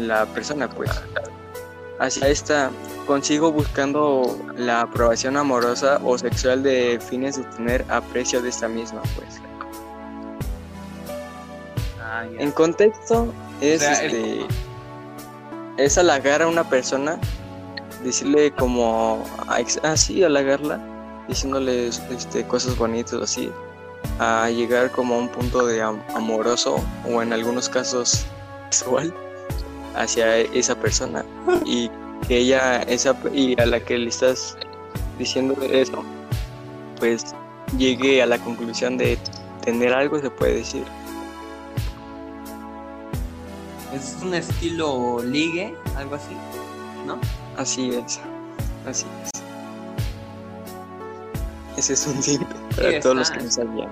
la 0.00 0.26
persona, 0.26 0.68
pues. 0.68 0.90
Hacia 2.00 2.28
esta 2.28 2.70
consigo 3.06 3.52
buscando 3.52 4.38
la 4.56 4.82
aprobación 4.82 5.36
amorosa 5.36 6.00
o 6.04 6.16
sexual 6.16 6.62
de 6.62 6.98
fines 7.00 7.36
de 7.36 7.44
tener 7.56 7.84
aprecio 7.88 8.40
de 8.40 8.48
esta 8.48 8.68
misma, 8.68 9.02
pues. 9.16 9.40
Ah, 12.20 12.26
ya. 12.26 12.40
En 12.40 12.50
contexto 12.52 13.32
es 13.60 13.82
O 13.82 13.84
sea, 13.84 14.02
el- 14.04 14.14
este 14.14 14.46
es 15.76 15.98
halagar 15.98 16.42
a 16.42 16.48
una 16.48 16.68
persona, 16.68 17.18
decirle 18.04 18.50
como 18.52 19.24
así 19.82 20.22
halagarla, 20.24 20.80
diciéndole 21.28 21.88
este 21.88 22.46
cosas 22.46 22.76
bonitas 22.76 23.20
así, 23.22 23.50
a 24.18 24.48
llegar 24.50 24.90
como 24.90 25.14
a 25.14 25.18
un 25.18 25.28
punto 25.28 25.66
de 25.66 25.82
am- 25.82 26.02
amoroso 26.14 26.76
o 27.08 27.22
en 27.22 27.32
algunos 27.32 27.68
casos 27.68 28.24
sexual 28.70 29.12
hacia 29.94 30.36
esa 30.38 30.74
persona 30.74 31.24
y 31.64 31.90
que 32.26 32.38
ella 32.38 32.82
esa 32.82 33.14
y 33.32 33.60
a 33.60 33.66
la 33.66 33.80
que 33.80 33.96
le 33.98 34.08
estás 34.08 34.56
diciendo 35.18 35.56
eso 35.62 36.04
pues 36.98 37.34
llegue 37.76 38.22
a 38.22 38.26
la 38.26 38.38
conclusión 38.38 38.96
de 38.98 39.18
tener 39.64 39.92
algo 39.92 40.18
se 40.20 40.30
puede 40.30 40.56
decir 40.56 40.84
Es 43.94 44.16
un 44.22 44.34
estilo 44.34 45.18
ligue, 45.24 45.74
algo 45.96 46.16
así, 46.16 46.36
¿no? 47.06 47.18
Así 47.56 47.90
es, 47.90 48.20
así 48.86 49.06
es. 49.24 49.30
Ese 51.78 51.92
es 51.94 52.06
un 52.06 52.22
simple 52.22 52.54
para 52.76 52.90
Sí, 52.90 53.00
todos 53.00 53.16
los 53.16 53.30
que 53.30 53.40
no 53.40 53.50
sabían. 53.50 53.88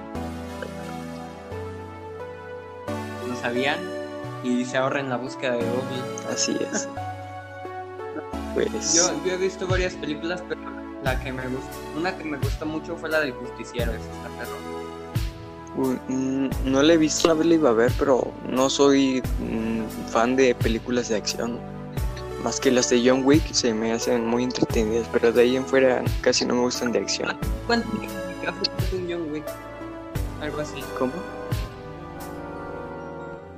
No 3.29 3.37
sabían 3.41 3.79
y 4.45 4.65
se 4.65 4.77
ahorren 4.77 5.09
la 5.09 5.17
búsqueda 5.17 5.53
de 5.53 5.65
Google. 5.65 6.33
Así 6.33 6.57
es. 6.73 6.89
Pues 8.55 8.95
Yo, 8.95 9.11
yo 9.25 9.33
he 9.33 9.37
visto 9.37 9.67
varias 9.67 9.95
películas, 9.95 10.43
pero 10.49 10.61
la 11.03 11.19
que 11.21 11.33
me 11.33 11.47
gusta, 11.47 11.71
una 11.97 12.17
que 12.17 12.25
me 12.25 12.39
gusta 12.39 12.65
mucho 12.65 12.97
fue 12.97 13.09
la 13.09 13.21
del 13.21 13.33
justiciero, 13.33 13.93
esa 13.93 14.01
está 14.01 14.29
perro. 14.39 14.66
Mm, 15.77 16.49
no 16.65 16.83
la 16.83 16.95
he 16.95 16.97
visto, 16.97 17.33
la 17.35 17.55
iba 17.55 17.71
a 17.71 17.73
ver, 17.73 17.93
pero 17.99 18.33
no 18.49 18.71
soy 18.71 19.23
mm, 19.41 20.09
fan 20.11 20.37
de 20.37 20.55
películas 20.55 21.09
de 21.09 21.17
acción. 21.17 21.59
Más 22.43 22.61
que 22.61 22.71
las 22.71 22.91
de 22.91 23.03
John 23.05 23.23
Wick 23.25 23.53
se 23.53 23.75
me 23.75 23.93
hacen 23.93 24.27
muy 24.27 24.45
entretenidas, 24.45 25.09
pero 25.13 25.33
de 25.33 25.43
ahí 25.43 25.57
en 25.57 25.65
fuera 25.65 26.03
casi 26.21 26.45
no 26.45 26.55
me 26.55 26.61
gustan 26.61 26.93
de 26.93 27.01
acción. 27.01 27.37
¿Cuánto 27.67 27.89
un 28.93 29.07
John 29.11 29.33
Wick? 29.33 29.45
Algo 30.41 30.61
así. 30.61 30.83
¿Cómo? 30.99 31.13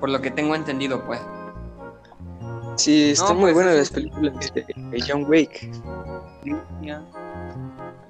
Por 0.01 0.11
lo 0.11 0.21
que 0.21 0.31
tengo 0.31 0.55
entendido, 0.55 1.05
pues. 1.05 1.21
Sí, 2.77 3.11
están 3.11 3.37
muy 3.37 3.53
pues, 3.53 3.55
buenas 3.55 3.77
las 3.77 3.91
películas 3.91 4.35
de, 4.55 5.05
John 5.07 5.25
Wick. 5.29 5.69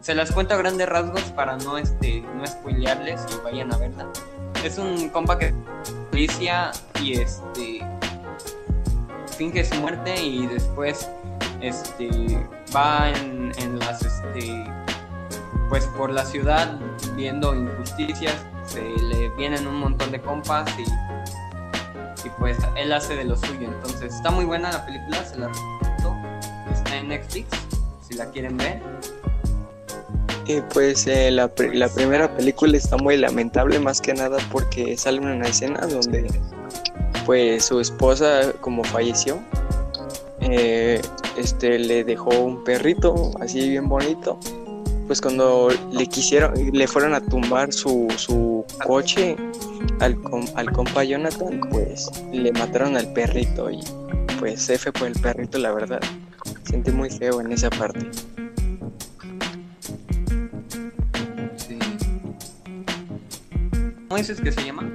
Se 0.01 0.15
las 0.15 0.31
cuento 0.33 0.55
a 0.55 0.57
grandes 0.57 0.89
rasgos 0.89 1.23
para 1.33 1.57
no 1.59 1.77
este 1.77 2.23
no 2.35 2.47
spoilearles 2.47 3.27
y 3.33 3.45
vayan 3.45 3.73
a 3.73 3.79
verla. 3.79 4.07
Es 4.65 4.79
un 4.79 5.09
compa 5.11 5.39
que 5.39 5.53
policía 6.11 6.71
y 7.03 7.21
este 7.21 7.85
finge 9.37 9.65
su 9.65 9.75
muerte 9.77 10.21
y 10.21 10.47
después 10.47 11.09
este 11.61 12.09
va 12.75 13.11
en, 13.11 13.79
las 13.79 14.03
este 14.03 14.65
pues 15.69 15.85
por 15.97 16.11
la 16.11 16.25
ciudad 16.25 16.79
viendo 17.15 17.55
injusticias, 17.55 18.35
se 18.67 18.83
le 18.83 19.29
vienen 19.31 19.67
un 19.67 19.77
montón 19.77 20.11
de 20.11 20.21
compas 20.21 20.69
y 20.79 20.85
y 22.25 22.31
pues 22.31 22.59
él 22.77 22.93
hace 22.93 23.17
de 23.17 23.25
lo 23.25 23.37
suyo. 23.37 23.69
Entonces 23.69 24.15
está 24.15 24.31
muy 24.31 24.45
buena 24.45 24.73
la 24.73 24.85
película, 24.85 25.25
se 25.25 25.39
la 25.39 25.49
recomiendo. 25.49 26.17
Está 26.73 26.97
en 26.97 27.09
Netflix, 27.09 27.49
si 28.07 28.15
la 28.15 28.31
quieren 28.31 28.57
ver. 28.57 28.83
Pues 30.73 31.07
eh, 31.07 31.31
la, 31.31 31.51
la 31.75 31.89
primera 31.89 32.35
película 32.37 32.77
está 32.77 32.97
muy 32.97 33.17
lamentable 33.17 33.79
más 33.79 34.01
que 34.01 34.15
nada 34.15 34.39
porque 34.51 34.97
sale 34.97 35.21
una 35.21 35.47
escena 35.47 35.87
donde 35.87 36.27
pues 37.27 37.67
su 37.67 37.81
esposa 37.81 38.53
como 38.61 38.83
falleció 38.85 39.39
eh, 40.41 41.01
este 41.37 41.79
le 41.79 42.05
dejó 42.05 42.31
un 42.31 42.65
perrito 42.65 43.33
así 43.41 43.69
bien 43.69 43.89
bonito 43.89 44.39
pues 45.07 45.21
cuando 45.21 45.69
le 45.93 46.07
quisieron 46.07 46.55
le 46.73 46.87
fueron 46.87 47.13
a 47.15 47.21
tumbar 47.21 47.73
su, 47.73 48.09
su 48.17 48.65
coche 48.87 49.37
al, 50.01 50.17
com- 50.23 50.47
al 50.55 50.73
compa 50.73 51.05
Jonathan 51.05 51.61
pues 51.71 52.11
le 52.33 52.53
mataron 52.53 52.97
al 52.97 53.13
perrito 53.13 53.71
y 53.71 53.81
pues 54.39 54.71
F 54.71 54.93
por 54.93 55.09
el 55.09 55.15
perrito 55.15 55.59
la 55.59 55.73
verdad. 55.73 56.01
Sentí 56.65 56.91
muy 56.91 57.11
feo 57.11 57.41
en 57.41 57.53
esa 57.53 57.69
parte 57.71 58.07
¿Cómo 64.09 64.17
dices 64.19 64.41
que 64.41 64.51
se 64.53 64.65
llama? 64.65 64.91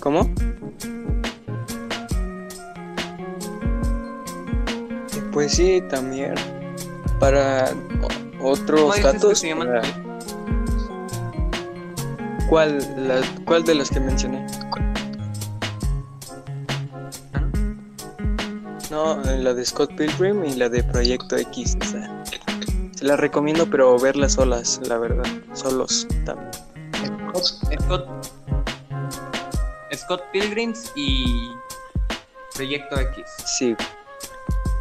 ¿Cómo? 0.00 0.30
Pues 5.32 5.52
sí, 5.52 5.82
también. 5.88 6.34
Para 7.18 7.70
o- 8.02 8.08
¿Cómo 8.38 8.48
otros 8.50 9.02
datos. 9.02 9.38
se 9.38 9.48
llama? 9.48 9.64
para- 9.64 9.82
¿Cuál, 12.48 12.78
la- 13.08 13.22
¿Cuál 13.46 13.64
de 13.64 13.74
los 13.76 13.88
que 13.90 13.98
mencioné? 14.00 14.46
No, 18.90 19.22
eh, 19.24 19.38
la 19.38 19.54
de 19.54 19.64
Scott 19.64 19.94
Pilgrim 19.96 20.44
y 20.44 20.54
la 20.56 20.68
de 20.68 20.84
Proyecto 20.84 21.36
X. 21.38 21.78
Se 22.94 23.04
las 23.04 23.18
recomiendo, 23.18 23.70
pero 23.70 23.98
verlas 23.98 24.34
solas, 24.34 24.80
la 24.86 24.98
verdad. 24.98 25.24
Solos 25.54 26.06
también. 26.26 26.50
Scott, 27.40 28.08
Scott 29.94 30.22
Pilgrims 30.32 30.92
y 30.94 31.50
Proyecto 32.54 33.00
X. 33.00 33.24
Sí. 33.58 33.74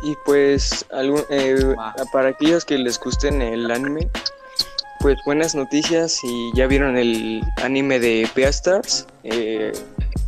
Y 0.03 0.15
pues 0.25 0.85
algún, 0.91 1.23
eh, 1.29 1.75
para 2.11 2.29
aquellos 2.29 2.65
que 2.65 2.77
les 2.77 2.99
gusten 2.99 3.41
el 3.41 3.69
anime, 3.69 4.09
pues 4.99 5.17
buenas 5.25 5.55
noticias 5.55 6.19
y 6.23 6.51
ya 6.55 6.67
vieron 6.67 6.97
el 6.97 7.41
anime 7.57 7.99
de 7.99 8.27
Beastars, 8.35 9.07
eh, 9.23 9.71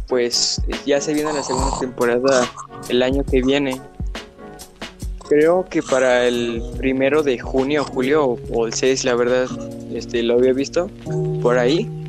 pues 0.07 0.61
ya 0.86 1.01
se 1.01 1.13
viene 1.13 1.34
la 1.34 1.43
segunda 1.43 1.80
temporada 1.80 2.47
el 2.89 3.01
año 3.01 3.24
que 3.24 3.41
viene. 3.41 3.82
Creo 5.28 5.65
que 5.69 5.82
para 5.82 6.28
el 6.28 6.61
primero 6.78 7.24
de 7.24 7.39
junio 7.39 7.82
o 7.82 7.86
julio 7.86 8.26
o, 8.26 8.39
o 8.51 8.67
el 8.67 8.74
6, 8.74 9.05
la 9.05 9.15
verdad, 9.15 9.47
este 9.91 10.21
lo 10.21 10.36
había 10.36 10.53
visto 10.53 10.89
por 11.41 11.57
ahí 11.57 12.03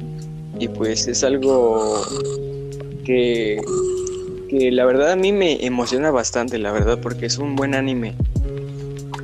y 0.59 0.69
pues 0.69 1.07
es 1.07 1.25
algo 1.25 2.03
que 3.05 3.61
que 4.49 4.71
la 4.71 4.85
verdad 4.85 5.13
a 5.13 5.17
mí 5.17 5.33
me 5.33 5.65
emociona 5.65 6.11
bastante, 6.11 6.59
la 6.59 6.73
verdad, 6.73 6.99
porque 7.01 7.27
es 7.27 7.39
un 7.39 7.57
buen 7.57 7.75
anime. 7.75 8.15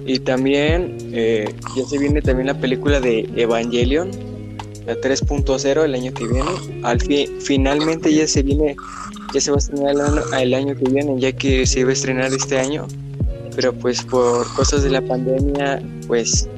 Y 0.06 0.18
también 0.18 0.96
eh, 1.12 1.52
ya 1.76 1.84
se 1.84 1.98
viene 1.98 2.22
también 2.22 2.46
la 2.46 2.58
película 2.58 3.00
de 3.00 3.28
Evangelion, 3.36 4.10
la 4.86 4.96
3.0 4.96 5.84
el 5.84 5.94
año 5.94 6.12
que 6.12 6.26
viene. 6.26 6.50
Al 6.82 7.00
fin, 7.00 7.28
finalmente 7.40 8.12
ya 8.12 8.26
se 8.26 8.42
viene, 8.42 8.76
ya 9.32 9.40
se 9.40 9.50
va 9.50 9.56
a 9.56 9.60
estrenar 9.60 9.92
el 9.92 10.00
año, 10.00 10.22
el 10.38 10.54
año 10.54 10.74
que 10.74 10.90
viene, 10.90 11.20
ya 11.20 11.32
que 11.32 11.66
se 11.66 11.80
iba 11.80 11.90
a 11.90 11.92
estrenar 11.92 12.32
este 12.32 12.58
año. 12.58 12.86
pero 13.54 13.72
pues 13.72 14.02
por 14.02 14.52
cosas 14.54 14.82
de 14.82 14.90
la 14.90 15.02
pandemia, 15.02 15.82
pues 16.06 16.48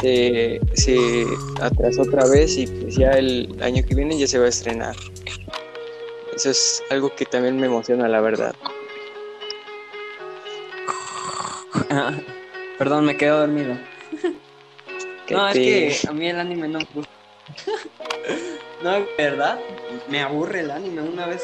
se, 0.00 0.60
se 0.74 1.26
atrasó 1.60 2.02
otra 2.02 2.26
vez 2.26 2.56
y 2.56 2.66
pues 2.66 2.96
ya 2.96 3.10
el 3.12 3.48
año 3.62 3.82
que 3.86 3.94
viene 3.94 4.18
ya 4.18 4.26
se 4.26 4.38
va 4.38 4.46
a 4.46 4.48
estrenar. 4.48 4.94
Eso 6.34 6.50
es 6.50 6.82
algo 6.90 7.14
que 7.14 7.24
también 7.24 7.58
me 7.58 7.66
emociona, 7.66 8.08
la 8.08 8.20
verdad. 8.20 8.54
Perdón, 12.78 13.04
me 13.04 13.16
quedo 13.16 13.40
dormido. 13.40 13.76
No, 15.30 15.52
te- 15.52 15.88
es 15.88 16.00
que 16.02 16.08
a 16.08 16.12
mí 16.12 16.28
el 16.28 16.38
anime 16.38 16.68
no 16.68 16.78
me 16.78 16.86
gusta. 16.94 17.12
no, 18.82 19.06
verdad, 19.16 19.58
me 20.08 20.22
aburre 20.22 20.60
el 20.60 20.70
anime. 20.70 21.02
Una 21.02 21.26
vez, 21.26 21.42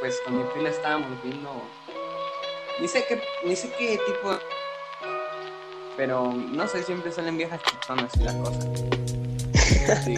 pues 0.00 0.18
con 0.24 0.38
mi 0.38 0.44
prima 0.52 0.70
estábamos 0.70 1.22
viendo. 1.22 1.50
Ni 2.80 2.88
sé 2.88 3.04
qué, 3.06 3.20
ni 3.44 3.54
sé 3.54 3.70
qué 3.78 3.98
tipo. 4.06 4.30
Pero 6.00 6.32
no 6.32 6.66
sé, 6.66 6.82
siempre 6.82 7.12
salen 7.12 7.36
viejas 7.36 7.60
chichonas 7.62 8.10
y 8.18 8.22
la 8.24 8.32
cosa. 8.38 8.58
Sí. 10.04 10.14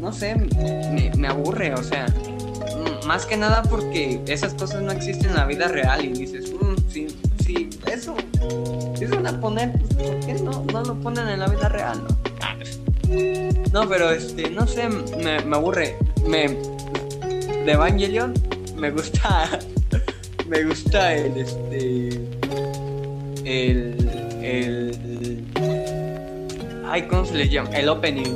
No 0.00 0.10
sé, 0.10 0.34
me, 0.36 1.12
me 1.18 1.28
aburre, 1.28 1.74
o 1.74 1.82
sea. 1.82 2.06
mm, 2.06 3.06
Más 3.06 3.26
que 3.26 3.36
nada 3.36 3.62
porque 3.64 4.22
esas 4.26 4.54
cosas 4.54 4.80
no 4.80 4.90
existen 4.90 5.26
en 5.30 5.36
la 5.36 5.44
vida 5.44 5.68
real 5.68 6.02
y 6.02 6.12
dices, 6.14 6.50
"Mm, 6.58 6.76
sí, 6.90 7.08
sí, 7.44 7.68
eso 7.92 8.16
si 8.98 9.06
se 9.06 9.14
van 9.14 9.26
a 9.26 9.38
poner, 9.38 9.70
pues, 9.72 9.94
¿por 10.08 10.20
qué 10.20 10.32
no, 10.42 10.64
no 10.72 10.82
lo 10.84 10.94
ponen 11.00 11.28
en 11.28 11.40
la 11.40 11.48
vida 11.48 11.68
real, 11.68 12.02
no? 12.08 12.16
No, 13.82 13.86
pero 13.86 14.10
este, 14.12 14.48
no 14.50 14.66
sé, 14.66 14.88
me, 14.88 15.40
me 15.44 15.56
aburre. 15.56 15.98
Me, 16.26 16.48
de 16.48 17.72
Evangelion 17.72 18.32
me 18.76 18.90
gusta. 18.92 19.58
Me 20.48 20.64
gusta 20.64 21.14
el 21.14 21.36
este. 21.36 22.17
El. 23.48 23.96
El. 24.42 25.44
Ay, 26.86 27.02
¿cómo 27.08 27.24
se 27.24 27.34
le 27.34 27.48
llama? 27.48 27.70
El 27.70 27.88
opening. 27.88 28.34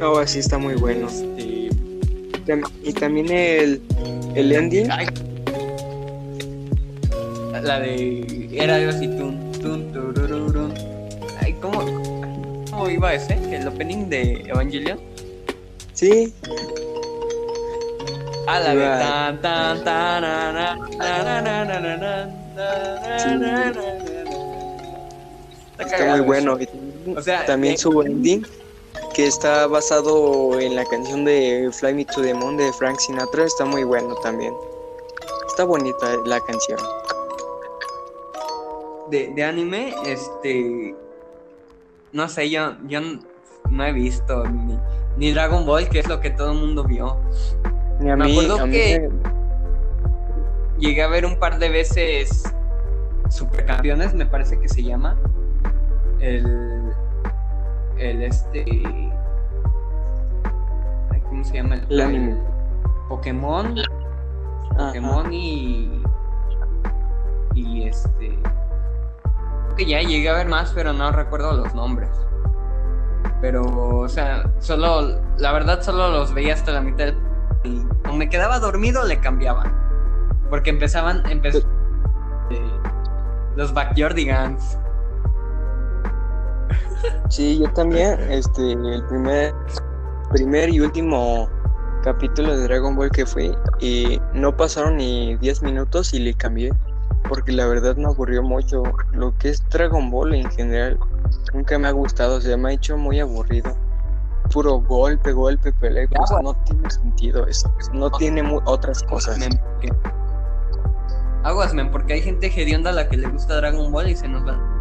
Oh, 0.00 0.18
así 0.18 0.38
está 0.38 0.56
muy 0.56 0.74
bueno. 0.76 1.06
Este. 1.08 1.68
Y 2.82 2.92
también 2.94 3.30
el, 3.30 3.82
el 4.34 4.52
ending. 4.52 4.90
Ay. 4.90 5.06
La 7.62 7.78
de. 7.78 8.48
Era 8.52 8.78
Dios 8.78 8.96
y 9.02 9.08
tun, 9.08 9.52
tun, 9.60 9.92
turururun. 9.92 10.72
Ay, 11.42 11.52
¿cómo, 11.60 11.80
¿cómo 12.70 12.88
iba 12.88 13.12
ese? 13.12 13.34
El 13.54 13.68
opening 13.68 14.08
de 14.08 14.44
Evangelion. 14.48 14.98
Sí, 15.92 16.32
Ah, 18.46 18.58
la 18.58 18.74
de 18.74 18.82
tan 18.82 19.40
tan 19.42 19.84
tan 19.84 20.22
na, 20.22 20.52
na, 20.52 20.74
na, 20.98 21.22
na, 21.22 21.40
na, 21.40 21.64
na, 21.64 21.78
na, 21.78 22.26
na, 22.56 23.70
na, 23.70 23.89
Está 25.80 25.96
cagado 25.98 26.18
muy 26.18 26.26
bueno. 26.26 26.58
O 27.16 27.22
sea, 27.22 27.44
también 27.46 27.74
eh, 27.74 27.78
su 27.78 28.02
ending, 28.02 28.46
que 29.14 29.26
está 29.26 29.66
basado 29.66 30.58
en 30.60 30.76
la 30.76 30.84
canción 30.84 31.24
de 31.24 31.70
Fly 31.72 31.94
Me 31.94 32.04
to 32.04 32.20
the 32.22 32.34
Moon 32.34 32.56
de 32.56 32.72
Frank 32.74 32.98
Sinatra, 32.98 33.44
está 33.44 33.64
muy 33.64 33.84
bueno 33.84 34.14
también. 34.16 34.54
Está 35.48 35.64
bonita 35.64 36.16
la 36.26 36.40
canción. 36.40 36.78
de, 39.10 39.32
de 39.34 39.44
anime, 39.44 39.94
este. 40.06 40.94
No 42.12 42.28
sé, 42.28 42.48
yo, 42.50 42.74
yo 42.86 43.00
no 43.70 43.84
he 43.84 43.92
visto 43.92 44.44
ni, 44.46 44.78
ni 45.16 45.32
Dragon 45.32 45.64
Ball, 45.66 45.88
que 45.88 46.00
es 46.00 46.08
lo 46.08 46.20
que 46.20 46.30
todo 46.30 46.52
el 46.52 46.58
mundo 46.58 46.84
vio. 46.84 47.16
Y 48.00 48.08
a 48.08 48.16
Me 48.16 48.24
mí, 48.26 48.32
acuerdo 48.32 48.60
a 48.62 48.66
mí 48.66 48.72
que- 48.72 49.08
me- 49.08 49.40
Llegué 50.78 51.02
a 51.02 51.08
ver 51.08 51.26
un 51.26 51.38
par 51.38 51.58
de 51.58 51.68
veces 51.68 52.42
Supercampeones, 53.28 54.14
me 54.14 54.24
parece 54.24 54.58
que 54.58 54.66
se 54.68 54.82
llama. 54.82 55.18
El. 56.20 56.92
El 57.98 58.22
este. 58.22 58.64
ay, 61.10 61.20
¿Cómo 61.28 61.44
se 61.44 61.54
llama? 61.54 61.76
El 61.88 62.00
anime. 62.00 62.36
Pokémon. 63.08 63.78
Ajá. 63.78 64.86
Pokémon 64.88 65.32
y. 65.32 66.02
Y 67.54 67.82
este. 67.84 68.38
Creo 68.38 69.76
que 69.76 69.86
ya 69.86 70.00
llegué 70.02 70.28
a 70.28 70.34
ver 70.34 70.48
más, 70.48 70.72
pero 70.74 70.92
no 70.92 71.10
recuerdo 71.12 71.52
los 71.52 71.74
nombres. 71.74 72.10
Pero, 73.40 73.62
o 73.64 74.08
sea, 74.08 74.44
solo. 74.58 75.18
La 75.38 75.52
verdad, 75.52 75.82
solo 75.82 76.10
los 76.10 76.34
veía 76.34 76.54
hasta 76.54 76.72
la 76.72 76.80
mitad 76.80 77.06
del. 77.06 77.16
Y 77.64 77.82
o 78.08 78.12
me 78.14 78.28
quedaba 78.28 78.58
dormido, 78.58 79.04
le 79.04 79.18
cambiaba. 79.20 79.64
Porque 80.48 80.70
empezaban. 80.70 81.22
Empezó. 81.30 81.58
eh, 82.50 82.60
los 83.56 83.72
Backyardigans. 83.74 84.78
Sí, 87.28 87.58
yo 87.60 87.72
también, 87.72 88.18
este, 88.30 88.72
el 88.72 89.04
primer, 89.08 89.54
primer 90.30 90.68
y 90.70 90.80
último 90.80 91.48
capítulo 92.02 92.56
de 92.56 92.64
Dragon 92.64 92.96
Ball 92.96 93.10
que 93.10 93.26
fue, 93.26 93.54
y 93.80 94.20
no 94.34 94.56
pasaron 94.56 94.96
ni 94.96 95.36
10 95.36 95.62
minutos 95.62 96.12
y 96.14 96.18
le 96.18 96.34
cambié, 96.34 96.72
porque 97.28 97.52
la 97.52 97.66
verdad 97.66 97.96
me 97.96 98.06
aburrió 98.06 98.42
mucho. 98.42 98.82
Lo 99.12 99.36
que 99.38 99.50
es 99.50 99.62
Dragon 99.70 100.10
Ball 100.10 100.34
en 100.34 100.50
general 100.50 100.98
nunca 101.54 101.78
me 101.78 101.88
ha 101.88 101.92
gustado, 101.92 102.36
o 102.36 102.40
sea, 102.40 102.56
me 102.56 102.70
ha 102.70 102.72
hecho 102.72 102.96
muy 102.96 103.20
aburrido. 103.20 103.76
Puro 104.52 104.80
golpe, 104.80 105.30
golpe, 105.32 105.72
pelea, 105.72 106.06
Ya, 106.10 106.18
pues 106.18 106.42
no 106.42 106.54
tiene 106.64 106.90
sentido 106.90 107.46
eso, 107.46 107.72
no 107.92 108.10
tiene 108.10 108.42
mu- 108.42 108.60
otras 108.64 109.02
cosas. 109.04 109.38
Men, 109.38 109.50
porque- 109.58 109.92
Aguas, 111.44 111.72
men, 111.72 111.90
porque 111.90 112.14
hay 112.14 112.22
gente 112.22 112.48
hedionda 112.48 112.90
a 112.90 112.92
la 112.92 113.08
que 113.08 113.16
le 113.16 113.28
gusta 113.28 113.56
Dragon 113.56 113.90
Ball 113.92 114.08
y 114.10 114.16
se 114.16 114.26
nos 114.28 114.44
van. 114.44 114.79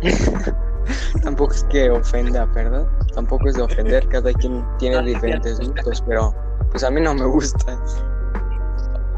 Tampoco 1.22 1.52
es 1.52 1.64
que 1.64 1.90
ofenda, 1.90 2.46
¿verdad? 2.46 2.86
Tampoco 3.14 3.48
es 3.48 3.56
de 3.56 3.62
ofender, 3.62 4.08
cada 4.08 4.32
quien 4.32 4.64
tiene 4.78 5.02
diferentes 5.02 5.60
gustos, 5.60 6.02
pero 6.06 6.34
pues 6.70 6.84
a 6.84 6.90
mí 6.90 7.00
no 7.00 7.14
me 7.14 7.26
gusta. 7.26 7.78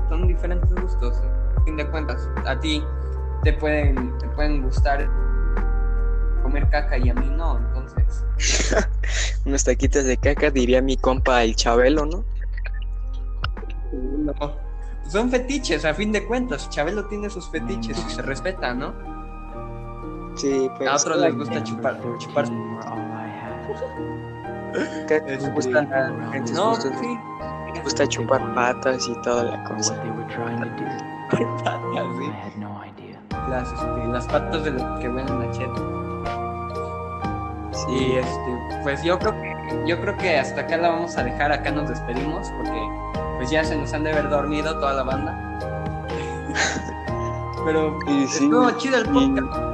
son 0.08 0.26
diferentes 0.26 0.74
gustos. 0.74 1.16
A 1.56 1.64
fin 1.64 1.76
de 1.76 1.88
cuentas, 1.88 2.28
a 2.46 2.58
ti 2.58 2.82
te 3.42 3.52
pueden, 3.52 4.16
te 4.18 4.28
pueden 4.28 4.62
gustar 4.62 5.08
comer 6.42 6.68
caca 6.70 6.98
y 6.98 7.08
a 7.08 7.14
mí 7.14 7.30
no, 7.30 7.58
entonces. 7.58 8.24
Unas 9.46 9.64
taquitas 9.64 10.04
de 10.04 10.16
caca, 10.16 10.50
diría 10.50 10.82
mi 10.82 10.96
compa 10.96 11.44
el 11.44 11.54
Chabelo, 11.54 12.06
¿no? 12.06 12.24
no. 13.92 14.34
Son 15.08 15.30
fetiches, 15.30 15.84
a 15.84 15.94
fin 15.94 16.10
de 16.12 16.24
cuentas. 16.26 16.68
Chabelo 16.70 17.06
tiene 17.06 17.28
sus 17.28 17.48
fetiches 17.50 17.98
y 18.06 18.10
se 18.10 18.22
respeta, 18.22 18.74
¿no? 18.74 19.21
Sí, 20.34 20.70
pues. 20.76 20.88
A 20.88 20.96
otros 20.96 21.18
les 21.18 21.36
gusta 21.36 21.62
chupar, 21.62 21.98
les 25.26 25.52
gusta, 25.52 25.82
No, 26.54 26.74
sí. 26.74 26.88
les 27.74 27.82
gusta 27.82 28.06
chupar 28.06 28.54
patas 28.54 29.08
y 29.08 29.14
toda 29.22 29.44
la 29.44 29.64
cosa. 29.64 29.94
Idea. 31.34 32.04
Las, 33.48 33.72
este, 33.72 34.06
las 34.08 34.26
patas 34.26 34.64
de 34.64 34.70
los 34.72 35.00
que 35.00 35.08
ven 35.08 35.28
en 35.28 35.40
la 35.40 35.50
cheta. 35.50 35.80
Y 37.88 37.92
Sí, 37.98 38.12
este, 38.16 38.58
pues 38.82 39.02
yo 39.02 39.18
creo 39.18 39.32
que, 39.32 39.84
yo 39.86 40.00
creo 40.00 40.16
que 40.16 40.38
hasta 40.38 40.62
acá 40.62 40.76
la 40.76 40.90
vamos 40.90 41.16
a 41.16 41.24
dejar, 41.24 41.52
acá 41.52 41.70
nos 41.70 41.88
despedimos, 41.88 42.48
porque 42.56 42.80
pues 43.38 43.50
ya 43.50 43.64
se 43.64 43.76
nos 43.76 43.92
han 43.92 44.04
de 44.04 44.12
haber 44.12 44.28
dormido 44.30 44.78
toda 44.78 44.92
la 44.94 45.02
banda. 45.02 45.58
Pero 47.64 47.98
sí, 48.06 48.24
estuvo 48.24 48.70
chido 48.72 48.98
el 48.98 49.08
podcast. 49.08 49.71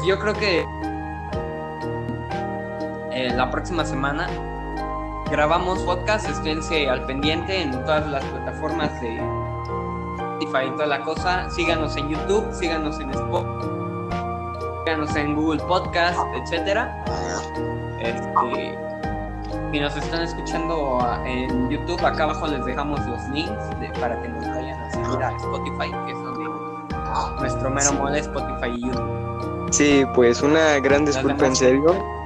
Pues 0.00 0.06
yo 0.08 0.18
creo 0.18 0.32
que 0.34 0.64
eh, 3.12 3.32
la 3.34 3.50
próxima 3.50 3.84
semana 3.84 4.28
grabamos 5.30 5.80
podcast, 5.80 6.28
esténse 6.28 6.88
al 6.88 7.04
pendiente 7.06 7.62
en 7.62 7.70
todas 7.84 8.06
las 8.08 8.24
plataformas 8.24 8.98
de 9.00 9.16
Spotify 10.16 10.68
y 10.68 10.70
toda 10.72 10.86
la 10.86 11.02
cosa. 11.02 11.50
Síganos 11.50 11.96
en 11.96 12.08
YouTube, 12.08 12.50
síganos 12.52 12.98
en 13.00 13.10
Spotify, 13.10 13.68
síganos 14.84 15.16
en 15.16 15.34
Google 15.36 15.62
Podcast, 15.64 16.18
etcétera. 16.34 17.04
Este, 18.00 18.78
si 19.72 19.80
nos 19.80 19.96
están 19.96 20.22
escuchando 20.22 20.98
en 21.26 21.68
YouTube, 21.68 22.04
acá 22.04 22.24
abajo 22.24 22.46
les 22.46 22.64
dejamos 22.64 23.04
los 23.06 23.22
links 23.28 23.70
de- 23.80 23.90
para 24.00 24.20
que 24.22 24.28
nos 24.28 24.48
vayan 24.48 24.80
a 24.80 24.90
seguir 24.90 25.22
a 25.22 25.36
Spotify, 25.36 25.90
que 26.06 26.12
es 26.12 26.22
donde 26.22 26.50
nuestro 27.40 27.70
mero 27.70 27.92
mole 27.92 28.18
Spotify 28.20 28.70
y 28.74 28.80
YouTube. 28.86 29.59
Sí, 29.70 30.04
pues 30.14 30.42
una 30.42 30.78
gran 30.80 31.04
disculpa 31.04 31.46
en 31.46 31.56
serio. 31.56 32.20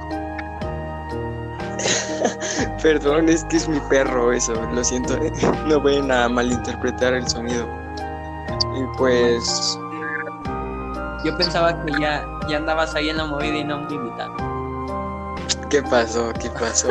Perdón, 2.81 3.29
es 3.29 3.43
que 3.45 3.57
es 3.57 3.67
mi 3.67 3.79
perro 3.89 4.31
eso, 4.31 4.53
lo 4.73 4.83
siento. 4.83 5.17
No 5.67 5.79
vayan 5.81 6.11
a 6.11 6.29
malinterpretar 6.29 7.13
el 7.13 7.27
sonido. 7.27 7.67
Y 8.75 8.97
pues 8.97 9.79
Yo 11.23 11.35
pensaba 11.37 11.83
que 11.85 11.91
ya, 11.99 12.25
ya 12.47 12.57
andabas 12.57 12.93
ahí 12.95 13.09
en 13.09 13.17
la 13.17 13.25
movida 13.25 13.55
y 13.57 13.63
no 13.63 13.79
me 13.79 13.93
invitaron. 13.93 14.35
¿Qué 15.69 15.81
pasó? 15.83 16.31
¿Qué 16.39 16.49
pasó? 16.49 16.89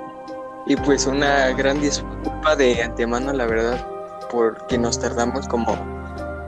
y 0.66 0.76
pues 0.76 1.06
una 1.06 1.48
gran 1.50 1.80
disculpa 1.80 2.56
de 2.56 2.82
antemano, 2.82 3.32
la 3.32 3.46
verdad, 3.46 3.86
porque 4.30 4.78
nos 4.78 4.98
tardamos 4.98 5.46
como 5.48 5.99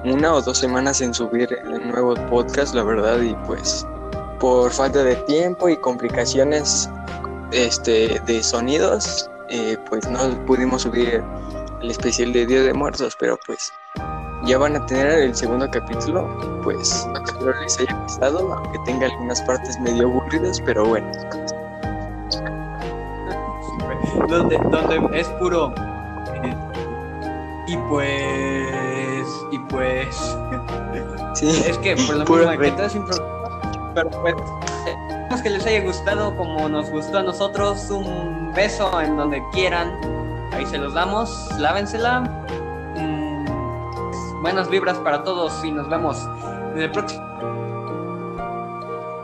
una 0.04 0.34
o 0.34 0.42
dos 0.42 0.58
semanas 0.58 1.00
en 1.00 1.14
subir 1.14 1.52
el 1.64 1.88
nuevo 1.88 2.14
podcast, 2.28 2.74
la 2.74 2.82
verdad, 2.82 3.20
y 3.20 3.34
pues 3.46 3.86
por 4.40 4.70
falta 4.72 5.04
de 5.04 5.16
tiempo 5.16 5.68
y 5.68 5.76
complicaciones 5.76 6.90
este, 7.52 8.20
de 8.26 8.42
sonidos, 8.42 9.30
eh, 9.48 9.76
pues 9.88 10.08
no 10.08 10.18
pudimos 10.46 10.82
subir 10.82 11.22
el 11.80 11.90
especial 11.90 12.32
de 12.32 12.46
Día 12.46 12.62
de 12.62 12.72
Muertos, 12.72 13.16
pero 13.18 13.38
pues 13.46 13.72
ya 14.44 14.58
van 14.58 14.76
a 14.76 14.86
tener 14.86 15.18
el 15.20 15.34
segundo 15.34 15.70
capítulo, 15.70 16.60
pues 16.64 17.06
espero 17.24 17.60
les 17.60 17.78
haya 17.78 17.94
gustado, 18.02 18.52
aunque 18.52 18.78
tenga 18.84 19.06
algunas 19.06 19.40
partes 19.42 19.78
medio 19.80 20.08
aburridas, 20.08 20.60
pero 20.64 20.86
bueno. 20.86 21.10
donde, 24.28 24.58
donde 24.70 25.20
es 25.20 25.28
puro. 25.28 25.72
eh, 26.42 26.56
y 27.68 27.76
pues. 27.88 28.91
Y 29.68 29.72
pues. 29.72 30.36
Sí, 31.34 31.48
Es 31.48 31.78
que 31.78 31.96
por 31.96 32.16
lo 32.16 32.24
Puro 32.26 32.46
mismo 32.46 32.60
que 32.62 32.70
todo 32.72 32.86
es 32.86 32.94
improvisado, 32.94 33.60
Pero 33.94 34.10
pues. 34.20 34.34
Esperemos 34.86 35.42
que 35.42 35.50
les 35.50 35.66
haya 35.66 35.80
gustado 35.82 36.36
como 36.36 36.68
nos 36.68 36.90
gustó 36.90 37.18
a 37.18 37.22
nosotros. 37.22 37.90
Un 37.90 38.52
beso 38.54 39.00
en 39.00 39.16
donde 39.16 39.42
quieran. 39.52 39.90
Ahí 40.52 40.66
se 40.66 40.76
los 40.76 40.92
damos. 40.92 41.48
Lávensela. 41.58 42.20
Mm, 42.96 44.42
buenas 44.42 44.68
vibras 44.68 44.98
para 44.98 45.24
todos 45.24 45.64
y 45.64 45.72
nos 45.72 45.88
vemos 45.88 46.28
en 46.74 46.82
el 46.82 46.90
próximo. 46.90 47.24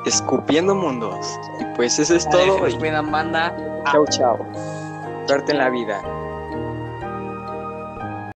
escupiendo 0.07 0.75
mundos. 0.75 1.39
Y 1.61 1.65
pues 1.77 1.99
eso 1.99 2.15
es 2.15 2.23
Se 2.23 2.31
todo. 2.31 2.67
Y 2.67 2.79
cuidan, 2.79 3.11
banda. 3.11 3.55
chao, 3.93 4.07
chao. 4.07 4.39
Suerte 5.27 5.53
en 5.53 5.59
la 5.59 5.69
vida. 5.69 6.01